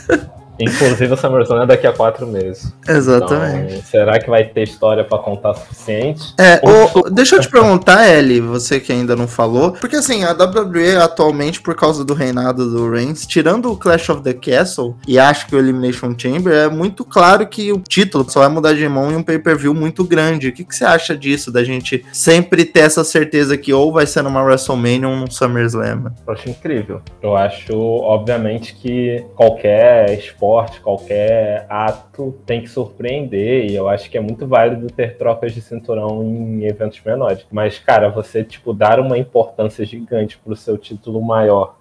Inclusive 0.60 1.14
o 1.14 1.18
SummerSlam 1.18 1.64
é 1.64 1.66
daqui 1.66 1.86
a 1.86 1.94
quatro 1.94 2.26
meses. 2.26 2.74
Exatamente. 2.88 3.74
Então, 3.74 3.84
será 3.84 4.20
que 4.20 4.30
vai 4.30 4.44
ter 4.46 4.64
história 4.64 5.04
para 5.04 5.18
contar 5.20 5.54
suficiente? 5.54 6.34
É, 6.40 6.60
o, 6.64 7.10
deixa 7.10 7.36
eu 7.36 7.42
te 7.42 7.50
perguntar, 7.50 8.08
Ellie, 8.08 8.42
você 8.42 8.80
que 8.80 8.92
ainda 8.92 9.16
não 9.16 9.28
falou, 9.28 9.72
porque 9.72 9.98
assim, 9.98 10.24
a 10.24 10.32
WWE 10.32 10.98
atualmente, 10.98 11.62
por 11.62 11.76
causa 11.76 12.04
do 12.04 12.14
reinado 12.14 12.70
do 12.70 12.90
Reigns, 12.90 13.26
tirando 13.26 13.72
o 13.72 13.78
Clash 13.78 14.10
of 14.10 14.22
the 14.22 14.34
Castle 14.34 14.96
e 15.08 15.20
acho 15.20 15.48
que 15.48 15.56
o 15.56 15.60
Elimination 15.60 16.16
Chamber, 16.18 16.54
é 16.54 16.70
muito 16.70 17.06
claro 17.06 17.46
que 17.48 17.72
o 17.72 17.80
título 17.80 18.30
só 18.30 18.40
vai 18.42 18.50
mudar 18.50 18.74
de 18.74 18.88
mão 18.88 19.12
em 19.12 19.16
um 19.16 19.24
pay-per-view 19.24 19.74
muito 19.74 20.04
grande. 20.04 20.48
O 20.48 20.54
que, 20.54 20.64
que 20.64 20.76
você 20.76 20.86
acha 20.86 21.16
disso, 21.16 21.52
da 21.52 21.64
gente 21.64 22.04
sempre 22.12 22.66
ter 22.66 22.82
essa 22.82 23.04
certeza 23.04 23.58
que 23.58 23.74
ou 23.74 23.92
vai 23.92 24.06
ser 24.06 24.24
numa 24.24 24.42
WrestleMania 24.42 25.08
ou 25.08 25.16
num 25.16 25.30
SummerSlam? 25.30 26.12
Eu 26.26 26.34
acho 26.34 26.50
incrível. 26.50 27.02
Eu 27.22 27.36
acho, 27.36 27.74
obviamente, 27.78 28.74
que 28.74 29.24
qualquer 29.36 30.18
esporte 30.18 30.47
esporte, 30.48 30.80
qualquer 30.80 31.66
ato 31.70 32.36
tem 32.46 32.62
que 32.62 32.70
surpreender. 32.70 33.70
E 33.70 33.76
eu 33.76 33.90
acho 33.90 34.10
que 34.10 34.18
é 34.18 34.22
muito 34.22 34.48
válido 34.48 34.88
ter 34.88 35.18
trocas 35.18 35.54
de 35.54 35.62
cinturão 35.62 36.24
em 36.24 36.64
eventos 36.64 37.02
menores. 37.04 37.46
Mas, 37.52 37.78
cara, 37.78 38.10
você, 38.10 38.44
tipo, 38.44 38.74
dar 38.74 39.00
uma 39.00 39.18
importância 39.18 39.86
gigante 39.86 40.38
pro 40.38 40.56
seu 40.56 40.78
título 40.78 41.22
maior 41.22 41.76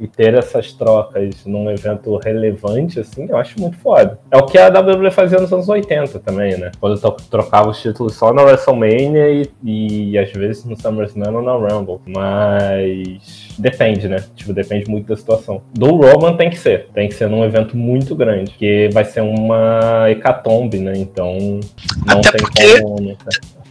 e 0.00 0.08
ter 0.08 0.32
essas 0.34 0.72
trocas 0.72 1.44
num 1.44 1.70
evento 1.70 2.16
relevante, 2.16 2.98
assim, 2.98 3.26
eu 3.28 3.36
acho 3.36 3.60
muito 3.60 3.76
foda. 3.78 4.18
É 4.30 4.38
o 4.38 4.46
que 4.46 4.56
a 4.56 4.68
WWE 4.68 5.10
fazia 5.10 5.38
nos 5.38 5.52
anos 5.52 5.68
80 5.68 6.18
também, 6.20 6.56
né? 6.56 6.72
Quando 6.80 6.98
trocava 7.30 7.68
os 7.68 7.80
títulos 7.80 8.14
só 8.14 8.32
na 8.32 8.42
WrestleMania 8.42 9.30
e, 9.62 10.12
e 10.12 10.18
às 10.18 10.32
vezes 10.32 10.64
no 10.64 10.74
SummerSlam 10.74 11.34
ou 11.34 11.42
na 11.42 11.52
Rumble. 11.52 11.98
Mas 12.06 13.50
depende, 13.58 14.08
né? 14.08 14.24
Tipo, 14.34 14.54
depende 14.54 14.90
muito 14.90 15.06
da 15.06 15.16
situação. 15.16 15.60
Do 15.74 15.96
Roman 15.96 16.34
tem 16.34 16.48
que 16.48 16.58
ser. 16.58 16.88
Tem 16.94 17.06
que 17.06 17.14
ser 17.14 17.28
num 17.28 17.44
evento 17.44 17.76
muito 17.76 18.14
grande, 18.16 18.52
que 18.52 18.88
vai 18.94 19.04
ser 19.04 19.20
uma 19.20 20.08
hecatombe, 20.08 20.78
né? 20.78 20.94
Então 20.96 21.60
não 22.06 22.20
Até 22.20 22.30
tem 22.32 22.40
porque... 22.40 22.80
como... 22.80 23.00
Né? 23.02 23.16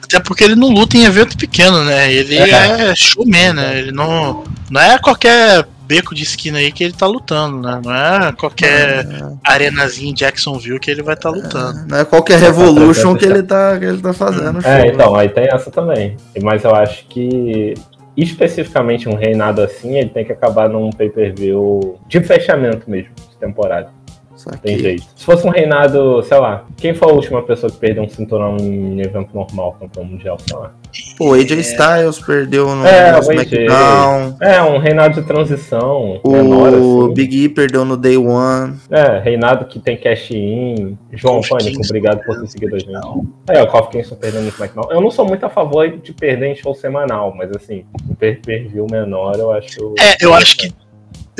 Até 0.03 0.19
porque 0.19 0.43
ele 0.43 0.55
não 0.55 0.69
luta 0.69 0.97
em 0.97 1.05
evento 1.05 1.37
pequeno, 1.37 1.83
né? 1.83 2.11
Ele 2.11 2.35
é, 2.37 2.91
é 2.91 2.95
showman, 2.95 3.53
né? 3.53 3.79
Ele 3.79 3.91
não, 3.91 4.43
não 4.71 4.81
é 4.81 4.97
qualquer 4.97 5.65
beco 5.89 6.13
de 6.13 6.21
esquina 6.21 6.60
aí 6.60 6.71
que 6.71 6.84
ele 6.84 6.93
tá 6.93 7.08
lutando, 7.08 7.67
né? 7.67 7.82
Não 7.84 7.95
é 7.95 8.32
qualquer 8.34 8.99
é. 8.99 9.34
arenazinha 9.43 10.12
em 10.12 10.13
Jacksonville 10.13 10.80
que 10.80 10.91
ele 10.91 11.02
vai 11.02 11.15
estar 11.15 11.32
tá 11.32 11.36
lutando. 11.36 11.80
É, 11.80 11.86
não 11.88 11.97
é 11.97 12.06
qualquer 12.06 12.38
Revolution 12.38 13.15
que 13.15 13.25
ele 13.25 13.41
tá, 13.41 13.75
que 13.80 13.86
ele 13.86 13.99
tá 13.99 14.13
fazendo. 14.13 14.63
É, 14.63 14.88
então, 14.88 15.15
aí 15.15 15.30
tem 15.30 15.47
essa 15.52 15.71
também. 15.71 16.15
Mas 16.43 16.63
eu 16.63 16.75
acho 16.75 17.08
que 17.08 17.73
especificamente 18.15 19.10
um 19.10 19.15
reinado 19.15 19.63
assim, 19.63 19.97
ele 19.97 20.10
tem 20.10 20.23
que 20.23 20.32
acabar 20.32 20.69
num 20.69 20.91
pay-per-view 20.91 21.97
de 22.08 22.21
fechamento 22.21 22.88
mesmo, 22.88 23.10
de 23.15 23.38
temporada. 23.38 23.89
Tem 24.62 24.78
jeito. 24.78 25.06
Se 25.15 25.25
fosse 25.25 25.45
um 25.45 25.49
reinado, 25.49 26.21
sei 26.23 26.38
lá, 26.38 26.65
quem 26.78 26.93
foi 26.93 27.10
a 27.10 27.13
última 27.13 27.41
pessoa 27.41 27.71
que 27.71 27.78
perdeu 27.78 28.04
um 28.04 28.10
cinturão 28.10 28.58
em 28.58 29.02
evento 29.02 29.34
normal, 29.34 29.75
campeão 29.80 30.06
mundial, 30.06 30.38
sei 30.39 30.58
lá. 30.58 30.73
O 31.19 31.34
AJ 31.34 31.52
é... 31.52 31.56
Styles 31.56 32.19
perdeu 32.19 32.75
no, 32.75 32.86
é, 32.86 33.12
no 33.12 33.19
SmackDown. 33.19 34.38
É, 34.41 34.62
um 34.62 34.78
reinado 34.78 35.21
de 35.21 35.28
transição. 35.28 36.19
O 36.23 36.32
menor, 36.32 36.73
assim. 36.73 37.13
Big 37.13 37.43
E 37.43 37.49
perdeu 37.49 37.86
no 37.86 37.97
Day 37.97 38.17
One. 38.17 38.78
É, 38.89 39.19
reinado 39.19 39.65
que 39.65 39.80
tem 39.80 39.97
cash-in. 39.97 40.97
João 41.12 41.41
Pânico, 41.41 41.82
obrigado 41.84 42.23
por 42.23 42.39
ter 42.39 42.47
seguido 42.47 42.75
a 42.75 42.80
gente. 42.80 42.91
É, 43.49 43.62
o 43.62 43.67
Kofi 43.67 43.91
Kingston 43.91 44.15
perdeu 44.15 44.41
no 44.41 44.47
SmackDown. 44.49 44.91
Eu 44.91 45.02
não 45.02 45.12
sou 45.12 45.25
muito 45.25 45.45
a 45.45 45.49
favor 45.49 45.89
de 45.89 46.13
perder 46.13 46.47
em 46.47 46.56
show 46.56 46.73
semanal, 46.73 47.34
mas 47.36 47.52
assim, 47.52 47.86
um 48.10 48.15
pay-per-view 48.15 48.88
menor 48.89 49.36
eu 49.38 49.52
acho... 49.52 49.95
É, 49.99 50.23
eu 50.23 50.34
acho 50.34 50.58
que 50.58 50.73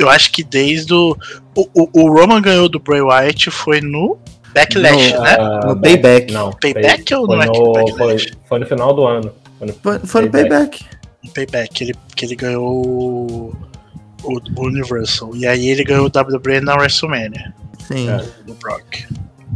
eu 0.00 0.08
acho 0.08 0.32
que 0.32 0.42
desde 0.42 0.92
o, 0.92 1.16
o, 1.54 1.88
o 1.92 2.12
Roman 2.12 2.40
ganhou 2.40 2.68
do 2.68 2.80
Bray 2.80 3.00
Wyatt 3.00 3.50
foi 3.50 3.80
no 3.80 4.18
Backlash, 4.54 5.12
no, 5.12 5.20
né? 5.20 5.36
Uh, 5.38 5.66
no 5.68 5.80
Payback. 5.80 6.32
Não, 6.32 6.50
Payback 6.52 7.08
foi, 7.08 7.18
ou 7.18 7.26
no, 7.26 7.36
no 7.36 7.96
foi, 7.96 8.16
foi, 8.48 8.58
no 8.58 8.66
final 8.66 8.94
do 8.94 9.06
ano. 9.06 9.32
Foi 9.58 9.66
no, 9.66 9.74
foi, 9.74 9.98
foi 10.00 10.22
no 10.22 10.30
Payback. 10.30 10.84
No 11.22 11.30
Payback, 11.32 11.72
que 11.72 11.84
ele, 11.84 11.94
que 12.16 12.24
ele 12.24 12.34
ganhou 12.34 12.66
o, 12.66 13.52
o, 14.24 14.66
Universal. 14.66 15.36
E 15.36 15.46
aí 15.46 15.68
ele 15.68 15.84
ganhou 15.84 16.06
o 16.06 16.08
WWE 16.08 16.60
na 16.60 16.74
WrestleMania. 16.74 17.54
Sim. 17.86 18.08
É. 18.08 18.24
Do 18.44 18.54
Brock. 18.54 19.06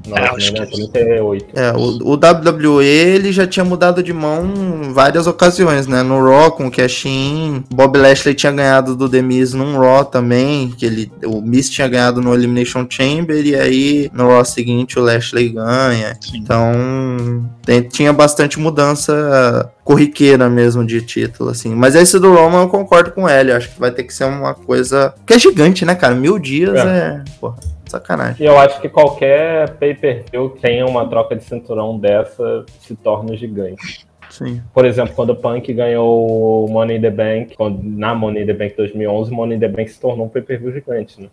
Não, 0.07 0.19
é, 0.19 0.29
acho 0.29 0.53
que 0.53 0.61
é 0.61 0.67
38. 0.67 1.47
É, 1.55 1.73
o, 1.73 2.13
o 2.13 2.15
WWE 2.15 2.85
ele 2.85 3.33
já 3.33 3.47
tinha 3.47 3.65
mudado 3.65 4.03
de 4.03 4.13
mão 4.13 4.93
várias 4.93 5.27
ocasiões, 5.27 5.87
né? 5.87 6.03
No 6.03 6.23
Raw 6.23 6.53
com 6.53 6.67
o 6.67 6.71
Cash 6.71 7.07
In, 7.07 7.65
Bob 7.73 7.99
Lashley 7.99 8.35
tinha 8.35 8.53
ganhado 8.53 8.95
do 8.95 9.09
The 9.09 9.23
Miz 9.23 9.55
num 9.55 9.79
Raw 9.79 10.05
também, 10.05 10.71
que 10.71 10.85
ele, 10.85 11.13
o 11.25 11.41
Miz 11.41 11.71
tinha 11.71 11.89
ganhado 11.89 12.21
no 12.21 12.35
Elimination 12.35 12.87
Chamber 12.89 13.45
e 13.45 13.55
aí 13.55 14.11
no 14.13 14.29
Raw 14.29 14.45
seguinte 14.45 14.99
o 14.99 15.03
Lashley 15.03 15.49
ganha. 15.49 16.17
Sim. 16.21 16.39
Então 16.39 17.49
tem, 17.65 17.83
tinha 17.83 18.13
bastante 18.13 18.59
mudança 18.59 19.71
corriqueira 19.83 20.49
mesmo 20.49 20.85
de 20.85 21.01
título, 21.01 21.51
assim. 21.51 21.75
Mas 21.75 21.95
esse 21.95 22.19
do 22.19 22.33
Roman 22.33 22.63
eu 22.63 22.69
concordo 22.69 23.13
com 23.13 23.29
ele. 23.29 23.53
Acho 23.53 23.71
que 23.71 23.81
vai 23.81 23.91
ter 23.91 24.05
que 24.05 24.13
ser 24.13 24.25
uma 24.25 24.55
coisa. 24.55 25.15
Que 25.27 25.35
é 25.35 25.39
gigante, 25.39 25.85
né, 25.85 25.95
cara? 25.95 26.15
Mil 26.15 26.39
dias 26.39 26.75
é. 26.75 26.81
é... 26.81 27.25
Porra, 27.41 27.57
sacanagem. 27.91 28.45
E 28.45 28.49
eu 28.49 28.59
acho 28.59 28.81
que 28.81 28.89
qualquer 28.89 29.77
pay-per-view 29.77 30.51
que 30.51 30.61
tenha 30.61 30.87
uma 30.87 31.09
troca 31.09 31.37
de 31.37 31.45
cinturão 31.45 31.99
dessa 31.99 32.65
se 32.81 32.95
torna 32.97 33.37
gigante. 33.37 34.07
Sim. 34.31 34.61
Por 34.73 34.85
exemplo, 34.85 35.15
quando 35.15 35.31
o 35.31 35.37
Punk 35.37 35.73
ganhou 35.73 36.65
o 36.67 36.69
Money 36.69 36.99
in 36.99 37.01
the 37.01 37.11
Bank, 37.11 37.57
quando, 37.57 37.81
na 37.83 38.15
Money 38.15 38.43
in 38.43 38.47
the 38.47 38.53
Bank 38.53 38.75
2011, 38.77 39.31
o 39.31 39.35
Money 39.35 39.57
in 39.57 39.61
the 39.61 39.69
Bank 39.69 39.89
se 39.89 40.01
tornou 40.01 40.27
um 40.27 40.29
pay-per-view 40.29 40.73
gigante, 40.73 41.21
né? 41.21 41.29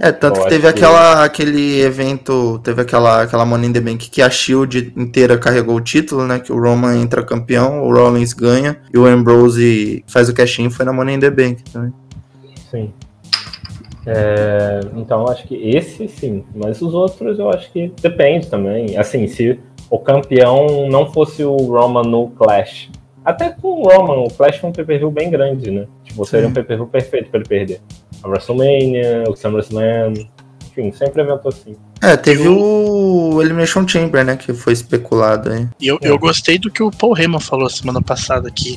É, 0.00 0.10
tanto 0.10 0.40
que 0.40 0.48
teve 0.48 0.66
aquela, 0.66 1.16
que... 1.16 1.24
aquele 1.24 1.82
evento, 1.82 2.58
teve 2.60 2.80
aquela, 2.80 3.22
aquela 3.22 3.44
Money 3.44 3.68
in 3.68 3.72
the 3.72 3.80
Bank 3.80 4.08
que 4.08 4.22
a 4.22 4.30
Shield 4.30 4.94
inteira 4.96 5.36
carregou 5.36 5.76
o 5.76 5.80
título, 5.80 6.26
né? 6.26 6.38
Que 6.38 6.52
o 6.52 6.58
Roman 6.58 6.96
entra 6.96 7.22
campeão, 7.22 7.82
o 7.82 7.94
Rollins 7.94 8.32
ganha 8.32 8.78
e 8.92 8.98
o 8.98 9.04
Ambrose 9.04 10.02
faz 10.06 10.28
o 10.28 10.34
cash-in, 10.34 10.70
foi 10.70 10.86
na 10.86 10.92
Money 10.92 11.16
in 11.16 11.20
the 11.20 11.30
Bank 11.30 11.62
também. 11.64 11.92
Sim. 12.70 12.92
É, 14.06 14.80
então, 14.96 15.28
acho 15.28 15.46
que 15.46 15.54
esse 15.54 16.08
sim, 16.08 16.44
mas 16.54 16.82
os 16.82 16.92
outros 16.92 17.38
eu 17.38 17.48
acho 17.50 17.70
que 17.72 17.92
depende 18.00 18.48
também. 18.48 18.96
Assim, 18.96 19.26
se 19.26 19.60
o 19.88 19.98
campeão 19.98 20.88
não 20.88 21.12
fosse 21.12 21.44
o 21.44 21.56
Roman 21.56 22.02
no 22.02 22.28
Clash. 22.30 22.90
Até 23.24 23.50
com 23.50 23.68
o 23.68 23.82
Roman, 23.84 24.24
o 24.24 24.30
Clash 24.30 24.56
foi 24.56 24.70
um 24.70 24.72
pay-per-view 24.72 25.10
bem 25.10 25.30
grande, 25.30 25.70
né? 25.70 25.86
Tipo, 26.02 26.24
seria 26.24 26.48
um 26.48 26.52
pay-per-view 26.52 26.88
perfeito 26.88 27.30
para 27.30 27.38
ele 27.38 27.48
perder. 27.48 27.80
A 28.22 28.28
WrestleMania, 28.28 29.24
o 29.28 29.36
SummerSlam, 29.36 30.14
enfim, 30.66 30.90
sempre 30.90 31.22
evento 31.22 31.48
assim. 31.48 31.76
É, 32.02 32.16
teve 32.16 32.44
eu... 32.44 32.58
o 32.58 33.40
Elimination 33.40 33.86
Chamber, 33.86 34.24
né, 34.24 34.36
que 34.36 34.52
foi 34.52 34.72
especulado 34.72 35.52
aí. 35.52 35.68
E 35.80 35.86
eu, 35.86 35.98
eu 36.02 36.18
gostei 36.18 36.58
do 36.58 36.68
que 36.68 36.82
o 36.82 36.90
Paul 36.90 37.16
Heyman 37.16 37.38
falou 37.38 37.70
semana 37.70 38.02
passada, 38.02 38.50
que 38.50 38.76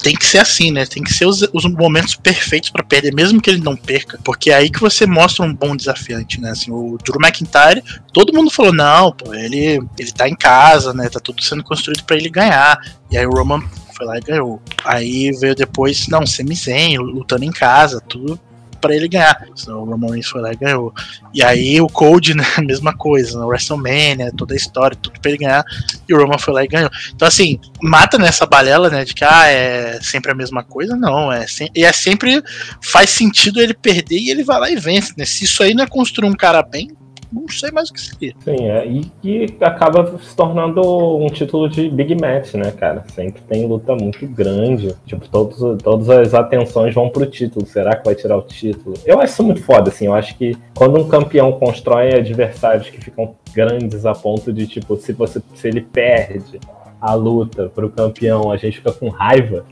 tem 0.00 0.14
que 0.14 0.24
ser 0.24 0.38
assim, 0.38 0.70
né, 0.70 0.86
tem 0.86 1.02
que 1.02 1.12
ser 1.12 1.26
os, 1.26 1.42
os 1.52 1.64
momentos 1.64 2.14
perfeitos 2.14 2.70
para 2.70 2.84
perder, 2.84 3.12
mesmo 3.12 3.42
que 3.42 3.50
ele 3.50 3.60
não 3.60 3.76
perca, 3.76 4.16
porque 4.22 4.52
é 4.52 4.54
aí 4.54 4.70
que 4.70 4.78
você 4.78 5.06
mostra 5.06 5.44
um 5.44 5.52
bom 5.52 5.74
desafiante, 5.74 6.40
né, 6.40 6.50
assim, 6.50 6.70
o 6.70 6.96
Drew 7.04 7.18
McIntyre, 7.20 7.82
todo 8.12 8.32
mundo 8.32 8.48
falou, 8.48 8.72
não, 8.72 9.12
pô, 9.12 9.34
ele, 9.34 9.82
ele 9.98 10.12
tá 10.12 10.28
em 10.28 10.36
casa, 10.36 10.94
né, 10.94 11.08
tá 11.08 11.18
tudo 11.18 11.42
sendo 11.42 11.64
construído 11.64 12.04
para 12.04 12.16
ele 12.16 12.30
ganhar, 12.30 12.78
e 13.10 13.18
aí 13.18 13.26
o 13.26 13.30
Roman 13.30 13.60
foi 13.96 14.06
lá 14.06 14.18
e 14.18 14.20
ganhou. 14.20 14.62
Aí 14.84 15.32
veio 15.32 15.54
depois, 15.56 16.06
não, 16.06 16.24
Sami 16.24 16.54
Zayn, 16.54 16.98
lutando 16.98 17.44
em 17.44 17.50
casa, 17.50 18.00
tudo 18.00 18.38
para 18.82 18.94
ele 18.94 19.08
ganhar. 19.08 19.46
Então, 19.48 19.80
o 19.80 19.84
Roman 19.84 20.08
Reigns 20.08 20.26
foi 20.26 20.42
lá 20.42 20.52
e 20.52 20.56
ganhou. 20.56 20.92
E 21.32 21.42
aí 21.42 21.80
o 21.80 21.86
Code, 21.86 22.34
né, 22.34 22.44
mesma 22.66 22.92
coisa, 22.92 23.38
no 23.38 23.46
WrestleMania, 23.46 24.32
toda 24.36 24.52
a 24.52 24.56
história, 24.56 24.96
tudo 25.00 25.20
pra 25.20 25.30
ele 25.30 25.38
ganhar, 25.38 25.64
e 26.08 26.12
o 26.12 26.18
Roman 26.18 26.38
foi 26.38 26.52
lá 26.52 26.64
e 26.64 26.68
ganhou. 26.68 26.90
Então, 27.14 27.26
assim, 27.26 27.58
mata 27.80 28.18
nessa 28.18 28.44
balela, 28.44 28.90
né, 28.90 29.04
de 29.04 29.14
que, 29.14 29.24
ah, 29.24 29.46
é 29.46 30.00
sempre 30.02 30.32
a 30.32 30.34
mesma 30.34 30.64
coisa, 30.64 30.96
não, 30.96 31.32
é, 31.32 31.46
se, 31.46 31.70
e 31.74 31.84
é 31.84 31.92
sempre, 31.92 32.42
faz 32.82 33.10
sentido 33.10 33.60
ele 33.60 33.72
perder 33.72 34.18
e 34.18 34.30
ele 34.30 34.42
vai 34.42 34.58
lá 34.58 34.70
e 34.70 34.76
vence, 34.76 35.14
né, 35.16 35.24
se 35.24 35.44
isso 35.44 35.62
aí 35.62 35.72
não 35.72 35.84
é 35.84 35.86
construir 35.86 36.28
um 36.28 36.34
cara 36.34 36.62
bem, 36.62 36.90
não 37.32 37.48
sei 37.48 37.70
mais 37.70 37.88
o 37.88 37.92
que 37.92 38.00
seria. 38.00 38.34
Sim, 38.40 38.66
é, 38.66 38.86
e, 39.22 39.56
acaba 39.60 40.18
se 40.18 40.36
tornando 40.36 40.82
um 41.16 41.26
título 41.28 41.68
de 41.68 41.88
Big 41.88 42.14
Match, 42.20 42.54
né, 42.54 42.70
cara? 42.72 43.04
Sempre 43.14 43.40
tem 43.42 43.66
luta 43.66 43.94
muito 43.94 44.26
grande. 44.26 44.94
Tipo, 45.06 45.26
todos, 45.28 45.82
todas 45.82 46.10
as 46.10 46.34
atenções 46.34 46.94
vão 46.94 47.08
pro 47.08 47.26
título. 47.26 47.64
Será 47.66 47.96
que 47.96 48.04
vai 48.04 48.14
tirar 48.14 48.36
o 48.36 48.42
título? 48.42 48.94
Eu 49.04 49.20
acho 49.20 49.32
isso 49.32 49.42
muito 49.42 49.62
foda, 49.62 49.88
assim. 49.88 50.06
Eu 50.06 50.14
acho 50.14 50.36
que 50.36 50.56
quando 50.76 50.98
um 50.98 51.08
campeão 51.08 51.52
constrói 51.52 52.14
adversários 52.14 52.90
que 52.90 53.02
ficam 53.02 53.34
grandes 53.54 54.04
a 54.04 54.12
ponto 54.12 54.52
de, 54.52 54.66
tipo, 54.66 54.96
se, 54.96 55.12
você, 55.12 55.42
se 55.54 55.68
ele 55.68 55.80
perde 55.80 56.60
a 57.00 57.14
luta 57.14 57.70
pro 57.74 57.90
campeão, 57.90 58.50
a 58.50 58.56
gente 58.56 58.78
fica 58.78 58.92
com 58.92 59.08
raiva. 59.08 59.64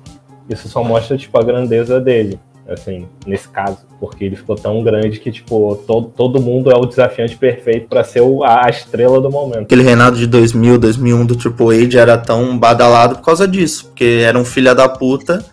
Isso 0.48 0.68
só 0.68 0.82
mostra, 0.82 1.16
tipo, 1.16 1.38
a 1.38 1.42
grandeza 1.42 2.00
dele 2.00 2.38
assim, 2.70 3.08
nesse 3.26 3.48
caso, 3.48 3.78
porque 3.98 4.24
ele 4.24 4.36
ficou 4.36 4.54
tão 4.54 4.82
grande 4.82 5.18
que, 5.18 5.30
tipo, 5.30 5.76
todo, 5.86 6.08
todo 6.08 6.40
mundo 6.40 6.70
é 6.70 6.76
o 6.76 6.86
desafiante 6.86 7.36
perfeito 7.36 7.88
para 7.88 8.04
ser 8.04 8.20
o, 8.20 8.44
a 8.44 8.68
estrela 8.70 9.20
do 9.20 9.30
momento. 9.30 9.62
Aquele 9.62 9.82
reinado 9.82 10.16
de 10.16 10.26
2000, 10.26 10.78
2001 10.78 11.26
do 11.26 11.36
Triple 11.36 11.84
H 11.84 12.00
era 12.00 12.16
tão 12.16 12.56
badalado 12.56 13.16
por 13.16 13.24
causa 13.24 13.46
disso, 13.46 13.86
porque 13.86 14.22
era 14.24 14.38
um 14.38 14.44
filho 14.44 14.74
da 14.74 14.88
puta 14.88 15.44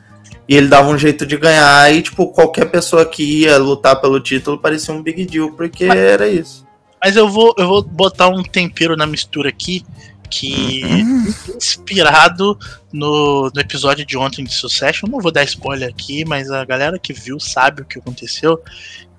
e 0.47 0.55
ele 0.55 0.67
dava 0.67 0.89
um 0.89 0.97
jeito 0.97 1.25
de 1.25 1.35
ganhar 1.37 1.93
e, 1.93 2.01
tipo, 2.01 2.27
qualquer 2.27 2.65
pessoa 2.65 3.05
que 3.05 3.41
ia 3.41 3.57
lutar 3.57 3.99
pelo 3.99 4.19
título 4.19 4.57
parecia 4.57 4.93
um 4.93 5.01
big 5.01 5.25
deal, 5.25 5.51
porque 5.51 5.87
mas, 5.87 5.97
era 5.97 6.27
isso. 6.27 6.65
Mas 7.03 7.15
eu 7.15 7.27
vou, 7.27 7.53
eu 7.57 7.67
vou 7.67 7.81
botar 7.83 8.27
um 8.29 8.43
tempero 8.43 8.95
na 8.95 9.05
mistura 9.05 9.49
aqui, 9.49 9.83
que 10.29 10.83
uhum. 10.83 11.33
inspirado 11.55 12.57
no, 12.91 13.51
no 13.53 13.61
episódio 13.61 14.05
de 14.05 14.17
ontem 14.17 14.43
de 14.43 14.53
Succession, 14.53 15.09
não 15.09 15.19
vou 15.19 15.31
dar 15.31 15.43
spoiler 15.43 15.89
aqui, 15.89 16.25
mas 16.25 16.51
a 16.51 16.63
galera 16.65 16.99
que 16.99 17.13
viu 17.13 17.39
sabe 17.39 17.81
o 17.81 17.85
que 17.85 17.99
aconteceu. 17.99 18.61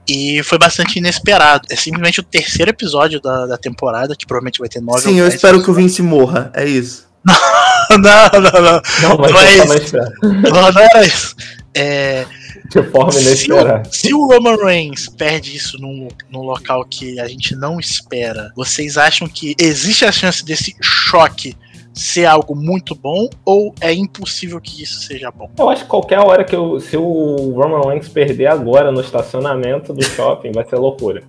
E 0.09 0.43
foi 0.43 0.59
bastante 0.59 0.99
inesperado. 0.99 1.67
É 1.71 1.77
simplesmente 1.77 2.21
o 2.21 2.23
terceiro 2.23 2.71
episódio 2.71 3.21
da, 3.21 3.47
da 3.47 3.59
temporada, 3.59 4.17
que 4.17 4.27
provavelmente 4.27 4.59
vai 4.59 4.69
ter 4.69 4.81
nove 4.81 5.03
Sim, 5.03 5.19
eu 5.19 5.29
espero 5.29 5.63
que 5.63 5.71
o 5.71 5.75
Vince 5.75 6.01
morra, 6.01 6.51
é 6.55 6.67
isso. 6.67 7.07
não, 7.91 7.99
não, 7.99 8.41
não, 8.41 8.63
não. 8.63 8.83
Não, 9.03 9.31
não 9.31 9.39
é 9.39 9.57
isso. 9.57 9.97
Não, 10.23 10.73
não 10.73 10.81
era 10.81 11.05
isso. 11.05 11.35
É, 11.75 12.27
de 12.71 12.83
forma 12.85 13.21
inesperada. 13.21 13.89
Se, 13.91 14.09
se 14.09 14.15
o 14.15 14.27
Roman 14.27 14.57
Reigns 14.57 15.09
perde 15.09 15.57
isso 15.57 15.79
num, 15.81 16.09
num 16.31 16.43
local 16.43 16.85
que 16.85 17.19
a 17.19 17.27
gente 17.27 17.55
não 17.57 17.79
espera, 17.81 18.53
vocês 18.55 18.97
acham 18.97 19.29
que 19.29 19.55
existe 19.59 20.05
a 20.05 20.13
chance 20.13 20.45
desse 20.45 20.77
choque 20.83 21.57
ser 21.95 22.27
algo 22.27 22.55
muito 22.55 22.95
bom 22.95 23.29
ou 23.45 23.75
é 23.81 23.93
impossível 23.93 24.61
que 24.61 24.83
isso 24.83 25.01
seja 25.01 25.31
bom? 25.31 25.51
Eu 25.59 25.69
acho 25.69 25.83
que 25.83 25.91
qualquer 25.91 26.21
hora 26.21 26.45
que 26.45 26.55
eu, 26.55 26.79
se 26.79 26.97
o 26.97 27.53
Roman 27.57 27.89
Reigns 27.89 28.09
perder 28.09 28.47
agora 28.47 28.93
no 28.93 29.01
estacionamento 29.01 29.93
do 29.93 30.05
shopping 30.05 30.53
vai 30.53 30.65
ser 30.65 30.77
loucura. 30.77 31.23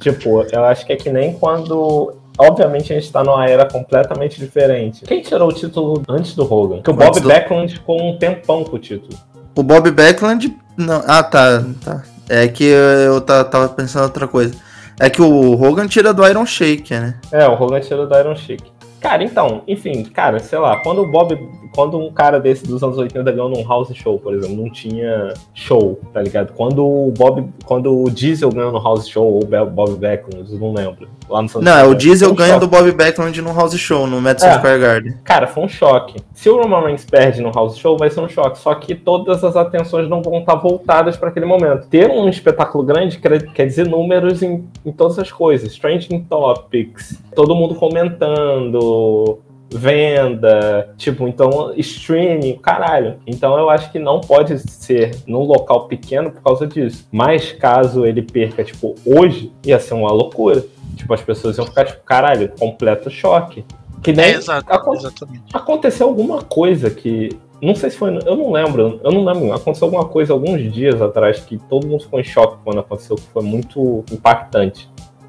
Tipo, 0.00 0.42
eu 0.50 0.64
acho 0.64 0.86
que 0.86 0.92
é 0.92 0.96
que 0.96 1.10
nem 1.10 1.34
quando 1.34 2.14
obviamente 2.38 2.92
a 2.92 2.98
gente 2.98 3.10
tá 3.10 3.24
numa 3.24 3.46
era 3.46 3.66
completamente 3.66 4.38
diferente. 4.38 5.04
Quem 5.04 5.20
tirou 5.20 5.48
o 5.48 5.52
título 5.52 6.02
antes 6.08 6.34
do 6.34 6.52
Hogan? 6.52 6.82
Que 6.82 6.90
o 6.90 6.94
Bob 6.94 7.20
do... 7.20 7.28
Backlund 7.28 7.72
ficou 7.72 8.00
um 8.00 8.16
tempão 8.16 8.62
com 8.64 8.76
o 8.76 8.78
título. 8.78 9.18
O 9.58 9.62
Bob 9.64 9.90
Backlund. 9.90 10.56
Não, 10.76 11.02
ah, 11.04 11.20
tá, 11.20 11.64
tá. 11.84 12.04
É 12.28 12.46
que 12.46 12.62
eu 12.62 13.20
tava 13.20 13.68
pensando 13.70 14.04
outra 14.04 14.28
coisa. 14.28 14.54
É 15.00 15.10
que 15.10 15.20
o 15.20 15.60
Hogan 15.60 15.88
tira 15.88 16.14
do 16.14 16.24
Iron 16.24 16.46
Shake, 16.46 16.94
né? 16.94 17.16
É, 17.32 17.44
o 17.48 17.60
Hogan 17.60 17.80
tira 17.80 18.06
do 18.06 18.16
Iron 18.16 18.36
Shake. 18.36 18.70
Cara, 19.00 19.24
então, 19.24 19.64
enfim, 19.66 20.04
cara, 20.04 20.38
sei 20.38 20.60
lá, 20.60 20.76
quando 20.76 21.02
o 21.02 21.10
Bob, 21.10 21.36
quando 21.74 21.98
um 21.98 22.12
cara 22.12 22.38
desse 22.38 22.66
dos 22.66 22.82
anos 22.82 22.98
80 22.98 23.30
ganhou 23.30 23.48
num 23.48 23.66
house 23.66 23.92
show, 23.94 24.18
por 24.18 24.34
exemplo, 24.34 24.56
não 24.56 24.70
tinha 24.70 25.34
show, 25.54 26.00
tá 26.12 26.20
ligado? 26.22 26.52
Quando 26.52 26.84
o 26.84 27.12
Bob, 27.16 27.48
quando 27.64 28.02
o 28.02 28.10
Diesel 28.10 28.50
ganhou 28.50 28.72
no 28.72 28.82
house 28.82 29.08
show, 29.08 29.24
ou 29.24 29.42
o 29.42 29.66
Bob 29.66 29.96
Backlund, 29.96 30.52
não 30.58 30.72
lembro. 30.72 31.08
Lá 31.28 31.42
no 31.42 31.48
Não, 31.60 31.78
é 31.78 31.84
o 31.84 31.94
Diesel 31.94 32.30
um 32.30 32.34
ganha 32.34 32.54
choque. 32.54 32.66
do 32.66 32.68
Bob 32.68 32.90
Backlund 32.92 33.42
no 33.42 33.52
house 33.52 33.76
show, 33.76 34.06
no 34.06 34.20
Madison 34.20 34.46
é, 34.46 34.54
Square 34.54 34.80
Garden. 34.80 35.14
Cara, 35.24 35.46
foi 35.46 35.64
um 35.64 35.68
choque. 35.68 36.16
Se 36.32 36.48
o 36.48 36.56
Roman 36.56 36.86
Reigns 36.86 37.04
perde 37.04 37.42
no 37.42 37.50
house 37.50 37.76
show, 37.76 37.98
vai 37.98 38.08
ser 38.08 38.20
um 38.20 38.28
choque. 38.28 38.58
Só 38.58 38.74
que 38.74 38.94
todas 38.94 39.44
as 39.44 39.54
atenções 39.54 40.08
não 40.08 40.22
vão 40.22 40.38
estar 40.38 40.54
voltadas 40.54 41.16
para 41.16 41.28
aquele 41.28 41.44
momento. 41.44 41.86
Ter 41.88 42.10
um 42.10 42.28
espetáculo 42.28 42.82
grande 42.82 43.18
quer, 43.18 43.42
quer 43.52 43.66
dizer 43.66 43.86
números 43.86 44.42
em, 44.42 44.64
em 44.86 44.92
todas 44.92 45.18
as 45.18 45.30
coisas. 45.30 45.76
Trending 45.78 46.24
Topics, 46.24 47.22
todo 47.34 47.54
mundo 47.54 47.74
comentando, 47.74 49.38
venda, 49.70 50.94
tipo, 50.96 51.26
então 51.28 51.72
streaming, 51.76 52.56
caralho. 52.58 53.16
Então 53.26 53.58
eu 53.58 53.68
acho 53.68 53.90
que 53.92 53.98
não 53.98 54.20
pode 54.20 54.58
ser 54.58 55.16
num 55.26 55.42
local 55.42 55.86
pequeno 55.86 56.30
por 56.30 56.42
causa 56.42 56.66
disso. 56.66 57.06
Mas 57.12 57.52
caso 57.52 58.06
ele 58.06 58.22
perca, 58.22 58.64
tipo, 58.64 58.94
hoje, 59.04 59.52
ia 59.64 59.78
ser 59.78 59.94
uma 59.94 60.10
loucura. 60.10 60.64
Tipo, 60.96 61.14
as 61.14 61.20
pessoas 61.20 61.56
iam 61.58 61.66
ficar, 61.66 61.84
tipo, 61.84 62.02
caralho, 62.02 62.52
completo 62.58 63.10
choque. 63.10 63.64
Que 64.02 64.12
nem 64.12 64.26
é, 64.26 64.34
exato, 64.34 64.94
exatamente. 64.94 65.42
aconteceu 65.52 66.06
alguma 66.06 66.42
coisa 66.42 66.88
que 66.88 67.30
não 67.60 67.74
sei 67.74 67.90
se 67.90 67.96
foi. 67.96 68.16
Eu 68.24 68.36
não 68.36 68.52
lembro. 68.52 69.00
Eu 69.02 69.10
não 69.10 69.24
lembro. 69.24 69.52
Aconteceu 69.52 69.86
alguma 69.86 70.04
coisa 70.04 70.32
alguns 70.32 70.72
dias 70.72 71.02
atrás 71.02 71.40
que 71.40 71.58
todo 71.58 71.86
mundo 71.86 72.04
ficou 72.04 72.20
em 72.20 72.24
choque 72.24 72.58
quando 72.64 72.78
aconteceu, 72.78 73.16
que 73.16 73.26
foi 73.32 73.42
muito 73.42 74.04
impactante. 74.12 74.88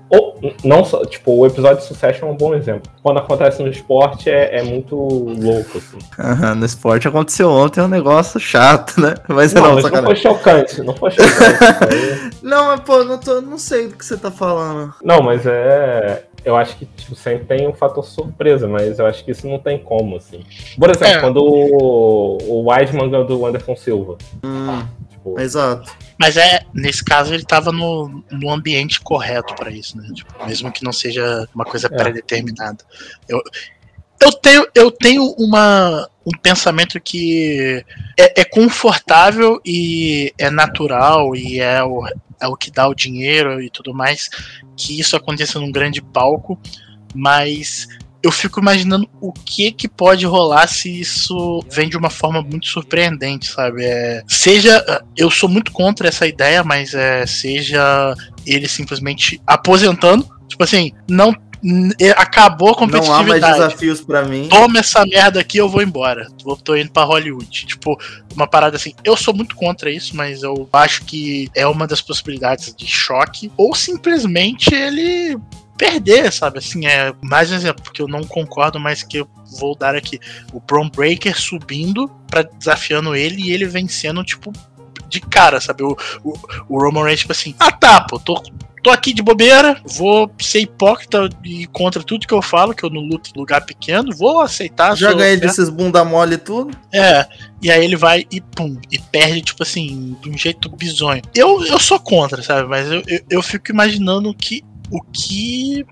Ou, 0.09 0.39
não 0.63 0.83
só, 0.83 1.05
tipo, 1.05 1.31
o 1.31 1.45
episódio 1.45 1.77
de 1.77 1.85
Succession 1.85 2.27
é 2.27 2.31
um 2.31 2.35
bom 2.35 2.55
exemplo. 2.55 2.91
Quando 3.03 3.19
acontece 3.19 3.61
no 3.61 3.69
esporte 3.69 4.29
é, 4.29 4.59
é 4.59 4.63
muito 4.63 4.95
louco, 4.95 5.77
assim. 5.77 5.97
Uhum, 6.17 6.55
no 6.55 6.65
esporte 6.65 7.07
aconteceu 7.07 7.49
ontem 7.49 7.79
é 7.79 7.83
um 7.83 7.87
negócio 7.87 8.39
chato, 8.39 8.99
né? 8.99 9.13
Mas 9.27 9.53
não, 9.53 9.61
não, 9.61 9.75
mas 9.75 9.91
não 9.91 10.03
foi 10.03 10.15
chocante, 10.15 10.81
não 10.81 10.95
foi 10.95 11.11
chocante. 11.11 12.37
não, 12.41 12.67
mas 12.67 12.79
pô, 12.79 13.03
não, 13.03 13.19
tô, 13.19 13.39
não 13.41 13.57
sei 13.57 13.87
do 13.87 13.95
que 13.95 14.03
você 14.05 14.17
tá 14.17 14.31
falando. 14.31 14.93
Não, 15.03 15.21
mas 15.21 15.45
é. 15.45 16.23
eu 16.43 16.55
acho 16.55 16.75
que 16.77 16.85
tipo, 16.85 17.15
sempre 17.15 17.45
tem 17.45 17.67
um 17.67 17.73
fator 17.73 18.03
surpresa, 18.03 18.67
mas 18.67 18.97
eu 18.97 19.05
acho 19.05 19.23
que 19.23 19.31
isso 19.31 19.47
não 19.47 19.59
tem 19.59 19.77
como, 19.77 20.17
assim. 20.17 20.43
Por 20.77 20.89
exemplo, 20.89 21.07
é. 21.07 21.21
quando 21.21 21.43
o, 21.43 22.37
o 22.47 22.71
Wiseman 22.71 23.11
ganhou 23.11 23.25
do 23.25 23.45
Anderson 23.45 23.75
Silva. 23.75 24.17
Hum, 24.43 24.81
tipo... 25.29 25.39
Exato. 25.39 25.95
Mas 26.17 26.37
é, 26.37 26.65
nesse 26.73 27.03
caso, 27.03 27.33
ele 27.33 27.43
estava 27.43 27.71
no, 27.71 28.23
no 28.31 28.51
ambiente 28.51 28.99
correto 28.99 29.55
para 29.55 29.71
isso, 29.71 29.97
né? 29.97 30.09
Tipo, 30.13 30.45
mesmo 30.45 30.71
que 30.71 30.83
não 30.83 30.91
seja 30.91 31.47
uma 31.55 31.65
coisa 31.65 31.87
é. 31.87 31.89
pré-determinada. 31.89 32.83
Eu, 33.27 33.41
eu 34.21 34.31
tenho, 34.33 34.67
eu 34.75 34.91
tenho 34.91 35.23
uma, 35.37 36.09
um 36.25 36.37
pensamento 36.41 36.99
que 36.99 37.83
é, 38.17 38.41
é, 38.41 38.43
confortável 38.43 39.61
e 39.65 40.33
é 40.37 40.49
natural 40.49 41.35
e 41.35 41.59
é 41.59 41.81
o, 41.83 42.05
é 42.39 42.47
o 42.47 42.55
que 42.55 42.69
dá 42.69 42.87
o 42.87 42.95
dinheiro 42.95 43.61
e 43.61 43.69
tudo 43.69 43.93
mais 43.93 44.29
que 44.75 44.99
isso 44.99 45.15
aconteça 45.15 45.59
num 45.59 45.71
grande 45.71 46.01
palco, 46.01 46.59
mas 47.13 47.87
eu 48.21 48.31
fico 48.31 48.59
imaginando 48.59 49.09
o 49.21 49.31
que 49.31 49.71
que 49.71 49.87
pode 49.87 50.25
rolar 50.25 50.67
se 50.67 50.99
isso 50.99 51.63
vem 51.71 51.89
de 51.89 51.97
uma 51.97 52.09
forma 52.09 52.41
muito 52.41 52.67
surpreendente, 52.67 53.49
sabe? 53.49 53.85
É, 53.85 54.23
seja, 54.27 54.83
eu 55.15 55.31
sou 55.31 55.47
muito 55.47 55.71
contra 55.71 56.07
essa 56.07 56.27
ideia, 56.27 56.63
mas 56.63 56.93
é, 56.93 57.25
seja 57.25 58.13
ele 58.45 58.67
simplesmente 58.67 59.41
aposentando, 59.47 60.27
tipo 60.47 60.63
assim, 60.63 60.91
não 61.07 61.33
acabou 62.15 62.69
a 62.69 62.75
competitividade. 62.75 63.27
Não 63.27 63.35
há 63.35 63.41
mais 63.41 63.57
desafios 63.57 64.01
para 64.01 64.23
mim. 64.23 64.47
Toma 64.49 64.79
essa 64.79 65.05
merda 65.05 65.39
aqui, 65.41 65.57
eu 65.57 65.67
vou 65.67 65.81
embora. 65.81 66.27
Vou, 66.43 66.55
tô 66.55 66.75
indo 66.75 66.91
para 66.91 67.05
Hollywood. 67.05 67.49
Tipo, 67.49 67.97
uma 68.33 68.47
parada 68.47 68.77
assim. 68.77 68.93
Eu 69.03 69.17
sou 69.17 69.33
muito 69.33 69.55
contra 69.55 69.91
isso, 69.91 70.15
mas 70.15 70.41
eu 70.41 70.67
acho 70.71 71.03
que 71.03 71.49
é 71.53 71.67
uma 71.67 71.85
das 71.85 72.01
possibilidades 72.01 72.73
de 72.73 72.87
choque. 72.87 73.51
Ou 73.57 73.75
simplesmente 73.75 74.73
ele 74.73 75.37
perder, 75.79 76.31
sabe? 76.31 76.59
Assim, 76.59 76.85
é 76.85 77.13
mais 77.23 77.49
um 77.49 77.55
exemplo, 77.55 77.81
porque 77.81 78.01
eu 78.01 78.07
não 78.07 78.21
concordo, 78.21 78.77
mas 78.77 79.01
que 79.01 79.17
eu 79.17 79.29
vou 79.57 79.75
dar 79.75 79.95
aqui. 79.95 80.19
O 80.51 80.59
Bron 80.59 80.89
Breaker 80.89 81.39
subindo 81.39 82.09
para 82.27 82.43
desafiando 82.43 83.15
ele 83.15 83.41
e 83.41 83.51
ele 83.53 83.65
vencendo, 83.65 84.21
tipo, 84.21 84.51
de 85.07 85.21
cara, 85.21 85.61
sabe? 85.61 85.83
O, 85.83 85.97
o, 86.21 86.33
o 86.67 86.79
Roman 86.79 87.05
Reigns, 87.05 87.21
tipo 87.21 87.31
assim, 87.31 87.55
ah 87.57 87.71
tá, 87.71 88.01
pô, 88.01 88.19
tô, 88.19 88.43
tô 88.83 88.89
aqui 88.89 89.13
de 89.13 89.21
bobeira, 89.21 89.81
vou 89.85 90.29
ser 90.37 90.59
hipócrita 90.59 91.29
e 91.45 91.65
contra 91.67 92.03
tudo 92.03 92.27
que 92.27 92.33
eu 92.33 92.41
falo, 92.41 92.75
que 92.75 92.83
eu 92.83 92.89
não 92.89 93.01
luto 93.01 93.31
em 93.33 93.39
lugar 93.39 93.65
pequeno, 93.65 94.13
vou 94.13 94.41
aceitar. 94.41 94.97
Já 94.97 95.13
ganhei 95.13 95.37
desses 95.37 95.69
bunda 95.69 96.03
mole 96.03 96.35
e 96.35 96.37
tudo. 96.37 96.77
É, 96.93 97.25
e 97.61 97.71
aí 97.71 97.83
ele 97.83 97.95
vai 97.95 98.25
e 98.29 98.41
pum, 98.41 98.77
e 98.91 98.99
perde, 98.99 99.41
tipo 99.41 99.63
assim, 99.63 100.17
de 100.21 100.29
um 100.29 100.37
jeito 100.37 100.69
bizonho. 100.69 101.21
Eu, 101.33 101.65
eu 101.65 101.79
sou 101.79 101.99
contra, 102.01 102.43
sabe? 102.43 102.67
Mas 102.67 102.91
eu, 102.91 103.01
eu, 103.07 103.21
eu 103.29 103.41
fico 103.41 103.71
imaginando 103.71 104.33
que 104.33 104.61
o 104.91 105.01
que 105.13 105.85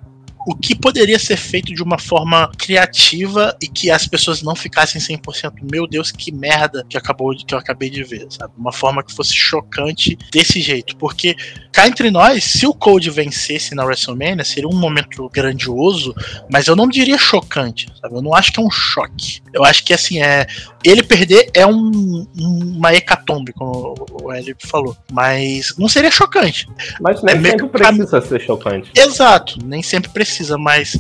o 0.48 0.56
que 0.56 0.74
poderia 0.74 1.20
ser 1.20 1.36
feito 1.36 1.74
de 1.74 1.84
uma 1.84 2.00
forma 2.00 2.50
criativa 2.58 3.54
e 3.62 3.68
que 3.68 3.92
as 3.92 4.08
pessoas 4.08 4.42
não 4.42 4.56
ficassem 4.56 5.02
100%, 5.02 5.56
meu 5.70 5.86
Deus, 5.86 6.10
que 6.10 6.32
merda 6.32 6.86
que 6.90 6.98
acabou 6.98 7.36
que 7.36 7.54
eu 7.54 7.58
acabei 7.58 7.90
de 7.90 8.02
ver, 8.02 8.28
sabe? 8.30 8.54
Uma 8.58 8.72
forma 8.72 9.04
que 9.04 9.14
fosse 9.14 9.34
chocante 9.34 10.18
desse 10.32 10.62
jeito, 10.62 10.96
porque 10.96 11.36
cá 11.74 11.86
entre 11.86 12.10
nós, 12.10 12.46
se 12.46 12.66
o 12.66 12.74
Code 12.74 13.10
vencesse 13.10 13.76
na 13.76 13.84
WrestleMania, 13.84 14.46
seria 14.46 14.70
um 14.70 14.80
momento 14.80 15.30
grandioso, 15.34 16.16
mas 16.50 16.68
eu 16.68 16.78
não 16.78 16.88
diria 16.88 17.18
chocante, 17.18 17.88
sabe? 18.02 18.16
Eu 18.16 18.22
não 18.22 18.34
acho 18.34 18.54
que 18.54 18.62
é 18.62 18.64
um 18.64 18.72
choque. 18.72 19.42
Eu 19.52 19.66
acho 19.66 19.84
que 19.84 19.94
assim 19.94 20.22
é 20.22 20.48
ele 20.82 21.04
perder 21.04 21.50
é 21.54 21.68
um, 21.68 22.26
uma 22.38 22.94
hecatombe, 22.94 23.52
como 23.52 23.96
o 24.24 24.32
Eli 24.32 24.56
falou, 24.60 24.96
mas 25.12 25.76
não 25.78 25.90
seria 25.90 26.10
chocante. 26.10 26.70
Mas 27.02 27.22
nem 27.22 27.36
é 27.36 27.42
sempre 27.42 27.68
precisa 27.68 28.22
ser 28.22 28.40
chocante. 28.40 28.92
Exato, 28.96 29.60
nem 29.66 29.84
sempre 29.84 30.10
precisa 30.10 30.37
precisa, 30.38 30.58
mas 30.58 30.98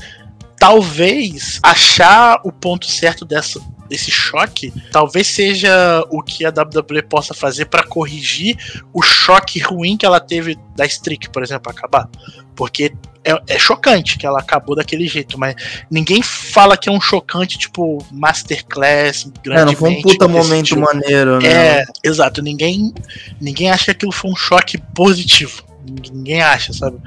talvez 0.60 1.60
achar 1.62 2.40
o 2.44 2.52
ponto 2.52 2.88
certo 2.88 3.24
dessa, 3.24 3.62
desse 3.88 4.10
choque 4.10 4.74
talvez 4.92 5.28
seja 5.28 6.04
o 6.10 6.24
que 6.24 6.46
a 6.46 6.50
WWE 6.50 7.04
possa 7.04 7.34
fazer 7.34 7.66
para 7.66 7.84
corrigir 7.84 8.58
o 8.92 9.02
choque 9.02 9.60
ruim 9.60 9.96
que 9.96 10.06
ela 10.06 10.20
teve 10.20 10.58
da 10.76 10.86
Streak, 10.86 11.30
por 11.30 11.44
exemplo, 11.44 11.72
acabar. 11.72 12.10
Porque 12.56 12.92
é, 13.24 13.40
é, 13.48 13.60
chocante 13.60 14.18
que 14.18 14.26
ela 14.26 14.40
acabou 14.40 14.76
daquele 14.76 15.08
jeito, 15.08 15.38
mas 15.38 15.54
ninguém 15.92 16.24
fala 16.24 16.76
que 16.76 16.90
é 16.90 16.92
um 16.92 17.00
chocante 17.00 17.58
tipo 17.60 18.04
masterclass, 18.12 19.30
grande. 19.44 19.62
É, 19.62 19.66
não 19.66 19.74
foi 19.74 19.90
um 19.92 20.02
puta 20.02 20.28
momento 20.28 20.66
tipo. 20.66 20.82
maneiro, 20.82 21.40
né? 21.40 21.82
É, 21.82 21.86
exato. 22.04 22.42
Ninguém, 22.42 22.94
ninguém 23.40 23.70
acha 23.70 23.86
que 23.86 23.92
aquilo 23.92 24.12
foi 24.12 24.32
um 24.32 24.36
choque 24.36 24.80
positivo 24.96 25.68
ninguém 26.14 26.42
acha, 26.42 26.74
sabe? 26.74 26.98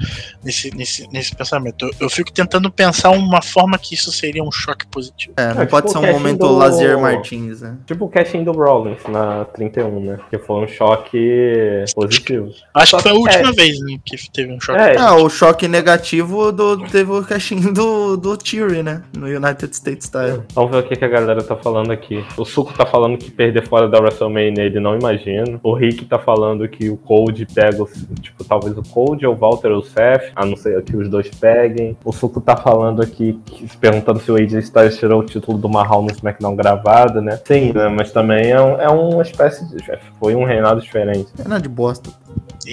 Nesse, 0.43 0.75
nesse, 0.75 1.07
nesse 1.11 1.35
pensamento. 1.35 1.85
Eu, 1.85 1.91
eu, 2.01 2.09
fico 2.09 2.31
tentando 2.31 2.71
pensar 2.71 3.11
uma 3.11 3.41
forma 3.41 3.77
que 3.77 3.95
isso 3.95 4.11
seria 4.11 4.43
um 4.43 4.51
choque 4.51 4.85
positivo. 4.87 5.33
É, 5.37 5.53
não 5.53 5.61
é, 5.61 5.65
pode 5.65 5.87
tipo 5.87 5.99
ser 5.99 6.09
um 6.09 6.13
momento 6.13 6.39
do... 6.39 6.57
Lazier 6.57 6.99
Martins, 6.99 7.61
né? 7.61 7.77
Tipo 7.85 8.05
o 8.05 8.09
casting 8.09 8.43
do 8.43 8.51
Rollins 8.51 8.99
na 9.07 9.45
31, 9.45 9.99
né? 9.99 10.19
Que 10.29 10.37
foi 10.37 10.63
um 10.63 10.67
choque 10.67 11.85
positivo. 11.95 12.49
Acho 12.73 12.91
Só 12.91 12.97
que 12.97 13.03
foi 13.03 13.11
a 13.11 13.15
última 13.15 13.49
é... 13.49 13.53
vez 13.53 13.79
né, 13.79 13.97
que 14.05 14.31
teve 14.31 14.53
um 14.53 14.59
choque. 14.59 14.79
É, 14.79 14.97
ah, 14.97 15.15
o 15.15 15.29
choque 15.29 15.67
negativo 15.67 16.51
do, 16.51 16.77
teve 16.87 17.11
o 17.11 17.23
casting 17.23 17.73
do, 17.73 18.17
do 18.17 18.37
Theory, 18.37 18.83
né? 18.83 19.03
No 19.17 19.27
United 19.27 19.75
States 19.75 20.05
Style. 20.05 20.43
Vamos 20.53 20.71
ver 20.71 20.77
o 20.77 20.83
que, 20.83 20.95
que 20.95 21.05
a 21.05 21.07
galera 21.07 21.43
tá 21.43 21.55
falando 21.55 21.91
aqui. 21.91 22.23
O 22.37 22.45
Suco 22.45 22.73
tá 22.73 22.85
falando 22.85 23.17
que 23.17 23.31
perder 23.31 23.67
fora 23.67 23.87
da 23.87 23.99
WrestleMania 23.99 24.65
ele 24.65 24.79
não 24.79 24.97
imagina. 24.97 25.59
O 25.63 25.73
Rick 25.73 26.05
tá 26.05 26.19
falando 26.19 26.67
que 26.67 26.89
o 26.89 26.97
Cold 26.97 27.45
pega, 27.53 27.83
tipo, 28.21 28.43
talvez 28.43 28.70
talvez 28.71 28.77
o 28.77 28.83
Cold 28.93 29.25
ou 29.25 29.33
o 29.33 29.37
Walter 29.37 29.71
ou 29.71 29.79
o 29.79 29.83
Seth, 29.83 30.31
a 30.35 30.45
não 30.45 30.55
ser 30.55 30.81
que 30.83 30.95
os 30.95 31.09
dois 31.09 31.29
peguem. 31.29 31.97
O 32.03 32.11
Suco 32.11 32.39
tá 32.39 32.55
falando 32.55 33.01
aqui, 33.01 33.39
perguntando 33.79 34.19
se 34.19 34.31
o 34.31 34.35
AJ 34.35 34.53
Styles 34.53 34.97
tirou 34.97 35.21
o 35.21 35.25
título 35.25 35.57
do 35.57 35.69
Mahal 35.69 36.01
no 36.01 36.11
SmackDown 36.11 36.55
gravado, 36.55 37.21
né? 37.21 37.39
Sim, 37.45 37.73
né? 37.73 37.89
mas 37.89 38.11
também 38.11 38.51
é, 38.51 38.61
um, 38.61 38.81
é 38.81 38.89
uma 38.89 39.21
espécie 39.21 39.65
de. 39.67 39.81
Foi 40.19 40.35
um 40.35 40.45
reinado 40.45 40.81
diferente. 40.81 41.27
Reinado 41.37 41.63
de 41.63 41.69
bosta. 41.69 42.09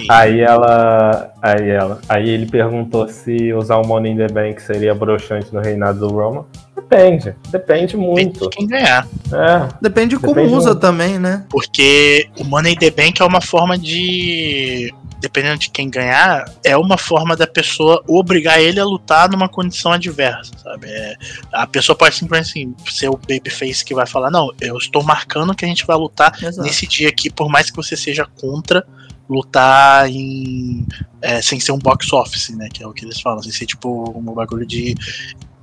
Aí 0.09 0.39
ela. 0.41 1.33
Aí 1.41 1.69
ela. 1.69 1.99
Aí 2.07 2.29
ele 2.29 2.45
perguntou 2.45 3.07
se 3.07 3.53
usar 3.53 3.77
o 3.77 3.87
Money 3.87 4.13
in 4.13 4.17
the 4.17 4.27
Bank 4.27 4.61
seria 4.61 4.93
broxante 4.93 5.53
no 5.53 5.61
reinado 5.61 5.99
do 5.99 6.13
Roman. 6.13 6.45
Depende, 6.75 7.35
depende 7.49 7.97
muito. 7.97 8.15
Depende 8.15 8.49
de 8.49 8.49
quem 8.49 8.67
ganhar. 8.67 9.07
É, 9.31 9.67
depende 9.81 10.15
de 10.15 10.21
como 10.21 10.33
depende 10.33 10.55
usa 10.55 10.69
muito. 10.69 10.81
também, 10.81 11.19
né? 11.19 11.45
Porque 11.49 12.27
o 12.39 12.43
Money 12.43 12.73
in 12.73 12.77
the 12.77 12.89
Bank 12.89 13.21
é 13.21 13.25
uma 13.25 13.41
forma 13.41 13.77
de 13.77 14.93
dependendo 15.19 15.57
de 15.57 15.69
quem 15.69 15.89
ganhar, 15.89 16.45
é 16.63 16.75
uma 16.77 16.97
forma 16.97 17.35
da 17.35 17.45
pessoa 17.45 18.03
obrigar 18.07 18.61
ele 18.61 18.79
a 18.79 18.85
lutar 18.85 19.29
numa 19.29 19.49
condição 19.49 19.91
adversa, 19.91 20.51
sabe? 20.63 20.87
É, 20.87 21.15
a 21.51 21.67
pessoa 21.67 21.95
pode 21.95 22.15
simplesmente 22.15 22.49
assim, 22.49 22.75
ser 22.89 23.09
o 23.09 23.17
babyface 23.17 23.83
que 23.83 23.93
vai 23.93 24.07
falar: 24.07 24.31
Não, 24.31 24.51
eu 24.61 24.77
estou 24.77 25.03
marcando 25.03 25.53
que 25.53 25.65
a 25.65 25.67
gente 25.67 25.85
vai 25.85 25.97
lutar 25.97 26.35
Exato. 26.41 26.61
nesse 26.61 26.87
dia 26.87 27.09
aqui, 27.09 27.29
por 27.29 27.49
mais 27.49 27.69
que 27.69 27.75
você 27.75 27.95
seja 27.95 28.25
contra 28.25 28.85
lutar 29.29 30.09
em 30.09 30.87
é, 31.21 31.41
sem 31.41 31.59
ser 31.59 31.71
um 31.71 31.77
box 31.77 32.11
office, 32.13 32.49
né? 32.49 32.67
Que 32.73 32.83
é 32.83 32.87
o 32.87 32.93
que 32.93 33.05
eles 33.05 33.21
falam, 33.21 33.43
sem 33.43 33.51
ser 33.51 33.65
tipo 33.65 34.17
um 34.17 34.33
bagulho 34.33 34.65
de 34.65 34.95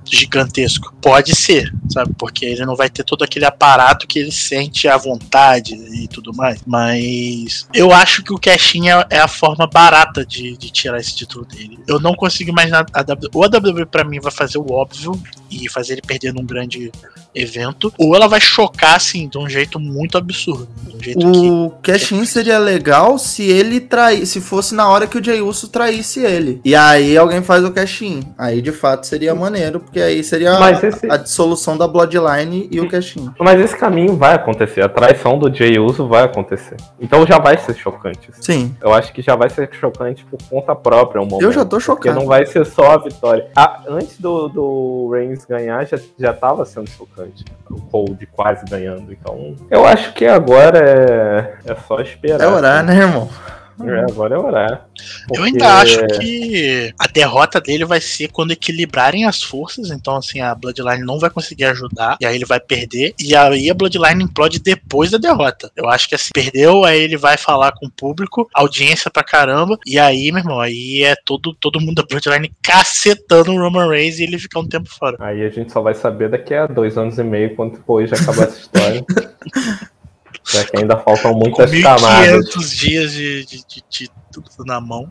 gigantesco. 0.09 0.93
Pode 1.01 1.35
ser, 1.35 1.73
sabe? 1.89 2.13
Porque 2.17 2.45
ele 2.45 2.65
não 2.65 2.75
vai 2.75 2.89
ter 2.89 3.03
todo 3.03 3.23
aquele 3.23 3.45
aparato 3.45 4.07
que 4.07 4.19
ele 4.19 4.31
sente 4.31 4.87
à 4.87 4.97
vontade 4.97 5.73
e 5.73 6.07
tudo 6.07 6.33
mais. 6.33 6.61
Mas 6.65 7.67
eu 7.73 7.91
acho 7.91 8.23
que 8.23 8.33
o 8.33 8.39
cashin 8.39 8.89
é, 8.89 9.05
é 9.09 9.19
a 9.19 9.27
forma 9.27 9.67
barata 9.67 10.25
de, 10.25 10.57
de, 10.57 10.69
tirar 10.69 10.99
esse 10.99 11.15
título 11.15 11.45
dele. 11.45 11.79
Eu 11.87 11.99
não 11.99 12.13
consigo 12.13 12.49
imaginar 12.49 12.85
a 12.93 13.01
WWE. 13.01 13.29
Ou 13.33 13.43
a 13.43 13.47
WWE 13.47 13.85
pra 13.85 14.03
mim 14.03 14.19
vai 14.19 14.31
fazer 14.31 14.57
o 14.57 14.71
óbvio 14.71 15.11
e 15.49 15.69
fazer 15.69 15.93
ele 15.93 16.01
perder 16.01 16.33
num 16.33 16.45
grande 16.45 16.91
evento, 17.41 17.93
ou 17.97 18.15
ela 18.15 18.27
vai 18.27 18.39
chocar 18.39 18.95
assim 18.95 19.27
de 19.27 19.37
um 19.37 19.49
jeito 19.49 19.79
muito 19.79 20.17
absurdo. 20.17 20.67
Um 20.93 21.03
jeito 21.03 21.27
o 21.27 21.69
que... 21.81 21.91
cash-in 21.91 22.25
seria 22.25 22.57
legal 22.57 23.17
se 23.17 23.43
ele 23.43 23.79
trair, 23.79 24.25
se 24.25 24.41
fosse 24.41 24.73
na 24.73 24.87
hora 24.89 25.07
que 25.07 25.17
o 25.17 25.23
Jey 25.23 25.41
Uso 25.41 25.67
traísse 25.69 26.23
ele. 26.23 26.61
E 26.63 26.75
aí 26.75 27.17
alguém 27.17 27.41
faz 27.41 27.63
o 27.63 27.71
cash-in. 27.71 28.21
Aí 28.37 28.61
de 28.61 28.71
fato 28.71 29.05
seria 29.05 29.35
maneiro, 29.35 29.79
porque 29.79 29.99
aí 29.99 30.23
seria 30.23 30.57
esse... 30.83 31.09
a, 31.09 31.17
dissolução 31.17 31.77
da 31.77 31.87
Bloodline 31.87 32.67
e 32.71 32.79
o 32.79 32.89
cash-in. 32.89 33.29
Mas 33.39 33.59
esse 33.59 33.75
caminho 33.75 34.15
vai 34.15 34.35
acontecer, 34.35 34.81
a 34.81 34.89
traição 34.89 35.37
do 35.37 35.53
Jey 35.53 35.79
Uso 35.79 36.07
vai 36.07 36.23
acontecer. 36.23 36.77
Então 36.99 37.25
já 37.25 37.37
vai 37.37 37.57
ser 37.57 37.75
chocante. 37.75 38.29
Sim. 38.41 38.75
Eu 38.81 38.93
acho 38.93 39.13
que 39.13 39.21
já 39.21 39.35
vai 39.35 39.49
ser 39.49 39.69
chocante 39.73 40.25
por 40.25 40.39
conta 40.49 40.75
própria 40.75 41.21
um 41.21 41.25
momento. 41.25 41.43
Eu 41.43 41.51
já 41.51 41.65
tô 41.65 41.79
chocado. 41.79 41.97
Porque 41.97 42.19
não 42.19 42.27
vai 42.27 42.45
ser 42.45 42.65
só 42.65 42.91
a 42.93 42.97
vitória. 42.97 43.47
Ah, 43.55 43.81
antes 43.87 44.19
do, 44.19 44.47
do 44.47 45.09
Reigns 45.11 45.45
ganhar, 45.45 45.85
já, 45.85 45.99
já 46.17 46.33
tava 46.33 46.65
sendo 46.65 46.89
chocante. 46.89 47.26
O 47.69 47.81
Cold 47.81 48.25
quase 48.27 48.65
ganhando. 48.65 49.11
Então, 49.11 49.55
eu 49.69 49.85
acho 49.85 50.13
que 50.13 50.25
agora 50.25 50.79
é, 50.79 51.71
é 51.71 51.75
só 51.75 51.99
esperar. 51.99 52.41
É 52.41 52.47
orar, 52.47 52.77
assim. 52.77 52.87
né, 52.87 53.03
irmão? 53.03 53.29
É, 53.83 53.99
agora 54.11 54.35
é 54.35 54.37
orar. 54.37 54.87
Porque... 55.27 55.39
Eu 55.39 55.43
ainda 55.43 55.67
acho 55.79 56.07
que 56.07 56.93
a 56.97 57.07
derrota 57.07 57.61
dele 57.61 57.85
vai 57.85 58.01
ser 58.01 58.29
quando 58.29 58.51
equilibrarem 58.51 59.25
as 59.25 59.43
forças. 59.43 59.91
Então, 59.91 60.15
assim, 60.15 60.39
a 60.39 60.55
Bloodline 60.55 61.03
não 61.03 61.19
vai 61.19 61.29
conseguir 61.29 61.65
ajudar. 61.65 62.17
E 62.19 62.25
aí 62.25 62.35
ele 62.35 62.45
vai 62.45 62.59
perder. 62.59 63.13
E 63.19 63.35
aí 63.35 63.69
a 63.69 63.73
Bloodline 63.73 64.23
implode 64.23 64.59
depois 64.59 65.11
da 65.11 65.17
derrota. 65.17 65.71
Eu 65.75 65.87
acho 65.89 66.09
que 66.09 66.15
assim, 66.15 66.29
perdeu, 66.33 66.83
aí 66.83 66.99
ele 66.99 67.17
vai 67.17 67.37
falar 67.37 67.71
com 67.73 67.85
o 67.85 67.91
público, 67.91 68.49
audiência 68.53 69.11
pra 69.11 69.23
caramba. 69.23 69.77
E 69.85 69.99
aí, 69.99 70.31
meu 70.31 70.39
irmão, 70.39 70.59
aí 70.59 71.03
é 71.03 71.15
todo, 71.25 71.53
todo 71.53 71.79
mundo 71.79 71.95
da 71.95 72.03
Bloodline 72.03 72.51
cacetando 72.61 73.51
o 73.53 73.59
Roman 73.59 73.89
Reigns 73.89 74.19
e 74.19 74.23
ele 74.23 74.39
ficar 74.39 74.59
um 74.59 74.67
tempo 74.67 74.89
fora. 74.89 75.17
Aí 75.19 75.45
a 75.45 75.49
gente 75.49 75.71
só 75.71 75.81
vai 75.81 75.93
saber 75.93 76.29
daqui 76.29 76.53
a 76.53 76.65
dois 76.65 76.97
anos 76.97 77.17
e 77.19 77.23
meio, 77.23 77.55
quando 77.55 77.77
for 77.85 78.05
já 78.05 78.15
acabar 78.15 78.43
essa 78.43 78.59
história. 78.59 79.05
Já 80.49 80.63
que 80.63 80.77
ainda 80.77 80.97
faltam 80.97 81.33
muitas 81.33 81.69
Com 81.71 81.81
camadas. 81.81 82.69
dias 82.71 83.11
de, 83.11 83.45
de, 83.45 83.57
de 83.67 83.83
título 83.89 84.65
na 84.65 84.79
mão. 84.79 85.09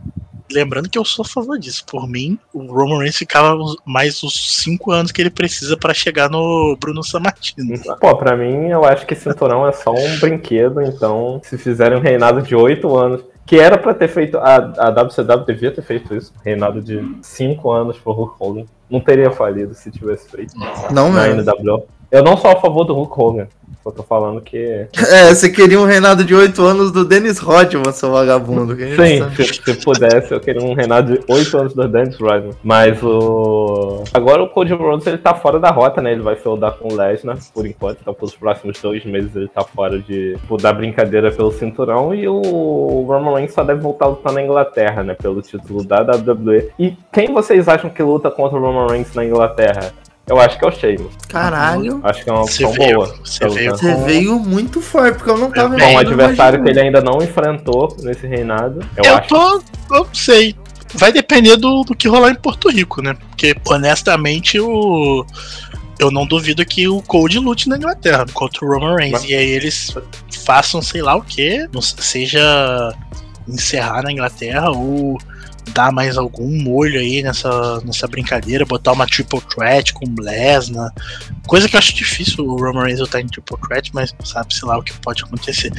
Lembrando 0.51 0.89
que 0.89 0.99
eu 0.99 1.05
sou 1.05 1.25
a 1.25 1.29
favor 1.29 1.59
disso. 1.59 1.85
Por 1.85 2.09
mim, 2.09 2.39
o 2.55 2.73
Roman 2.73 2.99
Reigns 2.99 3.17
ficava 3.17 3.57
mais 3.85 4.23
os 4.23 4.63
5 4.63 4.93
anos 4.93 5.13
que 5.13 5.21
ele 5.21 5.31
precisa 5.31 5.77
para 5.77 5.93
chegar 5.93 6.31
no 6.31 6.77
Bruno 6.81 7.03
Sammartino. 7.03 7.75
Pô, 8.01 8.17
pra 8.17 8.37
mim, 8.37 8.69
eu 8.69 8.85
acho 8.85 9.05
que 9.07 9.15
cinturão 9.17 9.67
é 9.67 9.73
só 9.73 9.93
um 9.93 10.19
brinquedo. 10.21 10.81
Então, 10.81 11.41
se 11.43 11.59
fizerem 11.59 11.99
um 11.99 12.01
reinado 12.01 12.43
de 12.43 12.55
8 12.55 12.97
anos, 12.97 13.25
que 13.45 13.59
era 13.59 13.77
para 13.77 13.93
ter 13.95 14.09
feito. 14.09 14.39
A, 14.39 14.57
a 14.57 14.91
WCW 14.91 15.45
devia 15.47 15.73
ter 15.73 15.83
feito 15.83 16.15
isso. 16.15 16.33
Reinado 16.45 16.81
de 16.81 17.17
5 17.23 17.71
anos 17.71 17.99
por 17.99 18.13
Hulk 18.13 18.37
Hogan. 18.39 18.65
Não 18.89 19.01
teria 19.01 19.33
falido 19.33 19.75
se 19.75 19.91
tivesse 19.91 20.31
feito. 20.31 20.55
Não, 20.93 21.13
na 21.13 21.27
NWO. 21.29 21.87
Eu 22.11 22.23
não 22.23 22.37
sou 22.37 22.51
a 22.51 22.57
favor 22.57 22.85
do 22.85 22.95
Hulk 22.95 23.21
Hogan. 23.21 23.49
Só 23.87 23.93
tô 23.93 24.03
falando 24.03 24.41
que. 24.41 24.57
É, 24.59 25.33
você 25.33 25.49
queria 25.49 25.81
um 25.81 25.85
reinado 25.85 26.25
de 26.25 26.35
8 26.35 26.61
anos 26.61 26.91
do 26.91 27.05
Dennis 27.05 27.39
Rodman, 27.39 27.93
seu 27.93 28.11
vagabundo. 28.11 28.75
Sim, 28.75 29.31
se, 29.37 29.55
se, 29.55 29.85
pudesse, 29.85 30.33
eu 30.33 30.41
queria 30.41 30.61
um 30.61 30.75
reinado 30.75 31.13
de 31.13 31.33
8 31.33 31.57
anos 31.57 31.73
do 31.73 31.87
Dennis 31.87 32.17
Rodman. 32.17 32.51
Mas 32.65 33.01
o. 33.01 34.03
Agora 34.13 34.43
o 34.43 34.49
Cody 34.49 34.73
Rhodes 34.73 35.07
ele 35.07 35.19
tá 35.19 35.35
fora 35.35 35.61
da 35.61 35.71
rota, 35.71 36.03
né? 36.03 36.11
Ele 36.11 36.23
vai 36.23 36.35
feudar 36.35 36.73
com 36.73 36.93
o 36.93 36.97
Lesnar, 36.97 37.39
por 37.55 37.65
enquanto. 37.65 37.99
Então, 38.01 38.13
pelos 38.13 38.35
próximos 38.35 38.81
dois 38.81 39.05
meses 39.05 39.35
ele 39.37 39.49
tá 39.49 39.63
fora 39.63 40.01
de 40.01 40.35
tipo, 40.35 40.57
da 40.57 40.73
brincadeira 40.73 41.31
pelo 41.31 41.53
cinturão. 41.53 42.13
E 42.13 42.27
o 42.27 43.05
Roman 43.07 43.37
Reigns 43.37 43.55
só 43.55 43.63
deve 43.63 43.81
voltar 43.81 44.07
a 44.07 44.09
lutar 44.09 44.33
na 44.33 44.43
Inglaterra, 44.43 45.05
né? 45.05 45.15
Pelo 45.15 45.41
título 45.43 45.85
da 45.85 46.03
WWE. 46.03 46.71
E 46.77 46.93
quem 47.13 47.33
vocês 47.33 47.69
acham 47.69 47.89
que 47.89 48.03
luta 48.03 48.33
contra 48.33 48.59
o 48.59 48.61
Roman 48.61 48.89
Reigns 48.89 49.15
na 49.15 49.25
Inglaterra? 49.25 49.93
Eu 50.29 50.41
acho 50.41 50.59
que 50.59 50.65
é 50.65 50.69
o 50.69 50.73
Sheamus. 50.73 51.13
Caralho. 51.29 52.01
Acho 52.03 52.25
que 52.25 52.31
é 52.31 52.33
uma 52.33 52.43
opção 52.43 52.75
boa. 52.75 53.17
Você 53.25 53.49
veio, 53.49 53.71
você 53.71 53.95
veio 53.95 54.39
muito 54.41 54.81
forte, 54.81 55.19
porque 55.19 55.31
eu 55.31 55.39
não 55.39 55.53
tava 55.53 55.77
vendo. 55.77 55.83
É 55.83 55.95
um 55.95 55.99
adversário 55.99 56.63
que 56.65 56.69
ele 56.69 56.81
ainda 56.81 57.01
não 57.01 57.23
enfrentou 57.23 57.97
nesse 58.01 58.27
reinado. 58.27 58.81
Eu, 58.97 59.05
eu 59.05 59.17
acho. 59.17 59.29
tô. 59.29 59.63
Eu 59.95 60.09
sei. 60.13 60.57
Vai 60.95 61.13
depender 61.13 61.57
do, 61.57 61.85
do 61.85 61.95
que 61.95 62.09
rolar 62.09 62.31
em 62.31 62.35
Porto 62.35 62.69
Rico, 62.69 63.01
né? 63.01 63.15
Porque, 63.15 63.55
honestamente, 63.69 64.59
o. 64.59 65.25
Eu 65.99 66.11
não 66.11 66.27
duvido 66.27 66.67
que 66.67 66.89
o 66.89 67.01
Cold 67.03 67.39
lute 67.39 67.69
na 67.69 67.77
Inglaterra 67.77 68.27
contra 68.35 68.67
o 68.67 68.69
Roman 68.69 68.97
Reigns. 68.97 69.21
Mas... 69.23 69.31
E 69.31 69.35
aí 69.35 69.49
eles 69.49 69.95
façam 70.45 70.83
sei 70.83 71.03
lá 71.03 71.15
o 71.15 71.23
que. 71.23 71.69
Seja 71.81 72.93
encerrar 73.47 74.03
na 74.03 74.11
Inglaterra 74.11 74.71
ou 74.71 75.19
dar 75.73 75.93
mais 75.93 76.17
algum 76.17 76.63
molho 76.63 76.99
aí 76.99 77.23
nessa, 77.23 77.81
nessa 77.85 78.07
brincadeira, 78.07 78.65
botar 78.65 78.93
uma 78.93 79.07
triple 79.07 79.41
threat 79.41 79.93
com 79.93 80.05
Lesnar, 80.19 80.93
coisa 81.47 81.69
que 81.69 81.77
eu 81.77 81.79
acho 81.79 81.95
difícil 81.95 82.45
o 82.45 82.57
Roman 82.57 82.85
Reigns 82.85 83.01
estar 83.01 83.21
em 83.21 83.27
triple 83.27 83.57
threat, 83.67 83.91
mas 83.93 84.15
sabe, 84.25 84.55
sei 84.55 84.69
lá 84.69 84.79
o 84.79 84.83
que 84.83 84.93
pode 85.01 85.23
acontecer. 85.23 85.73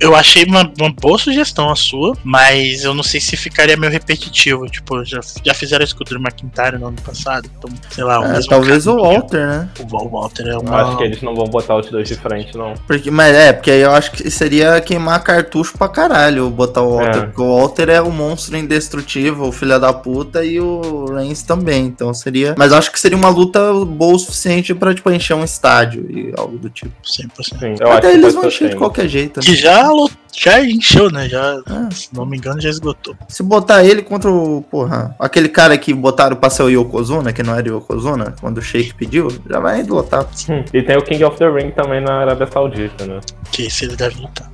Eu 0.00 0.14
achei 0.14 0.44
uma, 0.44 0.70
uma 0.78 0.92
boa 0.92 1.18
sugestão 1.18 1.70
a 1.70 1.76
sua, 1.76 2.16
mas 2.24 2.84
eu 2.84 2.94
não 2.94 3.02
sei 3.02 3.20
se 3.20 3.36
ficaria 3.36 3.76
meio 3.76 3.92
repetitivo, 3.92 4.66
tipo, 4.66 5.04
já, 5.04 5.20
já 5.44 5.54
fizeram 5.54 5.84
isso 5.84 5.96
com 5.96 6.02
o 6.02 6.06
Drew 6.06 6.20
McIntyre 6.20 6.78
no 6.78 6.88
ano 6.88 7.00
passado, 7.02 7.48
então, 7.58 7.70
sei 7.90 8.04
lá, 8.04 8.20
o 8.20 8.24
é, 8.24 8.40
talvez 8.48 8.86
o 8.86 8.96
Walter, 8.96 9.46
né? 9.46 9.68
O 9.78 10.08
Walter 10.08 10.46
é 10.48 10.58
uma... 10.58 10.70
Eu 10.70 10.86
acho 10.86 10.96
que 10.96 11.04
eles 11.04 11.22
não 11.22 11.34
vão 11.34 11.46
botar 11.46 11.76
os 11.76 11.88
dois 11.88 12.08
de 12.08 12.14
frente, 12.16 12.56
não. 12.56 12.74
Porque, 12.86 13.10
mas 13.10 13.34
é, 13.34 13.52
porque 13.52 13.70
aí 13.70 13.80
eu 13.80 13.92
acho 13.92 14.10
que 14.12 14.30
seria 14.30 14.80
queimar 14.80 15.22
cartucho 15.22 15.76
pra 15.76 15.88
caralho 15.88 16.50
botar 16.50 16.82
o 16.82 16.96
Walter, 16.96 17.18
é. 17.18 17.26
porque 17.26 17.40
o 17.40 17.56
Walter 17.56 17.88
é 17.88 18.00
o 18.00 18.10
monstro 18.10 18.56
indestrutível 18.56 19.33
o 19.42 19.52
filho 19.52 19.78
da 19.78 19.92
puta 19.92 20.44
e 20.44 20.60
o 20.60 21.06
Reigns 21.06 21.42
também. 21.42 21.86
Então 21.86 22.12
seria. 22.14 22.54
Mas 22.56 22.72
acho 22.72 22.90
que 22.90 23.00
seria 23.00 23.16
uma 23.16 23.28
luta 23.28 23.72
boa 23.84 24.14
o 24.14 24.18
suficiente 24.18 24.74
pra, 24.74 24.94
tipo, 24.94 25.10
encher 25.10 25.34
um 25.34 25.44
estádio 25.44 26.06
e 26.10 26.32
algo 26.36 26.58
do 26.58 26.70
tipo. 26.70 26.92
100%. 27.02 27.58
Sim, 27.58 27.84
Até 27.84 28.12
eles 28.12 28.34
vão 28.34 28.46
encher 28.46 28.70
de 28.70 28.76
qualquer 28.76 29.08
jeito. 29.08 29.40
Né? 29.40 29.46
Que 29.46 29.56
já, 29.56 29.88
já 30.36 30.60
encheu, 30.64 31.10
né? 31.10 31.28
Já, 31.28 31.60
ah. 31.66 31.88
se 31.90 32.08
não 32.12 32.26
me 32.26 32.36
engano, 32.36 32.60
já 32.60 32.68
esgotou. 32.68 33.16
Se 33.28 33.42
botar 33.42 33.84
ele 33.84 34.02
contra 34.02 34.30
o. 34.30 34.62
Porra, 34.62 35.14
aquele 35.18 35.48
cara 35.48 35.76
que 35.76 35.92
botaram 35.92 36.36
pra 36.36 36.50
ser 36.50 36.62
o 36.62 36.68
Yokozuna, 36.68 37.32
que 37.32 37.42
não 37.42 37.54
era 37.54 37.68
o 37.68 37.78
Yokozuna, 37.78 38.34
quando 38.40 38.58
o 38.58 38.62
Sheik 38.62 38.94
pediu, 38.94 39.28
já 39.48 39.60
vai 39.60 39.82
lotar. 39.82 40.26
Hum. 40.48 40.64
E 40.72 40.82
tem 40.82 40.96
o 40.96 41.02
King 41.02 41.24
of 41.24 41.38
the 41.38 41.48
Ring 41.48 41.70
também 41.70 42.00
na 42.00 42.20
Arábia 42.20 42.46
Saudita, 42.46 43.06
né? 43.06 43.20
Que 43.50 43.66
esse 43.66 43.84
ele 43.84 43.96
deve 43.96 44.20
lutar. 44.20 44.50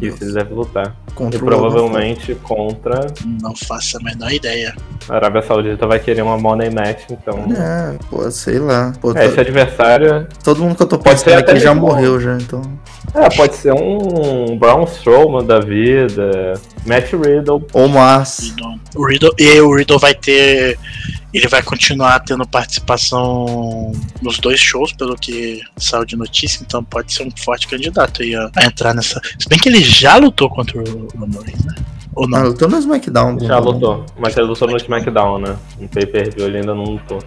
Isso, 0.00 0.24
ele 0.24 0.32
deve 0.32 0.54
lutar. 0.54 0.96
Contra 1.14 1.38
e 1.38 1.42
provavelmente 1.42 2.34
contra. 2.36 3.06
Não 3.40 3.54
faço 3.54 3.96
a 3.96 4.02
menor 4.02 4.32
ideia. 4.32 4.74
A 5.08 5.14
Arábia 5.16 5.42
Saudita 5.42 5.86
vai 5.86 6.00
querer 6.00 6.22
uma 6.22 6.36
money 6.36 6.70
match, 6.70 7.04
então. 7.10 7.46
É, 7.52 7.96
pô, 8.10 8.28
sei 8.30 8.58
lá. 8.58 8.92
Pô, 9.00 9.16
é, 9.16 9.26
esse 9.26 9.38
adversário. 9.40 10.26
Todo 10.42 10.62
mundo 10.62 10.76
que 10.76 10.82
eu 10.82 10.86
tô 10.86 10.98
pensando 10.98 11.38
aqui 11.38 11.58
já 11.60 11.74
morreu, 11.74 12.20
já, 12.20 12.36
então. 12.36 12.62
É, 13.14 13.28
pode 13.30 13.54
ser 13.54 13.72
um 13.72 14.58
Braun 14.58 14.84
Strowman 14.84 15.46
da 15.46 15.60
vida, 15.60 16.54
Matt 16.84 17.12
Riddle. 17.12 17.64
Ou 17.72 17.88
Mars. 17.88 18.54
O 18.94 19.06
Riddle, 19.06 19.32
e 19.38 19.60
o 19.60 19.74
Riddle 19.74 19.98
vai 19.98 20.14
ter 20.14 20.78
ele 21.32 21.48
vai 21.48 21.62
continuar 21.62 22.20
tendo 22.20 22.46
participação 22.46 23.92
nos 24.22 24.38
dois 24.38 24.58
shows, 24.58 24.92
pelo 24.92 25.16
que 25.16 25.60
saiu 25.76 26.04
de 26.04 26.16
notícia, 26.16 26.62
então 26.62 26.82
pode 26.82 27.12
ser 27.12 27.24
um 27.26 27.30
forte 27.36 27.68
candidato 27.68 28.22
aí 28.22 28.34
a, 28.34 28.50
a 28.56 28.64
entrar 28.64 28.94
nessa. 28.94 29.20
Se 29.38 29.48
bem 29.48 29.58
que 29.58 29.68
ele 29.68 29.82
já 29.82 30.16
lutou 30.16 30.48
contra 30.48 30.78
o 30.78 31.08
Roman 31.18 31.42
Reigns, 31.42 31.64
né? 31.64 31.74
Ou 32.14 32.26
não? 32.26 32.38
Ah, 32.38 32.42
lutou 32.44 32.68
no 32.68 32.78
SmackDown. 32.78 33.38
Já 33.40 33.58
lutou, 33.58 34.04
mas 34.18 34.36
ele 34.36 34.46
lutou 34.46 34.68
no 34.68 34.76
SmackDown, 34.76 35.38
né? 35.38 35.56
No 35.78 35.88
pay-per-view 35.88 36.46
ele 36.46 36.58
ainda 36.58 36.74
não 36.74 36.84
lutou. 36.84 37.22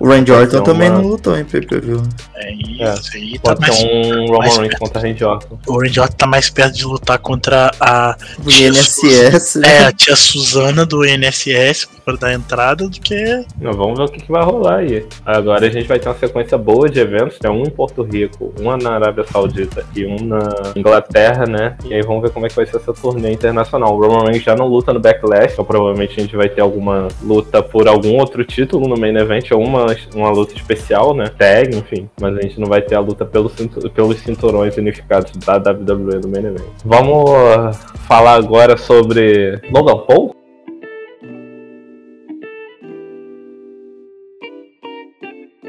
O 0.00 0.08
Randy 0.08 0.32
Orton 0.32 0.62
também 0.62 0.90
uma... 0.90 1.00
não 1.00 1.08
lutou 1.08 1.36
em 1.36 1.44
PPV. 1.44 2.02
É 2.36 2.52
isso 2.52 3.16
é. 3.16 3.18
aí. 3.18 3.38
Tá 3.38 3.54
Pode 3.54 3.60
mais, 3.60 3.82
um 3.82 4.26
Roman 4.26 4.60
Reigns 4.60 4.78
contra 4.78 5.00
Randy 5.00 5.24
Orton. 5.24 5.58
O 5.66 5.80
Randy 5.80 6.00
Orton 6.00 6.16
tá 6.16 6.26
mais 6.26 6.50
perto 6.50 6.74
de 6.74 6.84
lutar 6.84 7.18
contra 7.18 7.70
a. 7.80 8.16
O 8.44 8.50
INSS. 8.50 9.56
Né? 9.56 9.76
É, 9.76 9.84
a 9.84 9.92
tia 9.92 10.16
Suzana 10.16 10.84
do 10.84 11.04
INSS 11.04 11.88
para 12.04 12.16
dar 12.16 12.32
entrada 12.32 12.88
do 12.88 13.00
que. 13.00 13.44
Não, 13.60 13.72
vamos 13.72 13.98
ver 13.98 14.04
o 14.04 14.08
que, 14.08 14.20
que, 14.22 14.32
vai 14.32 14.44
rolar 14.44 14.76
aí. 14.76 15.06
Agora 15.24 15.66
a 15.66 15.70
gente 15.70 15.86
vai 15.86 15.98
ter 15.98 16.08
uma 16.08 16.18
sequência 16.18 16.56
boa 16.56 16.88
de 16.88 17.00
eventos, 17.00 17.38
né? 17.42 17.50
Um 17.50 17.62
em 17.62 17.70
Porto 17.70 18.02
Rico, 18.02 18.52
uma 18.58 18.76
na 18.76 18.94
Arábia 18.94 19.24
Saudita 19.24 19.84
e 19.94 20.06
um 20.06 20.16
na 20.24 20.72
Inglaterra, 20.74 21.44
né? 21.46 21.76
E 21.84 21.94
aí 21.94 22.02
vamos 22.02 22.22
ver 22.22 22.30
como 22.30 22.46
é 22.46 22.48
que 22.48 22.56
vai 22.56 22.66
ser 22.66 22.76
essa 22.76 22.92
turnê 22.92 23.32
internacional. 23.32 23.94
O 23.94 24.00
Roman 24.00 24.24
Reigns 24.24 24.44
já 24.44 24.56
não 24.56 24.66
luta 24.66 24.92
no 24.92 25.00
Backlash, 25.00 25.52
então 25.52 25.64
provavelmente 25.64 26.18
a 26.18 26.22
gente 26.22 26.36
vai 26.36 26.48
ter 26.48 26.60
alguma 26.60 27.08
luta 27.22 27.62
por 27.62 27.86
algum 27.88 28.16
outro 28.16 28.44
título 28.44 28.88
no 28.88 28.96
main 28.96 29.16
event 29.16 29.50
ou 29.50 29.62
uma, 29.68 29.86
uma 30.14 30.30
luta 30.30 30.54
especial, 30.54 31.14
né? 31.14 31.26
Tag, 31.28 31.76
enfim. 31.76 32.08
Mas 32.20 32.36
a 32.36 32.42
gente 32.42 32.58
não 32.58 32.66
vai 32.66 32.82
ter 32.82 32.94
a 32.94 33.00
luta 33.00 33.24
pelos, 33.24 33.54
pelos 33.94 34.18
cinturões 34.18 34.76
unificados 34.76 35.32
da 35.32 35.56
WWE 35.56 36.20
no 36.22 36.28
main 36.28 36.46
event. 36.46 36.64
Vamos 36.84 37.76
falar 38.06 38.34
agora 38.34 38.76
sobre 38.76 39.60
Logan 39.70 40.04
Paul? 40.06 40.34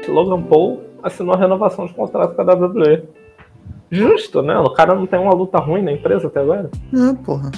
Logan 0.08 0.42
Paul 0.42 0.82
assinou 1.02 1.34
a 1.34 1.38
renovação 1.38 1.86
de 1.86 1.94
contrato 1.94 2.34
com 2.34 2.42
a 2.42 2.54
WWE. 2.54 3.04
Justo, 3.90 4.42
né? 4.42 4.56
O 4.58 4.70
cara 4.70 4.94
não 4.94 5.06
tem 5.06 5.18
uma 5.18 5.34
luta 5.34 5.58
ruim 5.58 5.82
na 5.82 5.92
empresa 5.92 6.28
até 6.28 6.40
agora. 6.40 6.70
Não, 6.92 7.14
porra. 7.16 7.50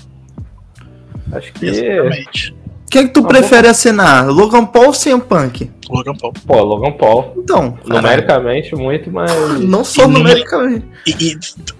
Acho 1.32 1.52
que. 1.52 1.66
Exatamente. 1.66 2.61
Quem 2.92 3.04
é 3.04 3.06
que 3.06 3.14
tu 3.14 3.20
ah, 3.20 3.26
prefere 3.26 3.68
assinar? 3.68 4.28
Logan 4.28 4.66
Paul 4.66 4.88
ou 4.88 4.92
CM 4.92 5.18
Punk? 5.18 5.70
Logan 5.88 6.14
Paul. 6.14 6.32
Pô, 6.46 6.62
Logan 6.62 6.92
Paul. 6.92 7.32
Então. 7.38 7.78
Numericamente, 7.86 8.76
muito 8.76 9.10
mais. 9.10 9.32
Não 9.60 9.82
só 9.82 10.06
numericamente. 10.06 10.84
E, 11.06 11.10
e, 11.10 11.38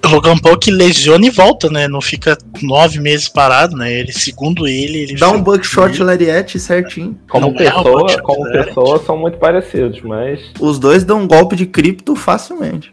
Logan 0.09 0.39
Paul 0.39 0.57
que 0.57 0.71
lesiona 0.71 1.27
e 1.27 1.29
volta, 1.29 1.69
né? 1.69 1.87
Não 1.87 2.01
fica 2.01 2.39
nove 2.63 2.99
meses 2.99 3.29
parado, 3.29 3.77
né? 3.77 3.93
Ele, 3.93 4.11
segundo 4.11 4.67
ele. 4.67 5.01
ele 5.01 5.17
Dá 5.17 5.29
um 5.29 5.43
buckshot 5.43 6.03
lariete 6.03 6.59
certinho. 6.59 7.15
Como 7.29 7.49
Não 7.49 7.55
pessoa, 7.55 8.11
é 8.11 8.19
como 8.19 8.51
pessoa, 8.51 9.03
são 9.05 9.19
muito 9.19 9.37
parecidos, 9.37 10.01
mas. 10.01 10.41
Os 10.59 10.79
dois 10.79 11.05
dão 11.05 11.21
um 11.21 11.29
golpe 11.29 11.55
de 11.57 11.67
cripto 11.67 12.17
facilmente. 12.17 12.91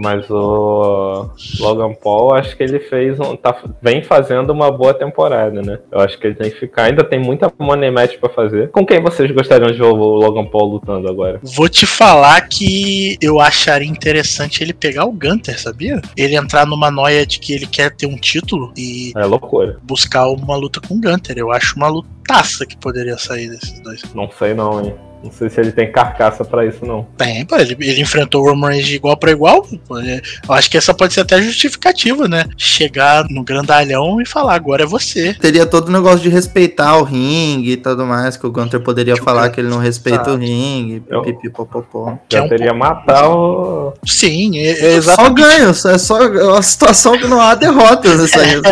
Mas 0.00 0.30
o 0.30 1.28
Logan 1.58 1.92
Paul, 1.92 2.34
acho 2.34 2.56
que 2.56 2.62
ele 2.62 2.80
fez 2.80 3.20
um. 3.20 3.36
Tá, 3.36 3.54
vem 3.82 4.02
fazendo 4.02 4.50
uma 4.50 4.70
boa 4.70 4.94
temporada, 4.94 5.60
né? 5.60 5.78
Eu 5.92 6.00
acho 6.00 6.18
que 6.18 6.26
ele 6.26 6.34
tem 6.34 6.50
que 6.50 6.58
ficar. 6.58 6.84
Ainda 6.84 7.04
tem 7.04 7.20
muita 7.20 7.52
money 7.58 7.90
match 7.90 8.16
pra 8.18 8.30
fazer. 8.30 8.70
Com 8.70 8.86
quem 8.86 9.02
vocês 9.02 9.30
gostariam 9.30 9.70
de 9.70 9.76
ver 9.76 9.84
o 9.84 9.94
Logan 9.94 10.46
Paul 10.46 10.72
lutando 10.72 11.06
agora? 11.06 11.38
Vou 11.42 11.68
te 11.68 11.84
falar 11.84 12.40
que 12.48 13.18
eu 13.20 13.38
acharia 13.40 13.86
interessante 13.86 14.62
ele 14.62 14.72
pegar 14.72 15.04
o 15.04 15.12
Gunter, 15.12 15.60
sabia? 15.60 16.00
Ele 16.16 16.34
entrar 16.34 16.66
numa 16.66 16.90
noia 16.90 17.26
de 17.26 17.38
que 17.38 17.52
ele 17.52 17.66
quer 17.66 17.94
ter 17.94 18.06
um 18.06 18.16
título 18.16 18.72
e. 18.78 19.12
É 19.14 19.26
loucura. 19.26 19.76
Buscar 19.82 20.28
uma 20.28 20.56
luta 20.56 20.80
com 20.80 20.94
o 20.94 21.00
Gunter. 21.00 21.36
Eu 21.36 21.52
acho 21.52 21.76
uma 21.76 21.88
lutaça 21.88 22.64
que 22.64 22.76
poderia 22.78 23.18
sair 23.18 23.50
desses 23.50 23.78
dois. 23.80 24.02
Não 24.14 24.30
sei 24.30 24.54
não, 24.54 24.82
hein? 24.82 24.94
Não 25.22 25.30
sei 25.30 25.50
se 25.50 25.60
ele 25.60 25.72
tem 25.72 25.92
carcaça 25.92 26.44
para 26.44 26.64
isso, 26.64 26.84
não. 26.84 27.06
Tem, 27.16 27.44
pô, 27.44 27.56
ele, 27.56 27.76
ele 27.80 28.00
enfrentou 28.00 28.42
o 28.42 28.48
Roman 28.48 28.68
Reigns 28.68 28.86
de 28.86 28.96
igual 28.96 29.16
para 29.16 29.30
igual. 29.30 29.66
Pô, 29.86 30.00
eu 30.00 30.54
acho 30.54 30.70
que 30.70 30.78
essa 30.78 30.94
pode 30.94 31.12
ser 31.12 31.20
até 31.20 31.40
justificativa, 31.42 32.26
né? 32.26 32.44
Chegar 32.56 33.26
no 33.28 33.44
grandalhão 33.44 34.20
e 34.20 34.26
falar, 34.26 34.54
agora 34.54 34.84
é 34.84 34.86
você. 34.86 35.34
Teria 35.34 35.66
todo 35.66 35.88
o 35.88 35.92
negócio 35.92 36.20
de 36.20 36.30
respeitar 36.30 36.96
o 36.96 37.02
ringue 37.02 37.72
e 37.72 37.76
tudo 37.76 38.06
mais, 38.06 38.36
que 38.36 38.46
o 38.46 38.50
Gunter 38.50 38.80
poderia 38.80 39.14
que 39.14 39.22
falar 39.22 39.50
que 39.50 39.60
ele 39.60 39.68
não 39.68 39.78
respeita 39.78 40.24
tá. 40.24 40.32
o 40.32 40.36
ringue, 40.36 41.02
pipipopopó. 41.22 42.18
Já 42.30 42.38
é 42.38 42.42
um 42.42 42.48
teria 42.48 42.72
matar 42.72 43.28
o... 43.28 43.92
Sim, 44.06 44.58
é, 44.58 44.70
é 44.70 44.94
exatamente. 44.94 45.40
Só 45.40 45.48
ganhos, 45.48 45.84
é 45.84 45.98
só 45.98 46.28
uma 46.28 46.62
situação 46.62 47.18
que 47.18 47.26
não 47.26 47.40
há 47.40 47.54
derrotas 47.54 48.20
isso 48.20 48.38
aí. 48.38 48.60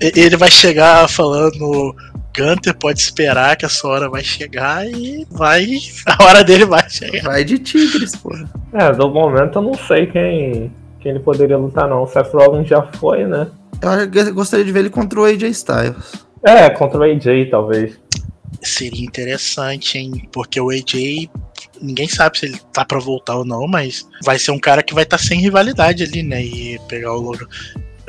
É, 0.00 0.12
ele 0.18 0.36
vai 0.36 0.50
chegar 0.50 1.08
falando 1.08 1.94
Gunter 2.36 2.74
pode 2.74 3.00
esperar 3.00 3.56
que 3.56 3.66
a 3.66 3.68
sua 3.68 3.90
hora 3.90 4.08
vai 4.08 4.22
chegar 4.22 4.86
e 4.86 5.26
vai. 5.30 5.66
A 6.06 6.24
hora 6.24 6.44
dele 6.44 6.64
vai 6.64 6.88
chegar. 6.88 7.22
Vai 7.22 7.44
de 7.44 7.58
Tigres, 7.58 8.16
pô. 8.16 8.30
É, 8.72 8.92
do 8.92 9.08
momento 9.10 9.58
eu 9.58 9.62
não 9.62 9.74
sei 9.74 10.06
quem, 10.06 10.72
quem 11.00 11.12
ele 11.12 11.20
poderia 11.20 11.56
lutar, 11.56 11.88
não. 11.88 12.02
O 12.02 12.06
Seth 12.06 12.32
Rollins 12.32 12.68
já 12.68 12.82
foi, 12.82 13.24
né? 13.26 13.48
Eu 13.82 14.34
gostaria 14.34 14.64
de 14.64 14.72
ver 14.72 14.80
ele 14.80 14.90
contra 14.90 15.20
o 15.20 15.24
AJ 15.24 15.42
Styles. 15.44 16.26
É, 16.42 16.70
contra 16.70 16.98
o 16.98 17.02
AJ, 17.02 17.50
talvez. 17.50 17.98
Seria 18.62 19.04
interessante, 19.04 19.98
hein? 19.98 20.28
Porque 20.32 20.60
o 20.60 20.70
AJ 20.70 21.28
ninguém 21.80 22.08
sabe 22.08 22.38
se 22.38 22.46
ele 22.46 22.60
tá 22.72 22.84
para 22.84 22.98
voltar 22.98 23.36
ou 23.36 23.44
não, 23.44 23.66
mas 23.66 24.06
vai 24.22 24.38
ser 24.38 24.50
um 24.50 24.58
cara 24.58 24.82
que 24.82 24.94
vai 24.94 25.04
estar 25.04 25.18
tá 25.18 25.22
sem 25.22 25.40
rivalidade 25.40 26.02
ali, 26.02 26.22
né? 26.22 26.42
E 26.42 26.78
pegar 26.88 27.14
o 27.14 27.20
logo. 27.20 27.46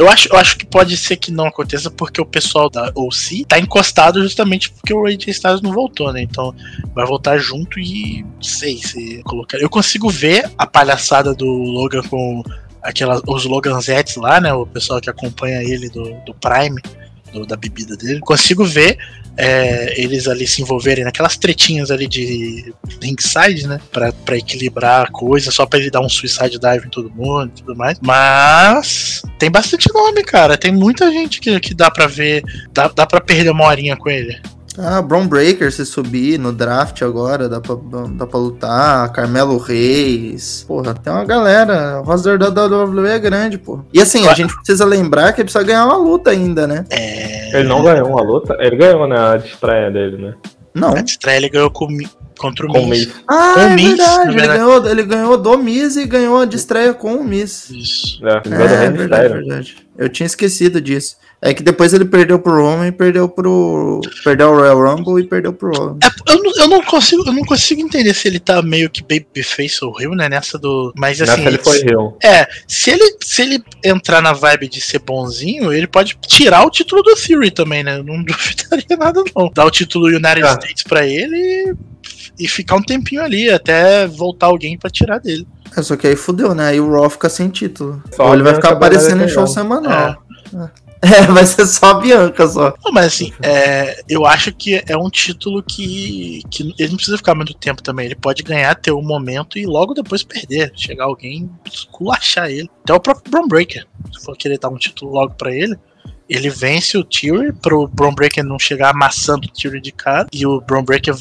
Eu 0.02 0.10
acho, 0.10 0.30
eu 0.34 0.38
acho 0.39 0.58
que 0.58 0.66
pode 0.66 0.97
ser 0.97 1.16
que 1.16 1.32
não 1.32 1.45
aconteça 1.45 1.91
porque 1.91 2.20
o 2.20 2.26
pessoal 2.26 2.72
da 2.72 2.91
OC 2.95 3.45
tá 3.47 3.60
encostado 3.60 4.20
justamente 4.20 4.72
porque 4.72 4.91
o 4.91 5.06
AJ 5.06 5.28
Styles 5.28 5.62
não 5.62 5.72
voltou, 5.72 6.12
né? 6.12 6.24
Então 6.24 6.56
vai 6.95 7.06
voltar 7.06 7.38
junto 7.38 7.80
e 7.80 8.24
não 8.24 8.41
sei 8.41 8.80
se 8.80 9.22
colocar. 9.22 9.60
Eu 9.60 9.70
consigo 9.70 10.10
ver 10.10 10.49
a 10.58 10.66
palhaçada 10.66 11.36
do 11.36 11.45
Logan 11.45 12.02
com 12.02 12.41
aquelas, 12.82 13.22
os 13.28 13.45
Loganzettes 13.45 14.16
lá, 14.16 14.41
né? 14.41 14.52
O 14.52 14.66
pessoal 14.66 14.99
que 14.99 15.08
acompanha 15.08 15.62
ele 15.62 15.88
do, 15.88 16.16
do 16.26 16.34
Prime, 16.34 16.82
do, 17.32 17.46
da 17.46 17.56
bebida 17.56 17.96
dele. 17.96 18.20
Consigo 18.20 18.66
ver 18.66 18.98
é, 19.38 20.00
eles 20.00 20.28
ali 20.28 20.46
se 20.46 20.62
envolverem 20.62 21.04
naquelas 21.04 21.38
tretinhas 21.38 21.90
ali 21.90 22.08
de 22.08 22.74
ringside, 23.02 23.68
né? 23.68 23.80
Pra, 23.92 24.12
pra 24.12 24.38
equilibrar 24.38 25.06
a 25.06 25.12
coisa, 25.12 25.52
só 25.52 25.66
pra 25.66 25.80
ele 25.80 25.90
dar 25.90 26.02
um 26.02 26.10
suicide 26.10 26.60
dive 26.60 26.88
em 26.88 26.90
todo 26.90 27.10
mundo 27.10 27.52
e 27.56 27.62
tudo 27.62 27.76
mais. 27.76 27.98
Mas 28.02 29.22
tem 29.40 29.50
bastante 29.50 29.88
nome, 29.94 30.24
cara. 30.24 30.58
Tem 30.58 30.72
muita 30.72 31.12
gente 31.12 31.40
que, 31.40 31.60
que 31.60 31.74
dá 31.74 31.90
pra 31.90 32.08
ver, 32.08 32.44
dá, 32.74 32.88
dá 32.90 33.06
pra 33.06 33.22
perder 33.22 33.52
uma 33.52 33.66
horinha 33.66 33.96
com 33.96 34.10
ele. 34.10 34.40
Ah, 34.78 35.01
Brown 35.01 35.28
Breaker 35.28 35.72
se 35.72 35.86
subir 35.86 36.39
no 36.39 36.51
draft 36.51 37.01
agora, 37.01 37.49
dá 37.49 37.59
pra, 37.59 37.76
dá 38.13 38.26
pra 38.26 38.39
lutar. 38.39 39.11
Carmelo 39.11 39.57
Reis. 39.57 40.63
Porra, 40.67 40.93
tem 40.93 41.11
uma 41.11 41.26
galera. 41.26 41.99
O 41.99 42.03
roster 42.03 42.38
da 42.38 42.47
WWE 42.47 43.09
é 43.09 43.19
grande, 43.19 43.57
pô. 43.57 43.80
E 43.93 44.01
assim, 44.01 44.28
a 44.28 44.34
gente 44.34 44.55
precisa 44.55 44.86
lembrar 44.86 45.34
que 45.34 45.41
ele 45.41 45.45
precisa 45.45 45.63
ganhar 45.63 45.86
uma 45.86 45.97
luta 45.97 46.32
ainda, 46.32 46.65
né? 46.65 46.86
É... 46.89 47.59
Ele 47.59 47.67
não 47.67 47.84
ganhou 47.84 48.09
uma 48.09 48.22
luta? 48.22 48.55
Ele 48.59 48.76
ganhou, 48.76 49.07
né? 49.07 49.17
A 49.17 49.36
estreia 49.38 49.91
dele, 49.91 50.17
né? 50.17 50.34
Não. 50.74 50.95
A 50.95 51.01
estreia 51.01 51.38
ele 51.38 51.49
ganhou 51.49 51.69
com, 51.69 51.88
contra 52.39 52.65
o 52.65 52.69
com 52.69 52.86
Miz. 52.86 53.07
Miz. 53.07 53.24
Ah, 53.28 53.53
com 53.55 53.61
é 53.61 53.69
Miz, 53.76 53.97
verdade. 53.97 54.30
Ele 54.30 54.47
ganhou, 54.47 54.88
ele 54.88 55.03
ganhou 55.03 55.38
do 55.38 55.57
Miz 55.57 55.95
e 55.97 56.05
ganhou 56.05 56.39
a 56.39 56.45
de 56.45 56.55
estreia 56.55 56.93
com 56.93 57.15
o 57.15 57.24
Miz. 57.24 57.69
Isso. 57.69 58.26
É, 58.26 58.36
é, 58.36 58.86
é 58.86 58.89
verdade, 58.89 59.34
verdade. 59.34 59.78
Eu 59.97 60.07
tinha 60.07 60.26
esquecido 60.26 60.80
disso. 60.80 61.17
É 61.44 61.56
que 61.56 61.64
depois 61.64 61.92
ele 61.92 62.06
perdeu 62.06 62.38
pro 62.38 62.62
Roman 62.62 62.88
e 62.88 62.92
perdeu 62.92 63.28
pro. 63.28 64.00
Perdeu 64.24 64.50
o 64.50 64.56
Royal 64.58 64.80
Rumble 64.80 65.24
e 65.24 65.28
perdeu 65.28 65.52
pro 65.52 65.72
Roman. 65.72 65.98
É, 66.04 66.32
eu, 66.32 66.44
não, 66.44 66.52
eu, 66.56 66.68
não 66.68 66.84
consigo, 66.84 67.24
eu 67.26 67.34
não 67.34 67.44
consigo 67.44 67.82
entender 67.82 68.14
se 68.14 68.28
ele 68.28 68.39
tá 68.39 68.62
meio 68.62 68.92
que 68.92 69.02
babyface 69.02 69.84
ou 69.84 69.92
Rio, 69.92 70.12
né? 70.12 70.30
Nessa 70.30 70.60
do. 70.60 70.94
Mas 70.96 71.20
assim. 71.20 71.32
Nessa 71.32 71.50
ele 71.50 71.58
foi 71.58 71.80
Rio. 71.80 72.16
É, 72.24 72.48
se 72.68 72.92
ele, 72.92 73.18
se 73.24 73.42
ele 73.42 73.64
entrar 73.84 74.22
na 74.22 74.34
vibe 74.34 74.70
de 74.70 74.80
ser 74.80 75.00
bonzinho, 75.00 75.74
ele 75.74 75.88
pode 75.88 76.16
tirar 76.28 76.64
o 76.64 76.70
título 76.70 77.02
do 77.02 77.16
Theory 77.16 77.50
também, 77.50 77.84
né? 77.84 77.98
Eu 77.98 78.04
não 78.04 78.22
duvidaria 78.24 78.98
nada, 79.00 79.24
não. 79.36 79.50
Dar 79.52 79.66
o 79.66 79.72
título 79.72 80.10
United 80.10 80.44
ah. 80.44 80.54
States 80.54 80.84
pra 80.84 81.08
ele 81.08 81.36
e, 82.38 82.46
e 82.46 82.48
ficar 82.48 82.76
um 82.76 82.84
tempinho 82.84 83.24
ali, 83.24 83.50
até 83.50 84.06
voltar 84.06 84.46
alguém 84.46 84.78
pra 84.78 84.92
tirar 84.92 85.18
dele. 85.18 85.48
É, 85.76 85.82
só 85.82 85.96
que 85.96 86.06
aí 86.06 86.16
fudeu, 86.16 86.54
né? 86.54 86.68
Aí 86.68 86.80
o 86.80 86.92
Raw 86.92 87.10
fica 87.10 87.30
sem 87.30 87.50
título. 87.50 88.04
Só 88.16 88.28
Ou 88.28 88.34
ele 88.36 88.44
vai 88.44 88.54
ficar 88.54 88.74
aparecendo 88.74 89.24
em 89.24 89.28
show 89.28 89.48
semanal. 89.48 90.24
É. 90.54 90.58
é. 90.66 90.91
É, 91.12 91.26
vai 91.26 91.45
ser 91.45 91.66
só 91.66 91.88
a 91.88 91.93
Bianca 91.95 92.47
só. 92.47 92.76
Não, 92.86 92.91
mas 92.91 93.08
assim, 93.08 93.34
é, 93.41 94.04
eu 94.08 94.24
acho 94.24 94.54
que 94.54 94.84
é 94.88 94.95
um 94.95 95.10
título 95.10 95.64
que, 95.64 96.43
que 96.49 96.74
ele 96.78 96.89
não 96.89 96.95
precisa 96.95 97.18
ficar 97.18 97.34
muito 97.34 97.56
tempo 97.56 97.82
também. 97.82 98.06
Ele 98.06 98.16
pode 98.16 98.43
ganhar, 98.43 98.76
ter 98.76 98.91
um 98.91 99.02
momento 99.02 99.58
e 99.58 99.66
logo 99.66 99.95
depois 99.95 100.22
perder. 100.22 100.72
Chegar 100.76 101.06
alguém, 101.06 101.49
esculachar 101.66 102.52
ele. 102.52 102.70
Até 102.84 102.93
o 102.93 102.99
próprio 102.99 103.32
Brown 103.32 103.47
Breaker. 103.47 103.86
Se 104.14 104.24
for 104.24 104.38
querer 104.38 104.60
dar 104.60 104.70
um 104.70 104.78
título 104.78 105.12
logo 105.12 105.34
para 105.34 105.52
ele, 105.52 105.76
ele 106.30 106.49
vence 106.49 106.97
o 106.97 107.04
Theory 107.04 107.52
pro 107.52 107.88
Brown 107.88 108.14
Breaker 108.14 108.43
não 108.43 108.60
chegar 108.60 108.91
amassando 108.91 109.47
o 109.47 109.52
Theory 109.52 109.82
de 109.82 109.91
cara. 109.91 110.28
E 110.32 110.45
o 110.45 110.62
Brown 110.62 110.84
Breaker, 110.84 111.16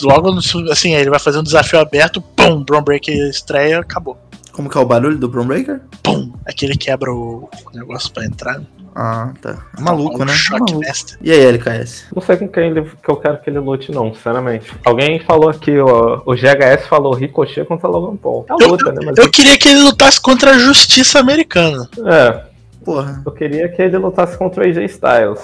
logo 0.00 0.38
assim, 0.70 0.94
ele 0.94 1.10
vai 1.10 1.20
fazer 1.20 1.38
um 1.38 1.44
desafio 1.44 1.78
aberto, 1.78 2.20
pum, 2.20 2.64
Brown 2.64 2.82
Breaker 2.82 3.14
estreia, 3.28 3.80
acabou. 3.80 4.18
Como 4.52 4.68
que 4.68 4.76
é 4.76 4.80
o 4.80 4.86
barulho 4.86 5.18
do 5.18 5.28
Brown 5.28 5.46
Breaker? 5.46 5.80
Pum! 6.02 6.32
Aquele 6.44 6.76
quebra 6.76 7.12
o 7.12 7.48
negócio 7.72 8.12
pra 8.12 8.24
entrar. 8.24 8.60
Ah, 9.00 9.32
tá. 9.40 9.58
É 9.78 9.80
maluco, 9.80 10.24
né? 10.24 10.32
Choque 10.32 10.72
maluco. 10.72 10.90
E 11.22 11.30
aí, 11.30 11.44
LKS? 11.46 12.06
Não 12.12 12.20
sei 12.20 12.36
com 12.36 12.48
quem 12.48 12.64
ele, 12.64 12.82
que 12.82 13.08
eu 13.08 13.14
quero 13.16 13.38
que 13.40 13.48
ele 13.48 13.60
lute, 13.60 13.92
não, 13.92 14.12
sinceramente. 14.12 14.72
Alguém 14.84 15.20
falou 15.20 15.48
aqui, 15.48 15.78
ó, 15.78 16.20
o 16.26 16.34
GHS 16.34 16.88
falou 16.88 17.14
Ricochet 17.14 17.64
contra 17.64 17.88
Logan 17.88 18.16
Paul. 18.16 18.44
É 18.48 18.66
luta, 18.66 18.88
eu, 18.88 18.92
né? 18.94 19.00
Mas 19.06 19.16
eu 19.18 19.30
queria 19.30 19.56
que 19.56 19.68
ele 19.68 19.82
lutasse 19.82 20.20
contra 20.20 20.50
a 20.50 20.58
justiça 20.58 21.20
americana. 21.20 21.88
É. 22.04 22.42
Porra. 22.84 23.22
Eu 23.24 23.30
queria 23.30 23.68
que 23.68 23.80
ele 23.80 23.98
lutasse 23.98 24.36
contra 24.36 24.64
o 24.64 24.66
AJ 24.66 24.78
Styles 24.86 25.40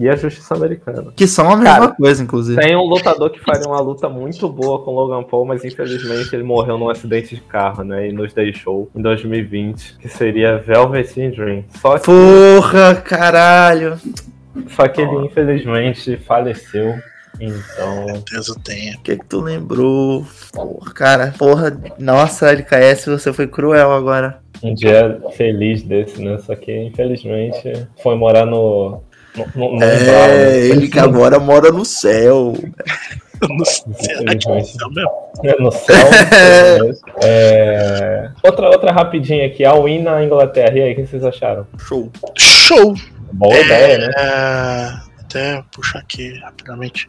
e 0.00 0.08
a 0.08 0.16
Justiça 0.16 0.54
Americana. 0.54 1.12
Que 1.14 1.26
são 1.26 1.44
a 1.44 1.56
mesma 1.56 1.64
Cara, 1.64 1.88
coisa, 1.88 2.22
inclusive. 2.22 2.58
Tem 2.58 2.74
um 2.74 2.84
lutador 2.84 3.28
que 3.28 3.38
faria 3.38 3.68
uma 3.68 3.80
luta 3.82 4.08
muito 4.08 4.48
boa 4.48 4.82
com 4.82 4.92
Logan 4.92 5.22
Paul, 5.22 5.44
mas 5.44 5.62
infelizmente 5.62 6.34
ele 6.34 6.42
morreu 6.42 6.78
num 6.78 6.88
acidente 6.88 7.34
de 7.34 7.42
carro, 7.42 7.84
né? 7.84 8.08
E 8.08 8.12
nos 8.12 8.32
deixou 8.32 8.90
em 8.96 9.02
2020, 9.02 9.98
que 9.98 10.08
seria 10.08 10.56
Velvet 10.56 11.30
Dream. 11.32 11.64
Só 11.82 11.98
que... 11.98 12.06
Porra, 12.06 12.94
caralho! 12.94 13.98
Só 14.68 14.88
que 14.88 15.02
ele 15.02 15.26
infelizmente 15.26 16.16
faleceu. 16.16 16.94
Então. 17.38 18.22
Deus 18.32 18.48
o 18.48 18.58
tenha. 18.58 18.96
O 18.96 19.02
que 19.02 19.18
que 19.18 19.26
tu 19.26 19.40
lembrou? 19.42 20.24
Porra, 20.50 20.92
cara, 20.94 21.34
porra, 21.38 21.78
nossa, 21.98 22.50
LKS, 22.50 23.04
você 23.04 23.34
foi 23.34 23.46
cruel 23.46 23.92
agora. 23.92 24.40
Um 24.62 24.74
dia 24.74 25.20
feliz 25.36 25.82
desse, 25.82 26.22
né? 26.22 26.38
Só 26.38 26.54
que 26.54 26.74
infelizmente 26.74 27.86
foi 28.02 28.16
morar 28.16 28.46
no 28.46 29.02
não, 29.36 29.76
não 29.76 29.82
é, 29.82 30.58
ele 30.58 30.88
que 30.88 30.98
agora 30.98 31.38
mora 31.38 31.70
no 31.70 31.84
céu. 31.84 32.54
no 33.48 33.64
céu, 33.64 33.84
é, 35.44 35.60
no 35.60 35.70
céu. 35.70 35.96
é... 37.22 38.30
outra, 38.42 38.68
outra 38.68 38.92
rapidinha 38.92 39.46
aqui, 39.46 39.64
a 39.64 39.74
Win 39.74 40.02
na 40.02 40.22
Inglaterra. 40.22 40.76
E 40.76 40.82
aí, 40.82 40.92
o 40.92 40.96
que 40.96 41.06
vocês 41.06 41.24
acharam? 41.24 41.66
Show. 41.78 42.10
Show! 42.36 42.94
Boa 43.32 43.54
é, 43.54 43.64
ideia, 43.64 43.98
né? 43.98 44.12
Até 45.20 45.62
puxar 45.72 46.00
aqui 46.00 46.38
rapidamente 46.40 47.08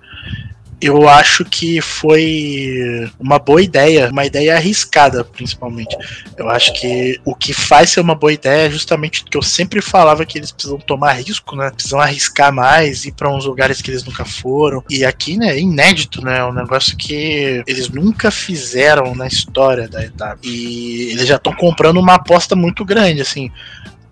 eu 0.82 1.08
acho 1.08 1.46
que 1.46 1.80
foi 1.80 3.08
uma 3.20 3.38
boa 3.38 3.62
ideia, 3.62 4.10
uma 4.10 4.26
ideia 4.26 4.56
arriscada, 4.56 5.24
principalmente. 5.24 5.96
Eu 6.36 6.50
acho 6.50 6.74
que 6.74 7.20
o 7.24 7.36
que 7.36 7.54
faz 7.54 7.92
ser 7.92 8.00
uma 8.00 8.16
boa 8.16 8.34
ideia 8.34 8.66
é 8.66 8.72
justamente 8.72 9.22
o 9.22 9.26
que 9.26 9.38
eu 9.38 9.44
sempre 9.44 9.80
falava 9.80 10.26
que 10.26 10.40
eles 10.40 10.52
precisam 10.52 10.80
tomar 10.80 11.14
risco, 11.14 11.56
né? 11.56 11.70
Precisam 11.70 12.00
arriscar 12.00 12.52
mais, 12.52 13.06
ir 13.06 13.12
para 13.12 13.30
uns 13.30 13.46
lugares 13.46 13.80
que 13.80 13.92
eles 13.92 14.04
nunca 14.04 14.26
foram. 14.26 14.84
E 14.90 15.06
aqui, 15.06 15.38
né, 15.38 15.50
é 15.50 15.60
inédito, 15.60 16.24
né? 16.26 16.40
É 16.40 16.46
um 16.46 16.54
negócio 16.54 16.98
que 16.98 17.64
eles 17.68 17.88
nunca 17.90 18.32
fizeram 18.32 19.14
na 19.14 19.28
história 19.28 19.88
da 19.88 20.04
etapa. 20.04 20.40
E 20.44 21.12
eles 21.12 21.28
já 21.28 21.36
estão 21.36 21.54
comprando 21.54 21.98
uma 21.98 22.16
aposta 22.16 22.56
muito 22.56 22.84
grande, 22.84 23.22
assim. 23.22 23.52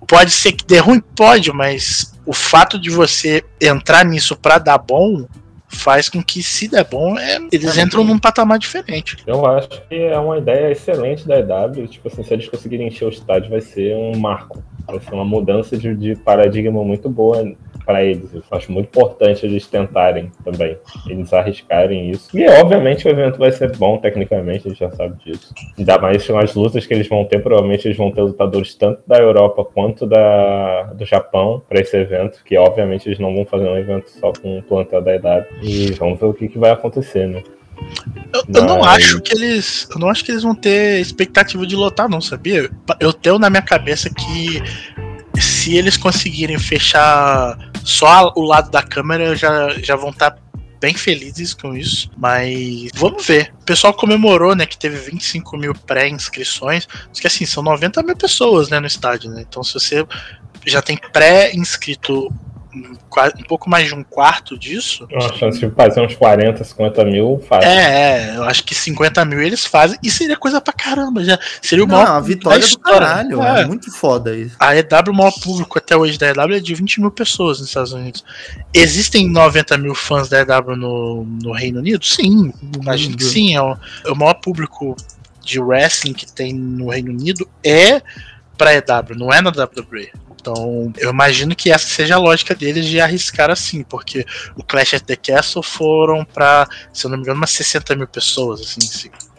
Pode 0.08 0.32
ser 0.32 0.54
que 0.54 0.66
dê 0.66 0.78
ruim? 0.80 1.02
Pode, 1.16 1.52
mas 1.52 2.14
o 2.26 2.34
fato 2.34 2.80
de 2.80 2.92
você 2.92 3.44
entrar 3.60 4.06
nisso 4.06 4.36
para 4.36 4.60
dar 4.60 4.78
bom 4.78 5.28
faz 5.70 6.10
com 6.10 6.22
que, 6.22 6.42
se 6.42 6.68
der 6.68 6.84
bom, 6.84 7.18
é, 7.18 7.38
eles 7.52 7.78
é 7.78 7.82
entram 7.82 8.04
num 8.04 8.18
patamar 8.18 8.58
diferente. 8.58 9.18
Eu 9.26 9.46
acho 9.46 9.70
que 9.88 9.96
é 9.96 10.18
uma 10.18 10.38
ideia 10.40 10.72
excelente 10.72 11.28
da 11.28 11.40
EW. 11.40 11.88
Tipo 11.88 12.08
assim, 12.08 12.24
se 12.24 12.34
eles 12.34 12.50
conseguirem 12.50 12.88
encher 12.88 13.06
o 13.06 13.10
estádio, 13.10 13.50
vai 13.50 13.62
ser 13.62 13.96
um 13.96 14.18
marco. 14.18 14.64
Vai 14.86 15.00
ser 15.00 15.14
uma 15.14 15.24
mudança 15.24 15.78
de, 15.78 15.96
de 15.96 16.16
paradigma 16.16 16.84
muito 16.84 17.08
boa 17.08 17.56
para 17.90 18.04
eles. 18.04 18.32
Eu 18.32 18.44
acho 18.52 18.72
muito 18.72 18.86
importante 18.86 19.44
eles 19.48 19.66
tentarem 19.66 20.32
também, 20.46 20.78
eles 21.08 21.34
arriscarem 21.34 22.12
isso. 22.12 22.38
E 22.38 22.48
obviamente 22.48 23.08
o 23.08 23.10
evento 23.10 23.40
vai 23.40 23.52
ser 23.52 23.76
bom 23.78 23.98
tecnicamente, 23.98 24.68
a 24.68 24.70
gente 24.70 24.80
já 24.80 24.92
sabe 24.92 25.18
disso. 25.26 25.52
Ainda 25.76 25.98
mais 25.98 26.28
com 26.28 26.38
as 26.38 26.54
lutas 26.54 26.86
que 26.86 26.94
eles 26.94 27.10
vão 27.10 27.26
ter, 27.26 27.42
provavelmente 27.42 27.88
eles 27.88 27.98
vão 27.98 28.12
ter 28.12 28.22
lutadores 28.22 28.76
tanto 28.76 29.02
da 29.08 29.18
Europa 29.18 29.66
quanto 29.66 30.06
da, 30.06 30.84
do 30.94 31.04
Japão 31.04 31.64
para 31.68 31.82
esse 31.82 31.98
evento, 31.98 32.44
que 32.46 32.56
obviamente 32.60 33.10
eles 33.10 33.18
não 33.18 33.34
vão 33.34 33.44
fazer 33.44 33.68
um 33.68 33.76
evento 33.76 34.12
só 34.12 34.32
com 34.34 34.60
o 34.60 34.62
plantel 34.62 35.02
da 35.02 35.16
idade. 35.16 35.48
E 35.64 35.92
vamos 35.94 36.20
ver 36.20 36.28
o 36.28 36.34
que, 36.36 36.48
que 36.48 36.60
vai 36.60 36.70
acontecer, 36.70 37.28
né? 37.28 37.42
Eu, 38.32 38.44
eu, 38.54 38.66
não 38.66 38.84
acho 38.84 39.20
que 39.20 39.34
eles. 39.34 39.88
Eu 39.90 40.00
não 40.00 40.10
acho 40.10 40.24
que 40.24 40.32
eles 40.32 40.44
vão 40.44 40.54
ter 40.54 41.00
expectativa 41.00 41.66
de 41.66 41.76
lotar, 41.76 42.08
não, 42.08 42.22
sabia? 42.22 42.70
Eu 43.00 43.14
tenho 43.14 43.40
na 43.40 43.50
minha 43.50 43.62
cabeça 43.64 44.10
que 44.14 44.62
se 45.42 45.76
eles 45.76 45.98
conseguirem 45.98 46.60
fechar 46.60 47.58
só 47.84 48.32
o 48.36 48.42
lado 48.42 48.70
da 48.70 48.82
câmera, 48.82 49.36
já, 49.36 49.70
já 49.82 49.96
vão 49.96 50.10
estar 50.10 50.32
tá 50.32 50.40
bem 50.80 50.94
felizes 50.94 51.54
com 51.54 51.76
isso, 51.76 52.10
mas 52.18 52.90
vamos 52.96 53.26
ver. 53.26 53.54
O 53.62 53.66
pessoal 53.66 53.94
comemorou, 53.94 54.56
né, 54.56 54.66
que 54.66 54.78
teve 54.78 54.98
25 54.98 55.58
mil 55.58 55.74
pré-inscrições, 55.74 56.88
que 57.14 57.28
assim, 57.28 57.46
são 57.46 57.62
90 57.62 58.02
mil 58.04 58.16
pessoas, 58.16 58.70
né, 58.70 58.80
no 58.80 58.88
estádio, 58.88 59.30
né, 59.30 59.46
então 59.48 59.64
se 59.64 59.74
você 59.74 60.06
já 60.66 60.82
tem 60.82 60.98
pré-inscrito 61.12 62.32
um 62.74 63.44
pouco 63.48 63.70
mais 63.70 63.88
de 63.88 63.96
um 63.96 64.04
quarto 64.04 64.58
disso. 64.58 65.08
Uma 65.12 65.34
chance 65.34 65.60
de 65.60 65.70
fazer 65.72 66.02
uns 66.02 66.16
40, 66.16 66.64
50 66.64 67.06
mil 67.06 67.44
faz. 67.48 67.66
É, 67.66 68.32
é, 68.32 68.38
eu 68.38 68.44
acho 68.44 68.64
que 68.64 68.76
50 68.76 69.26
mil 69.26 69.42
eles 69.42 69.66
fazem 69.66 69.98
e 70.04 70.10
seria 70.10 70.38
coisa 70.38 70.62
pra 70.62 70.72
caramba. 70.72 71.24
Já 71.24 71.40
seria 71.62 71.84
o 71.84 71.88
Não, 71.88 71.98
maior. 71.98 72.18
a 72.18 72.20
vitória 72.20 72.66
do 72.66 72.80
caralho, 72.80 73.42
é. 73.42 73.62
é. 73.62 73.66
muito 73.66 73.92
foda 73.92 74.36
isso. 74.36 74.56
A 74.60 74.76
EW, 74.76 75.12
o 75.12 75.14
maior 75.14 75.34
público 75.42 75.78
até 75.78 75.98
hoje 75.98 76.18
da 76.18 76.30
EW 76.30 76.56
é 76.56 76.60
de 76.60 76.76
20 76.76 77.02
mil 77.02 77.12
pessoas 77.12 77.60
nos 77.60 77.70
Estados 77.70 77.94
Unidos. 77.94 78.24
Existem 78.74 79.28
90 79.28 79.78
mil 79.78 79.96
fãs 79.96 80.30
da 80.30 80.42
EW 80.42 80.76
no, 80.76 81.26
no 81.42 81.52
Reino 81.52 81.80
Unido? 81.80 82.06
Sim, 82.06 82.54
imagino 82.80 83.18
que 83.18 83.24
sim. 83.24 83.56
É 83.56 83.62
o, 83.62 83.76
é 84.06 84.12
o 84.12 84.16
maior 84.16 84.36
público 84.36 84.96
de 85.44 85.60
wrestling 85.60 86.14
que 86.14 86.32
tem 86.32 86.54
no 86.54 86.90
Reino 86.90 87.12
Unido 87.12 87.50
é 87.64 88.02
pra 88.56 88.76
EW, 88.76 89.16
não 89.18 89.34
é 89.34 89.42
na 89.42 89.50
WWE. 89.50 90.12
Então, 90.40 90.92
eu 90.98 91.10
imagino 91.10 91.56
que 91.56 91.72
essa 91.72 91.88
seja 91.88 92.16
a 92.16 92.20
lógica 92.20 92.56
deles 92.56 92.86
de 92.86 93.00
arriscar 93.00 93.50
assim, 93.50 93.84
porque 93.84 94.26
o 94.56 94.64
Clash 94.64 94.96
at 94.96 95.04
the 95.04 95.16
Castle 95.16 95.62
foram 95.62 96.24
para, 96.24 96.68
se 96.94 97.06
eu 97.06 97.10
não 97.10 97.18
me 97.18 97.24
engano, 97.24 97.38
umas 97.38 97.52
60 97.52 97.96
mil 97.96 98.08
pessoas, 98.08 98.62
assim, 98.62 98.80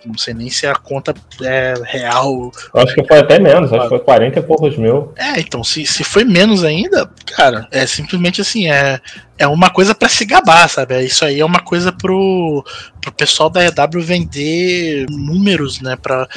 não 0.06 0.16
sei 0.16 0.34
nem 0.34 0.50
se 0.50 0.66
a 0.66 0.74
conta 0.74 1.14
é 1.42 1.74
real. 1.84 2.50
Acho 2.74 2.94
que 2.94 3.06
foi 3.06 3.18
até 3.18 3.38
menos, 3.38 3.72
acho 3.72 3.82
que 3.82 3.88
foi 3.88 3.98
40 4.00 4.38
e 4.38 4.42
poucos 4.42 4.76
mil. 4.76 5.12
É, 5.16 5.40
então, 5.40 5.62
se, 5.62 5.84
se 5.86 6.04
foi 6.04 6.24
menos 6.24 6.64
ainda, 6.64 7.10
cara, 7.34 7.66
é 7.70 7.86
simplesmente 7.86 8.40
assim, 8.40 8.70
é, 8.70 9.00
é 9.38 9.46
uma 9.46 9.70
coisa 9.70 9.94
para 9.94 10.08
se 10.08 10.24
gabar, 10.24 10.68
sabe? 10.68 11.00
Isso 11.02 11.24
aí 11.24 11.40
é 11.40 11.44
uma 11.44 11.60
coisa 11.60 11.92
pro, 11.92 12.64
pro 13.00 13.12
pessoal 13.12 13.48
da 13.48 13.64
EW 13.64 14.00
vender 14.02 15.06
números, 15.10 15.80
né, 15.80 15.96
para 15.96 16.28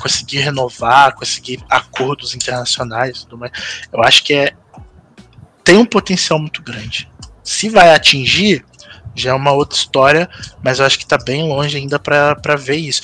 conseguir 0.00 0.38
renovar, 0.38 1.14
conseguir 1.14 1.60
acordos 1.68 2.34
internacionais 2.34 3.18
e 3.18 3.24
tudo 3.24 3.38
mais. 3.38 3.52
Eu 3.92 4.02
acho 4.02 4.22
que 4.24 4.34
é 4.34 4.52
tem 5.64 5.76
um 5.76 5.86
potencial 5.86 6.38
muito 6.38 6.62
grande. 6.62 7.08
Se 7.42 7.68
vai 7.68 7.94
atingir, 7.94 8.64
já 9.14 9.30
é 9.30 9.34
uma 9.34 9.52
outra 9.52 9.76
história, 9.76 10.28
mas 10.62 10.78
eu 10.78 10.86
acho 10.86 10.98
que 10.98 11.06
tá 11.06 11.18
bem 11.18 11.42
longe 11.48 11.76
ainda 11.76 11.98
para 11.98 12.56
ver 12.56 12.76
isso. 12.76 13.02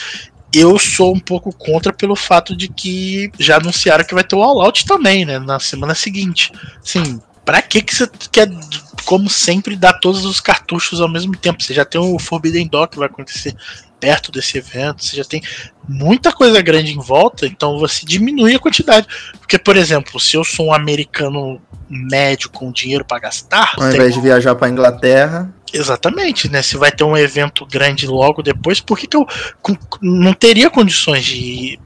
Eu 0.53 0.79
sou 0.79 1.15
um 1.15 1.21
pouco 1.21 1.53
contra 1.53 1.93
pelo 1.93 2.17
fato 2.17 2.57
de 2.57 2.69
que 2.69 3.31
já 3.39 3.57
anunciaram 3.57 4.05
que 4.05 4.15
vai 4.15 4.25
ter 4.25 4.35
o 4.35 4.43
All 4.43 4.61
Out 4.63 4.87
também, 4.87 5.25
né? 5.25 5.39
Na 5.39 5.61
semana 5.61 5.95
seguinte. 5.95 6.51
Sim, 6.83 7.21
pra 7.45 7.61
que 7.61 7.83
que 7.83 7.95
você 7.95 8.09
quer, 8.33 8.49
como 9.05 9.29
sempre, 9.29 9.77
dar 9.77 9.95
todos 9.95 10.25
os 10.25 10.41
cartuchos 10.41 11.01
ao 11.01 11.09
mesmo 11.09 11.37
tempo? 11.37 11.63
Você 11.63 11.75
já 11.75 11.85
tem 11.85 12.01
o 12.01 12.19
Forbidden 12.19 12.67
Door 12.67 12.89
que 12.89 12.99
vai 12.99 13.09
acontecer 13.09 13.55
perto 14.01 14.31
desse 14.31 14.57
evento, 14.57 15.05
você 15.05 15.17
já 15.17 15.25
tem 15.25 15.43
muita 15.89 16.33
coisa 16.33 16.63
grande 16.63 16.93
em 16.93 17.01
volta, 17.01 17.47
então 17.47 17.79
você 17.79 18.07
diminui 18.07 18.55
a 18.55 18.59
quantidade. 18.59 19.07
Porque, 19.39 19.59
por 19.59 19.77
exemplo, 19.77 20.21
se 20.21 20.37
eu 20.37 20.45
sou 20.45 20.67
um 20.67 20.73
americano 20.73 21.61
médio 21.91 22.49
com 22.51 22.71
dinheiro 22.71 23.05
para 23.05 23.19
gastar. 23.19 23.75
Ao 23.77 23.89
invés 23.91 24.15
de 24.15 24.21
viajar 24.21 24.55
para 24.55 24.69
Inglaterra. 24.69 25.53
Exatamente, 25.73 26.51
né? 26.51 26.63
Se 26.63 26.77
vai 26.77 26.91
ter 26.91 27.05
um 27.05 27.17
evento 27.17 27.67
grande 27.67 28.07
logo 28.07 28.43
depois, 28.43 28.81
por 28.81 28.99
que, 28.99 29.07
que 29.07 29.17
eu 29.17 29.27
não 30.01 30.33
teria 30.33 30.71
condições 30.71 31.25
de 31.25 31.79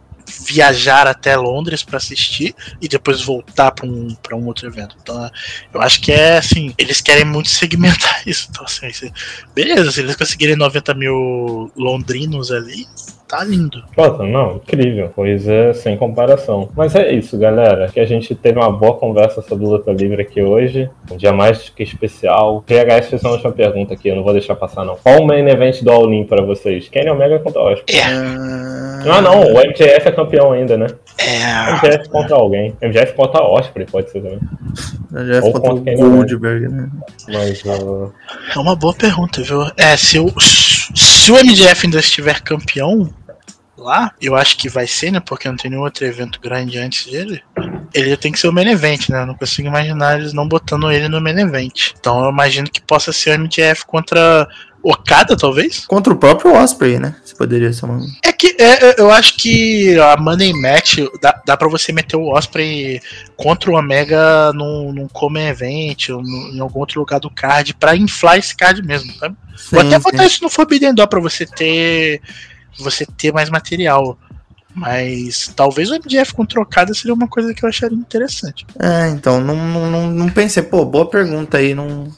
viajar 0.47 1.07
até 1.07 1.37
Londres 1.37 1.83
para 1.83 1.97
assistir 1.97 2.55
e 2.81 2.89
depois 2.89 3.21
voltar 3.23 3.71
para 3.73 3.87
um, 3.87 4.17
um 4.33 4.47
outro 4.47 4.67
evento. 4.67 4.97
Então, 5.01 5.31
eu 5.73 5.81
acho 5.81 6.01
que 6.01 6.13
é 6.13 6.39
assim, 6.39 6.75
eles 6.79 7.01
querem 7.01 7.25
muito 7.25 7.49
segmentar 7.51 8.23
isso. 8.27 8.49
Então, 8.51 8.65
assim, 8.65 9.13
beleza, 9.55 9.91
se 9.91 10.01
eles 10.01 10.17
conseguirem 10.17 10.57
90 10.57 10.95
mil 10.95 11.71
londrinos 11.77 12.51
ali, 12.51 12.87
tá 13.33 13.43
lindo. 13.43 13.83
Nossa, 13.97 14.25
não, 14.25 14.57
incrível. 14.57 15.09
Coisa 15.09 15.73
sem 15.73 15.97
comparação. 15.97 16.69
Mas 16.77 16.95
é 16.95 17.11
isso, 17.13 17.39
galera. 17.39 17.89
Que 17.89 17.99
a 17.99 18.05
gente 18.05 18.35
teve 18.35 18.59
uma 18.59 18.71
boa 18.71 18.95
conversa 18.99 19.41
sobre 19.41 19.65
luta 19.65 19.91
livre 19.91 20.21
aqui 20.21 20.43
hoje. 20.43 20.91
Um 21.11 21.17
dia 21.17 21.33
mais 21.33 21.71
que 21.71 21.83
especial. 21.83 22.63
PHS 22.67 23.09
fez 23.09 23.23
uma 23.23 23.33
última 23.33 23.51
pergunta 23.51 23.95
aqui, 23.95 24.09
eu 24.09 24.17
não 24.17 24.23
vou 24.23 24.35
deixar 24.35 24.55
passar, 24.55 24.85
não. 24.85 24.97
Qual 24.97 25.23
o 25.23 25.27
main 25.27 25.49
event 25.49 25.83
do 25.83 25.91
All-In 25.91 26.25
pra 26.25 26.45
vocês? 26.45 26.91
Kenny 26.91 27.09
Omega 27.09 27.39
contra 27.39 27.63
Osprey. 27.63 27.99
É. 27.99 28.03
Ah, 29.11 29.23
não, 29.23 29.41
o 29.41 29.55
MJF 29.55 30.09
é 30.09 30.13
campeão 30.13 30.53
ainda, 30.53 30.77
né? 30.77 30.87
É. 31.19 31.73
MJF 31.73 32.11
contra 32.11 32.37
alguém. 32.37 32.77
MJF 32.83 33.15
contra 33.15 33.43
Osprey, 33.43 33.87
pode 33.87 34.11
ser 34.11 34.21
também. 34.21 34.41
MJF 35.11 35.47
Ou 35.47 35.53
contra, 35.55 35.71
contra 35.71 36.07
o 36.07 36.11
Goldberg, 36.11 36.69
né? 36.69 36.91
Mas, 37.29 37.63
uh... 37.65 38.13
É 38.55 38.59
uma 38.59 38.77
boa 38.77 38.93
pergunta, 38.93 39.43
viu? 39.43 39.63
É, 39.79 39.97
se 39.97 40.19
o, 40.19 40.31
se 40.39 41.33
o 41.33 41.37
MJF 41.37 41.87
ainda 41.87 41.99
estiver 41.99 42.41
campeão, 42.43 43.11
lá, 43.83 44.13
eu 44.21 44.35
acho 44.35 44.57
que 44.57 44.69
vai 44.69 44.87
ser, 44.87 45.11
né? 45.11 45.21
Porque 45.21 45.49
não 45.49 45.57
tem 45.57 45.71
nenhum 45.71 45.83
outro 45.83 46.05
evento 46.05 46.41
grande 46.41 46.79
antes 46.79 47.07
dele. 47.07 47.43
Ele 47.93 48.17
tem 48.17 48.33
que 48.33 48.39
ser 48.39 48.49
o 48.49 48.53
main 48.53 48.69
event, 48.69 49.09
né? 49.09 49.23
Eu 49.23 49.27
não 49.27 49.35
consigo 49.35 49.69
imaginar 49.69 50.19
eles 50.19 50.33
não 50.33 50.49
botando 50.49 50.91
ele 50.91 51.09
no 51.09 51.21
main 51.21 51.39
event. 51.39 51.93
Então 51.99 52.25
eu 52.25 52.31
imagino 52.31 52.71
que 52.71 52.81
possa 52.81 53.13
ser 53.13 53.39
o 53.39 53.43
MJF 53.43 53.85
contra 53.87 54.49
Okada, 54.83 55.37
talvez? 55.37 55.87
Contra 55.87 56.13
o 56.13 56.17
próprio 56.17 56.55
Osprey, 56.55 56.99
né? 56.99 57.15
Você 57.25 57.37
poderia 57.37 57.73
ser 57.73 57.85
uma. 57.85 58.01
É 58.25 58.33
que 58.33 58.57
é, 58.59 59.01
eu 59.01 59.13
acho 59.13 59.37
que 59.37 59.97
a 59.97 60.17
Money 60.17 60.53
Match 60.53 60.99
dá, 61.21 61.41
dá 61.47 61.57
pra 61.57 61.69
você 61.69 61.93
meter 61.93 62.17
o 62.17 62.33
Osprey 62.33 63.01
contra 63.37 63.71
o 63.71 63.77
Omega 63.77 64.53
num, 64.53 64.93
num 64.93 65.07
Common 65.07 65.39
Event 65.39 66.09
ou 66.09 66.21
em 66.21 66.59
algum 66.59 66.81
outro 66.81 66.99
lugar 66.99 67.21
do 67.21 67.31
card 67.31 67.75
pra 67.75 67.95
inflar 67.95 68.39
esse 68.39 68.57
card 68.57 68.83
mesmo, 68.83 69.13
sabe? 69.15 69.37
Sim, 69.57 69.77
Vou 69.77 69.81
até 69.81 69.97
sim. 69.97 70.03
botar 70.03 70.27
isso 70.27 70.43
no 70.43 70.51
Forbidden 70.51 70.95
Door 70.95 71.07
pra 71.07 71.21
você 71.21 71.47
ter 71.47 72.21
você 72.79 73.07
ter 73.07 73.33
mais 73.33 73.51
material. 73.51 74.19
Mas 74.75 75.53
talvez 75.55 75.91
o 75.91 75.95
MDF 75.95 76.33
com 76.33 76.47
trocada 76.47 76.95
seria 76.95 77.13
uma 77.13 77.29
coisa 77.29 77.53
que 77.53 77.63
eu 77.63 77.69
acharia 77.69 77.97
interessante. 77.97 78.67
É, 78.81 79.11
então, 79.11 79.41
não, 79.41 79.55
não, 79.55 80.11
não 80.11 80.29
pensei, 80.31 80.63
pô, 80.63 80.85
boa 80.85 81.05
pergunta 81.11 81.59
aí, 81.59 81.75
não, 81.75 82.11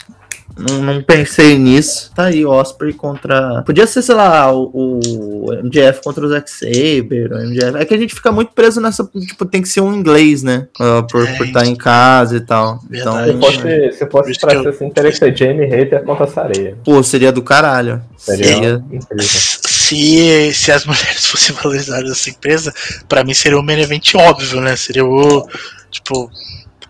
não, 0.57 0.81
não, 0.81 1.03
pensei 1.03 1.59
nisso. 1.59 2.13
Tá 2.15 2.25
aí, 2.25 2.47
Osprey 2.47 2.93
contra. 2.93 3.63
Podia 3.63 3.87
ser, 3.89 4.03
sei 4.03 4.15
lá, 4.15 4.53
o, 4.53 4.71
o 4.73 5.53
MJF 5.65 6.01
contra 6.03 6.25
o 6.25 6.29
Zack 6.29 6.49
Saber. 6.49 7.33
O 7.33 7.39
MJF. 7.39 7.77
É 7.77 7.85
que 7.85 7.95
a 7.95 7.99
gente 7.99 8.15
fica 8.15 8.31
muito 8.31 8.53
preso 8.53 8.81
nessa. 8.81 9.05
Tipo, 9.05 9.45
tem 9.45 9.61
que 9.61 9.69
ser 9.69 9.81
um 9.81 9.93
inglês, 9.93 10.45
né? 10.45 10.69
Por, 11.11 11.27
é, 11.27 11.37
por 11.37 11.47
estar 11.47 11.67
em 11.67 11.75
casa 11.75 12.37
e 12.37 12.41
tal. 12.41 12.79
Então, 12.89 13.25
se 13.25 13.33
fosse, 13.33 13.93
se 13.93 14.07
fosse 14.07 14.41
pra 14.41 14.63
ser 14.63 14.69
assim, 14.69 14.91
teria 14.91 15.11
que 15.11 15.19
ser 15.19 15.37
Jamie 15.37 15.67
Hater 15.67 16.05
contra 16.05 16.25
a 16.25 16.29
Sareia. 16.29 16.77
Pô, 16.85 17.03
seria 17.03 17.33
do 17.33 17.43
caralho. 17.43 18.01
Seria, 18.17 18.47
seria... 18.47 19.74
Se, 19.85 20.53
se 20.55 20.73
as 20.73 20.85
mulheres 20.87 21.27
fossem 21.27 21.55
valorizadas 21.55 22.09
nessa 22.09 22.31
empresa, 22.31 22.73
pra 23.09 23.23
mim 23.23 23.35
seria 23.35 23.59
um 23.59 23.63
main 23.63 23.81
event 23.81 24.15
óbvio, 24.15 24.61
né? 24.61 24.77
Seria 24.77 25.05
o. 25.05 25.47
Tipo, 25.91 26.31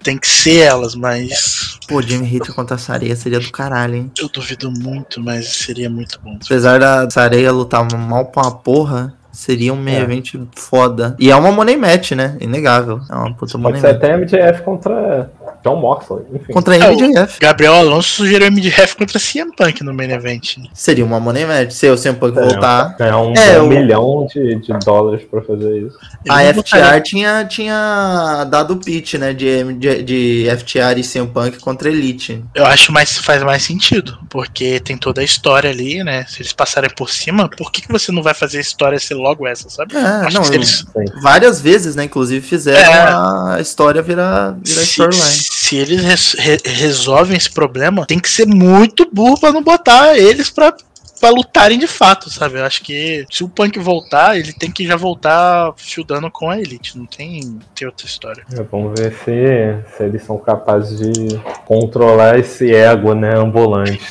tem 0.02 0.18
que 0.18 0.28
ser 0.28 0.60
elas, 0.60 0.94
mas. 0.94 1.78
Pô, 1.88 2.00
Jimmy 2.00 2.26
Hit 2.26 2.52
contra 2.52 2.76
a 2.76 2.78
Sareia 2.78 3.16
seria 3.16 3.40
do 3.40 3.50
caralho, 3.50 3.96
hein? 3.96 4.12
Eu 4.18 4.28
duvido 4.28 4.70
muito, 4.70 5.20
mas 5.20 5.48
seria 5.48 5.90
muito 5.90 6.20
bom. 6.22 6.38
Apesar 6.44 6.78
da 6.78 7.10
Sareia 7.10 7.50
lutar 7.50 7.86
mal 7.92 8.26
pra 8.26 8.42
uma 8.42 8.52
porra, 8.52 9.14
seria 9.32 9.72
um 9.72 9.76
meio 9.76 10.06
é. 10.10 10.22
foda. 10.54 11.16
E 11.18 11.30
é 11.30 11.36
uma 11.36 11.50
money 11.50 11.76
match, 11.76 12.12
né? 12.12 12.36
Inegável. 12.40 13.00
É 13.10 13.14
uma 13.14 13.34
puta 13.34 13.58
money 13.58 13.80
Pode 13.80 13.92
ser 13.92 13.96
até 13.96 14.16
MJF 14.16 14.62
contra 14.62 15.30
John 15.64 15.76
Moxley, 15.76 16.24
enfim. 16.34 16.52
Contra 16.52 16.76
MJF. 16.76 17.40
Gabriel 17.40 17.72
Alonso 17.72 18.08
sugeriu 18.08 18.52
MJF 18.52 18.96
contra 18.96 19.18
CM 19.18 19.50
Punk 19.56 19.82
no 19.82 19.94
main 19.94 20.10
event. 20.10 20.58
Seria 20.74 21.04
uma 21.04 21.18
money 21.18 21.46
match. 21.46 21.70
Se 21.70 21.88
o 21.88 21.96
CM 21.96 22.18
Punk 22.18 22.34
voltar. 22.34 22.94
Ganhar 22.98 23.18
um, 23.18 23.32
é, 23.32 23.62
um 23.62 23.68
milhão 23.68 24.26
de, 24.30 24.56
de 24.56 24.72
dólares 24.84 25.24
pra 25.24 25.40
fazer 25.40 25.86
isso. 25.86 25.96
A 26.28 26.42
FTR 26.52 27.02
tinha, 27.02 27.46
tinha 27.46 28.44
dado 28.50 28.74
o 28.74 28.76
pitch, 28.76 29.14
né? 29.14 29.32
De, 29.32 29.72
de, 29.72 30.02
de 30.02 30.46
FTR 30.58 30.98
e 30.98 31.02
CM 31.02 31.28
Punk 31.28 31.58
contra 31.60 31.88
Elite. 31.88 32.44
Eu 32.54 32.66
acho 32.66 32.92
mais 32.92 33.16
faz 33.16 33.42
mais 33.42 33.62
sentido. 33.62 34.18
Porque 34.28 34.78
tem 34.80 34.98
toda 34.98 35.22
a 35.22 35.24
história 35.24 35.70
ali, 35.70 36.04
né? 36.04 36.26
Se 36.28 36.42
eles 36.42 36.52
passarem 36.52 36.90
por 36.90 37.08
cima, 37.08 37.48
por 37.48 37.72
que, 37.72 37.80
que 37.80 37.90
você 37.90 38.12
não 38.12 38.22
vai 38.22 38.34
fazer 38.34 38.58
a 38.58 38.60
história 38.60 38.98
ser 38.98 39.14
logo 39.14 39.46
essa, 39.46 39.70
sabe? 39.70 39.96
É, 39.96 40.30
não, 40.30 40.44
eles... 40.52 40.84
Várias 41.22 41.58
vezes, 41.58 41.96
né? 41.96 42.04
Inclusive 42.04 42.46
fizeram 42.46 43.52
é. 43.52 43.56
a 43.56 43.60
história 43.60 44.02
virar, 44.02 44.58
virar 44.62 44.82
storyline 44.82 45.53
se 45.64 45.76
eles 45.76 46.34
re, 46.34 46.58
resolvem 46.62 47.36
esse 47.36 47.50
problema, 47.50 48.04
tem 48.04 48.18
que 48.18 48.28
ser 48.28 48.46
muito 48.46 49.08
burro 49.10 49.40
pra 49.40 49.50
não 49.50 49.62
botar 49.62 50.14
eles 50.14 50.50
pra, 50.50 50.76
pra 51.18 51.30
lutarem 51.30 51.78
de 51.78 51.86
fato, 51.86 52.28
sabe? 52.28 52.58
Eu 52.58 52.66
acho 52.66 52.82
que 52.82 53.24
se 53.30 53.42
o 53.42 53.48
Punk 53.48 53.78
voltar, 53.78 54.38
ele 54.38 54.52
tem 54.52 54.70
que 54.70 54.86
já 54.86 54.94
voltar 54.94 55.72
fildando 55.78 56.30
com 56.30 56.50
a 56.50 56.60
Elite. 56.60 56.98
Não 56.98 57.06
tem, 57.06 57.58
tem 57.74 57.88
outra 57.88 58.06
história. 58.06 58.44
É, 58.52 58.62
vamos 58.62 59.00
ver 59.00 59.14
se, 59.24 59.96
se 59.96 60.02
eles 60.04 60.22
são 60.22 60.36
capazes 60.36 60.98
de 60.98 61.38
controlar 61.64 62.38
esse 62.38 62.74
ego, 62.74 63.14
né, 63.14 63.34
ambulante. 63.34 64.02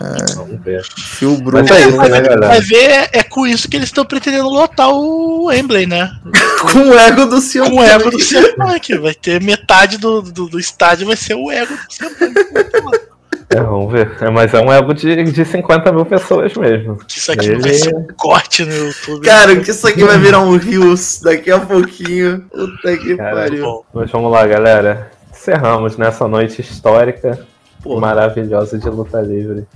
É. 0.00 0.34
Vamos 0.34 0.60
ver. 0.60 0.82
Phil 0.96 1.36
Bruno. 1.36 1.66
Mas 1.68 1.70
é 1.70 1.88
isso, 1.88 1.96
né, 1.98 2.20
galera? 2.20 2.48
Vai 2.48 2.60
ver, 2.60 3.08
é, 3.12 3.22
com 3.22 3.46
isso 3.46 3.68
que 3.68 3.76
eles 3.76 3.88
estão 3.88 4.04
pretendendo 4.04 4.48
lotar 4.48 4.90
o 4.90 5.52
Emblem, 5.52 5.86
né? 5.86 6.10
com 6.72 6.90
o 6.90 6.98
ego 6.98 7.26
do 7.26 7.40
Senhor. 7.40 7.70
Com 7.70 7.76
o 7.76 7.82
ego 7.82 8.10
do 8.10 8.18
Punk. 8.56 8.98
Vai 8.98 9.14
ter 9.14 9.40
metade 9.40 9.98
do, 9.98 10.20
do, 10.20 10.48
do 10.48 10.58
estádio, 10.58 11.06
vai 11.06 11.16
ser 11.16 11.34
o 11.34 11.50
ego 11.50 11.74
do 11.74 12.10
Punk. 12.10 13.14
É, 13.50 13.60
vamos 13.60 13.92
ver. 13.92 14.10
É, 14.20 14.30
mas 14.30 14.52
é 14.52 14.60
um 14.60 14.72
ego 14.72 14.92
de, 14.92 15.22
de 15.24 15.44
50 15.44 15.92
mil 15.92 16.04
pessoas 16.04 16.54
mesmo. 16.54 16.98
Isso 17.06 17.30
aqui 17.30 17.46
Ele... 17.46 17.60
vai 17.60 17.74
ser 17.74 17.94
um 17.94 18.06
corte 18.16 18.64
no 18.64 18.74
YouTube. 18.74 19.24
Cara, 19.24 19.54
que 19.60 19.70
isso 19.70 19.86
aqui 19.86 20.02
vai 20.02 20.18
virar 20.18 20.40
um 20.40 20.56
Rios 20.56 21.20
daqui 21.22 21.52
a 21.52 21.60
pouquinho. 21.60 22.40
Puta 22.50 22.96
que 22.96 23.16
Cara, 23.16 23.36
pariu. 23.36 23.84
Mas 23.92 24.10
vamos 24.10 24.32
lá, 24.32 24.44
galera. 24.46 25.12
Encerramos 25.30 25.96
nessa 25.96 26.26
noite 26.26 26.62
histórica 26.62 27.46
Pô. 27.84 28.00
maravilhosa 28.00 28.78
de 28.78 28.88
luta 28.88 29.20
livre. 29.20 29.66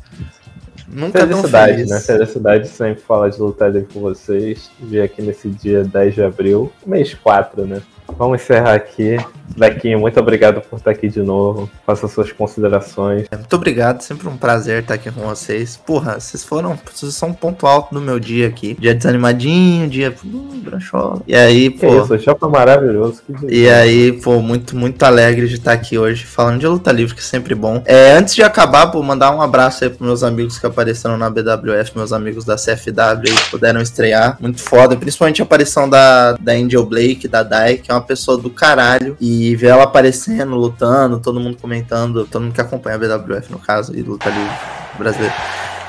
Nunca 0.88 1.20
Felicidade, 1.20 1.84
né? 1.84 2.00
Felicidade 2.00 2.68
sempre 2.68 3.02
falar 3.02 3.28
de 3.28 3.38
luta 3.38 3.68
livre 3.68 3.92
com 3.92 4.00
vocês. 4.00 4.70
Vir 4.80 5.02
aqui 5.02 5.20
nesse 5.20 5.50
dia 5.50 5.84
10 5.84 6.14
de 6.14 6.22
abril, 6.22 6.72
mês 6.86 7.12
4, 7.12 7.66
né? 7.66 7.82
Vamos 8.16 8.40
encerrar 8.40 8.74
aqui. 8.74 9.16
Bequinho, 9.56 9.98
muito 9.98 10.18
obrigado 10.20 10.60
por 10.60 10.76
estar 10.76 10.90
aqui 10.90 11.08
de 11.08 11.22
novo. 11.22 11.70
Faça 11.86 12.06
suas 12.06 12.30
considerações. 12.30 13.26
É, 13.30 13.36
muito 13.36 13.54
obrigado, 13.56 14.02
sempre 14.02 14.28
um 14.28 14.36
prazer 14.36 14.82
estar 14.82 14.94
aqui 14.94 15.10
com 15.10 15.22
vocês. 15.22 15.76
Porra, 15.76 16.20
vocês 16.20 16.44
foram. 16.44 16.78
Vocês 16.92 17.14
são 17.14 17.30
um 17.30 17.34
ponto 17.34 17.66
alto 17.66 17.94
no 17.94 18.00
meu 18.00 18.20
dia 18.20 18.46
aqui. 18.46 18.76
Dia 18.78 18.94
desanimadinho, 18.94 19.88
dia. 19.88 20.14
Uh, 20.24 20.60
branchola. 20.62 21.22
E 21.26 21.34
aí, 21.34 21.70
pô. 21.70 21.88
Que 21.88 22.14
isso, 22.14 22.14
o 22.14 22.18
show 22.18 22.50
maravilhoso. 22.50 23.22
E 23.48 23.68
aí, 23.68 24.12
pô, 24.12 24.40
muito, 24.40 24.76
muito 24.76 25.02
alegre 25.02 25.48
de 25.48 25.54
estar 25.54 25.72
aqui 25.72 25.98
hoje 25.98 26.24
falando 26.24 26.60
de 26.60 26.66
luta 26.66 26.92
livre, 26.92 27.14
que 27.14 27.20
é 27.20 27.24
sempre 27.24 27.54
bom. 27.54 27.82
É, 27.84 28.12
antes 28.12 28.34
de 28.34 28.42
acabar, 28.42 28.88
pô, 28.88 29.02
mandar 29.02 29.34
um 29.34 29.42
abraço 29.42 29.84
aí 29.84 29.90
pros 29.90 30.06
meus 30.06 30.22
amigos 30.22 30.58
que 30.58 30.66
apareceram 30.66 31.16
na 31.16 31.30
BWF, 31.30 31.92
meus 31.96 32.12
amigos 32.12 32.44
da 32.44 32.56
CFW 32.56 33.34
que 33.34 33.50
puderam 33.50 33.80
estrear. 33.80 34.36
Muito 34.40 34.60
foda, 34.60 34.96
principalmente 34.96 35.42
a 35.42 35.44
aparição 35.44 35.88
da, 35.88 36.32
da 36.32 36.52
Angel 36.52 36.84
Blake, 36.84 37.26
da 37.26 37.42
Dai, 37.42 37.76
que 37.76 37.90
é 37.90 37.94
uma 37.94 37.97
pessoa 38.00 38.36
do 38.36 38.50
caralho. 38.50 39.16
E 39.20 39.54
ver 39.56 39.68
ela 39.68 39.84
aparecendo, 39.84 40.54
lutando, 40.54 41.20
todo 41.20 41.40
mundo 41.40 41.56
comentando, 41.60 42.26
todo 42.26 42.42
mundo 42.42 42.54
que 42.54 42.60
acompanha 42.60 42.96
a 42.96 42.98
BWF, 42.98 43.50
no 43.50 43.58
caso, 43.58 43.94
e 43.96 44.02
luta 44.02 44.28
livre 44.28 44.56
brasileiro. 44.98 45.34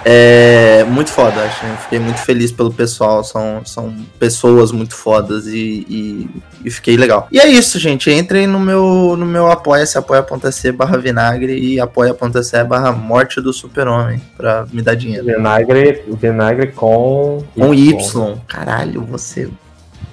É 0.06 0.84
muito 0.86 1.12
foda, 1.12 1.42
acho. 1.42 1.66
Né? 1.66 1.78
Fiquei 1.84 2.00
muito 2.00 2.20
feliz 2.20 2.52
pelo 2.52 2.72
pessoal. 2.72 3.24
São, 3.24 3.62
são 3.66 3.94
pessoas 4.18 4.72
muito 4.72 4.96
fodas 4.96 5.48
e, 5.48 5.86
e, 5.90 6.30
e 6.64 6.72
fiquei 6.72 6.96
legal. 6.96 7.28
E 7.32 7.40
é 7.40 7.48
isso, 7.48 7.78
gente. 7.80 8.10
Entrem 8.10 8.48
no 8.48 8.60
meu, 8.60 9.16
no 9.18 9.26
meu 9.26 9.52
apoia-se, 9.52 9.98
apoia.se 9.98 10.72
barra 10.72 10.98
vinagre 10.98 11.58
e 11.60 11.80
apoia.se 11.80 12.64
barra 12.64 12.92
morte 12.92 13.42
do 13.42 13.52
super-homem 13.52 14.22
pra 14.38 14.66
me 14.72 14.82
dar 14.82 14.96
dinheiro. 14.96 15.26
Vinagre, 15.26 16.04
vinagre 16.08 16.72
com. 16.72 17.44
Com 17.56 17.74
Y. 17.74 17.94
y. 17.94 18.42
Caralho, 18.48 19.02
você. 19.04 19.50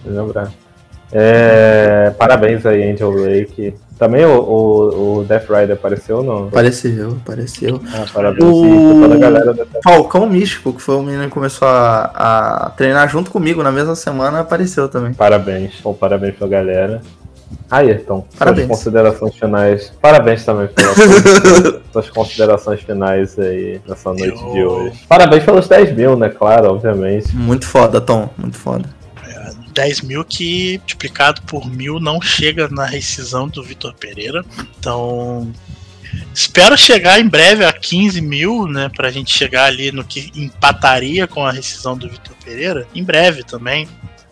Lembrar. 0.05 0.66
É, 1.19 2.13
parabéns 2.19 2.67
aí, 2.67 2.91
Angel 2.91 3.11
Lake. 3.11 3.75
Também 3.99 4.27
o, 4.27 4.39
o, 4.39 5.21
o, 5.21 5.25
Death 5.25 5.49
Rider 5.49 5.73
apareceu 5.73 6.19
ou 6.19 6.23
não? 6.23 6.49
Apareceu, 6.49 7.17
apareceu. 7.23 7.81
Ah, 7.95 8.05
parabéns 8.13 8.45
o... 8.45 9.01
toda 9.01 9.15
a 9.15 9.19
galera 9.19 9.55
da 9.55 9.65
Falcão 9.83 10.29
Místico, 10.29 10.75
que 10.75 10.83
foi 10.83 10.97
o 10.97 11.03
menino 11.03 11.25
que 11.25 11.31
começou 11.31 11.67
a, 11.67 12.11
a, 12.15 12.71
treinar 12.77 13.09
junto 13.09 13.31
comigo 13.31 13.63
na 13.63 13.73
mesma 13.73 13.95
semana, 13.95 14.41
apareceu 14.41 14.91
também. 14.91 15.15
Parabéns, 15.15 15.81
bom, 15.83 15.95
parabéns 15.95 16.37
pra 16.37 16.47
galera. 16.47 17.01
Ayrton, 17.71 18.27
parabéns. 18.39 18.67
suas 18.67 18.79
considerações 18.79 19.35
finais. 19.37 19.93
Parabéns 20.03 20.45
também 20.45 20.69
pelas 20.69 20.97
suas 21.93 22.11
considerações 22.11 22.83
finais 22.83 23.39
aí 23.39 23.81
nessa 23.89 24.13
noite 24.13 24.43
Eu... 24.45 24.53
de 24.53 24.65
hoje. 24.65 25.01
Parabéns 25.09 25.45
pelos 25.45 25.67
10 25.67 25.97
mil, 25.97 26.17
né? 26.19 26.29
Claro, 26.29 26.73
obviamente. 26.73 27.35
Muito 27.35 27.67
foda, 27.67 28.03
Tom, 28.03 28.29
muito 28.37 28.59
foda. 28.59 28.85
10 29.77 30.01
mil 30.01 30.25
que 30.25 30.79
multiplicado 30.79 31.43
por 31.43 31.71
mil 31.71 32.01
não 32.01 32.21
chega 32.21 32.67
na 32.69 32.87
rescisão 32.87 33.47
do 33.47 33.63
Vitor 33.63 33.95
Pereira. 33.95 34.43
Então, 34.79 35.53
espero 36.35 36.77
chegar 36.79 37.21
em 37.21 37.29
breve 37.29 37.63
a 37.63 37.73
15 37.73 38.23
mil, 38.23 38.67
né? 38.67 38.89
Pra 38.89 39.11
gente 39.11 39.31
chegar 39.31 39.67
ali 39.67 39.93
no 39.93 40.03
que 40.03 40.33
empataria 40.35 41.27
com 41.27 41.45
a 41.45 41.53
rescisão 41.53 41.97
do 41.97 42.09
Vitor 42.09 42.35
Pereira. 42.43 42.89
Em 42.95 43.05
breve 43.05 43.45
também. 43.45 43.87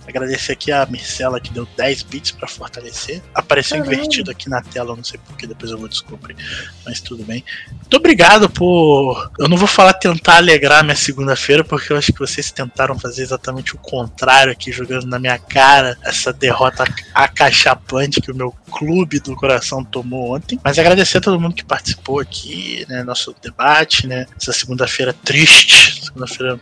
Agradecer 0.07 0.53
aqui 0.53 0.71
a 0.71 0.85
Mircela 0.87 1.41
que 1.41 1.53
deu 1.53 1.67
10 1.77 2.03
bits 2.03 2.31
para 2.33 2.47
fortalecer. 2.47 3.23
Apareceu 3.35 3.79
Caramba. 3.79 3.95
invertido 3.95 4.31
aqui 4.31 4.49
na 4.49 4.63
tela, 4.63 4.95
não 4.95 5.05
sei 5.05 5.19
porquê, 5.27 5.47
depois 5.47 5.71
eu 5.71 5.79
vou 5.79 5.89
descobrir. 5.89 6.37
Mas 6.85 7.01
tudo 7.01 7.25
bem. 7.25 7.45
Muito 7.71 7.97
obrigado 7.97 8.49
por. 8.51 9.31
Eu 9.39 9.49
não 9.49 9.57
vou 9.57 9.67
falar 9.67 9.95
tentar 9.95 10.37
alegrar 10.37 10.85
minha 10.85 10.97
segunda-feira, 10.97 11.65
porque 11.65 11.93
eu 11.93 11.97
acho 11.97 12.13
que 12.13 12.19
vocês 12.19 12.51
tentaram 12.51 12.99
fazer 12.99 13.23
exatamente 13.23 13.75
o 13.75 13.79
contrário 13.79 14.53
aqui, 14.53 14.71
jogando 14.71 15.07
na 15.07 15.19
minha 15.19 15.39
cara 15.39 15.99
essa 16.03 16.33
derrota 16.33 16.85
acachapante 17.15 18.21
que 18.21 18.31
o 18.31 18.35
meu 18.35 18.53
clube 18.71 19.21
do 19.21 19.35
coração 19.35 19.85
tomou 19.85 20.35
ontem. 20.35 20.59
Mas 20.63 20.79
agradecer 20.79 21.19
a 21.19 21.21
todo 21.21 21.41
mundo 21.41 21.55
que 21.55 21.65
participou 21.65 22.21
aqui, 22.21 22.85
né? 22.89 23.03
Nosso 23.03 23.35
debate, 23.43 24.07
né? 24.07 24.27
Essa 24.37 24.53
segunda-feira 24.53 25.13
triste, 25.13 26.05
segunda-feira 26.05 26.59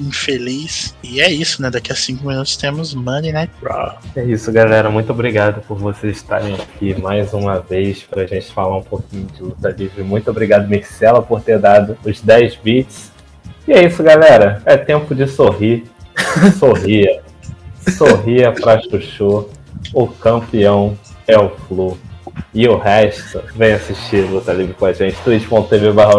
infeliz. 0.00 0.94
E 1.02 1.20
é 1.20 1.30
isso, 1.30 1.60
né? 1.62 1.70
Daqui 1.70 1.92
a 1.92 1.96
cinco 1.96 2.26
minutos 2.26 2.56
temos 2.56 2.94
Monday 2.94 3.32
Night 3.32 3.52
Raw. 3.62 3.98
É 4.16 4.24
isso, 4.24 4.52
galera. 4.52 4.90
Muito 4.90 5.12
obrigado 5.12 5.62
por 5.62 5.78
vocês 5.78 6.16
estarem 6.16 6.54
aqui 6.54 7.00
mais 7.00 7.32
uma 7.32 7.60
vez 7.60 8.02
pra 8.02 8.26
gente 8.26 8.52
falar 8.52 8.76
um 8.76 8.82
pouquinho 8.82 9.26
de 9.26 9.42
luta 9.42 9.68
livre. 9.70 10.02
Muito 10.02 10.30
obrigado, 10.30 10.68
Mircela, 10.68 11.22
por 11.22 11.40
ter 11.40 11.58
dado 11.58 11.96
os 12.04 12.20
10 12.20 12.56
bits. 12.56 13.12
E 13.66 13.72
é 13.72 13.86
isso, 13.86 14.02
galera. 14.02 14.62
É 14.64 14.76
tempo 14.76 15.14
de 15.14 15.26
sorrir. 15.26 15.84
Sorria. 16.58 17.22
Sorria 17.96 18.52
pra 18.52 18.80
Chuchu. 18.80 19.48
O 19.94 20.06
campeão 20.06 20.96
é 21.26 21.38
o 21.38 21.50
Flu. 21.50 21.98
E 22.54 22.66
o 22.68 22.78
resto, 22.78 23.42
vem 23.54 23.72
assistir 23.72 24.22
Luta 24.22 24.52
Livre 24.52 24.74
com 24.74 24.86
a 24.86 24.92
gente. 24.92 25.16
twitch.tv 25.22 25.92
barra 25.92 26.12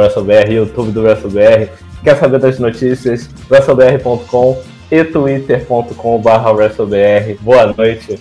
YouTube 0.47 0.91
do 0.91 1.01
WrestleBR 1.01 1.69
Quer 2.03 2.19
saber 2.19 2.39
das 2.39 2.59
notícias? 2.59 3.29
WrestleBR.com 3.49 4.57
e 4.91 5.03
twitter.com.br. 5.03 6.49
WrestleBR. 6.53 7.37
Boa 7.41 7.73
noite. 7.75 8.19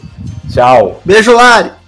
Tchau. 0.49 1.01
Beijo, 1.05 1.33
Lari. 1.33 1.82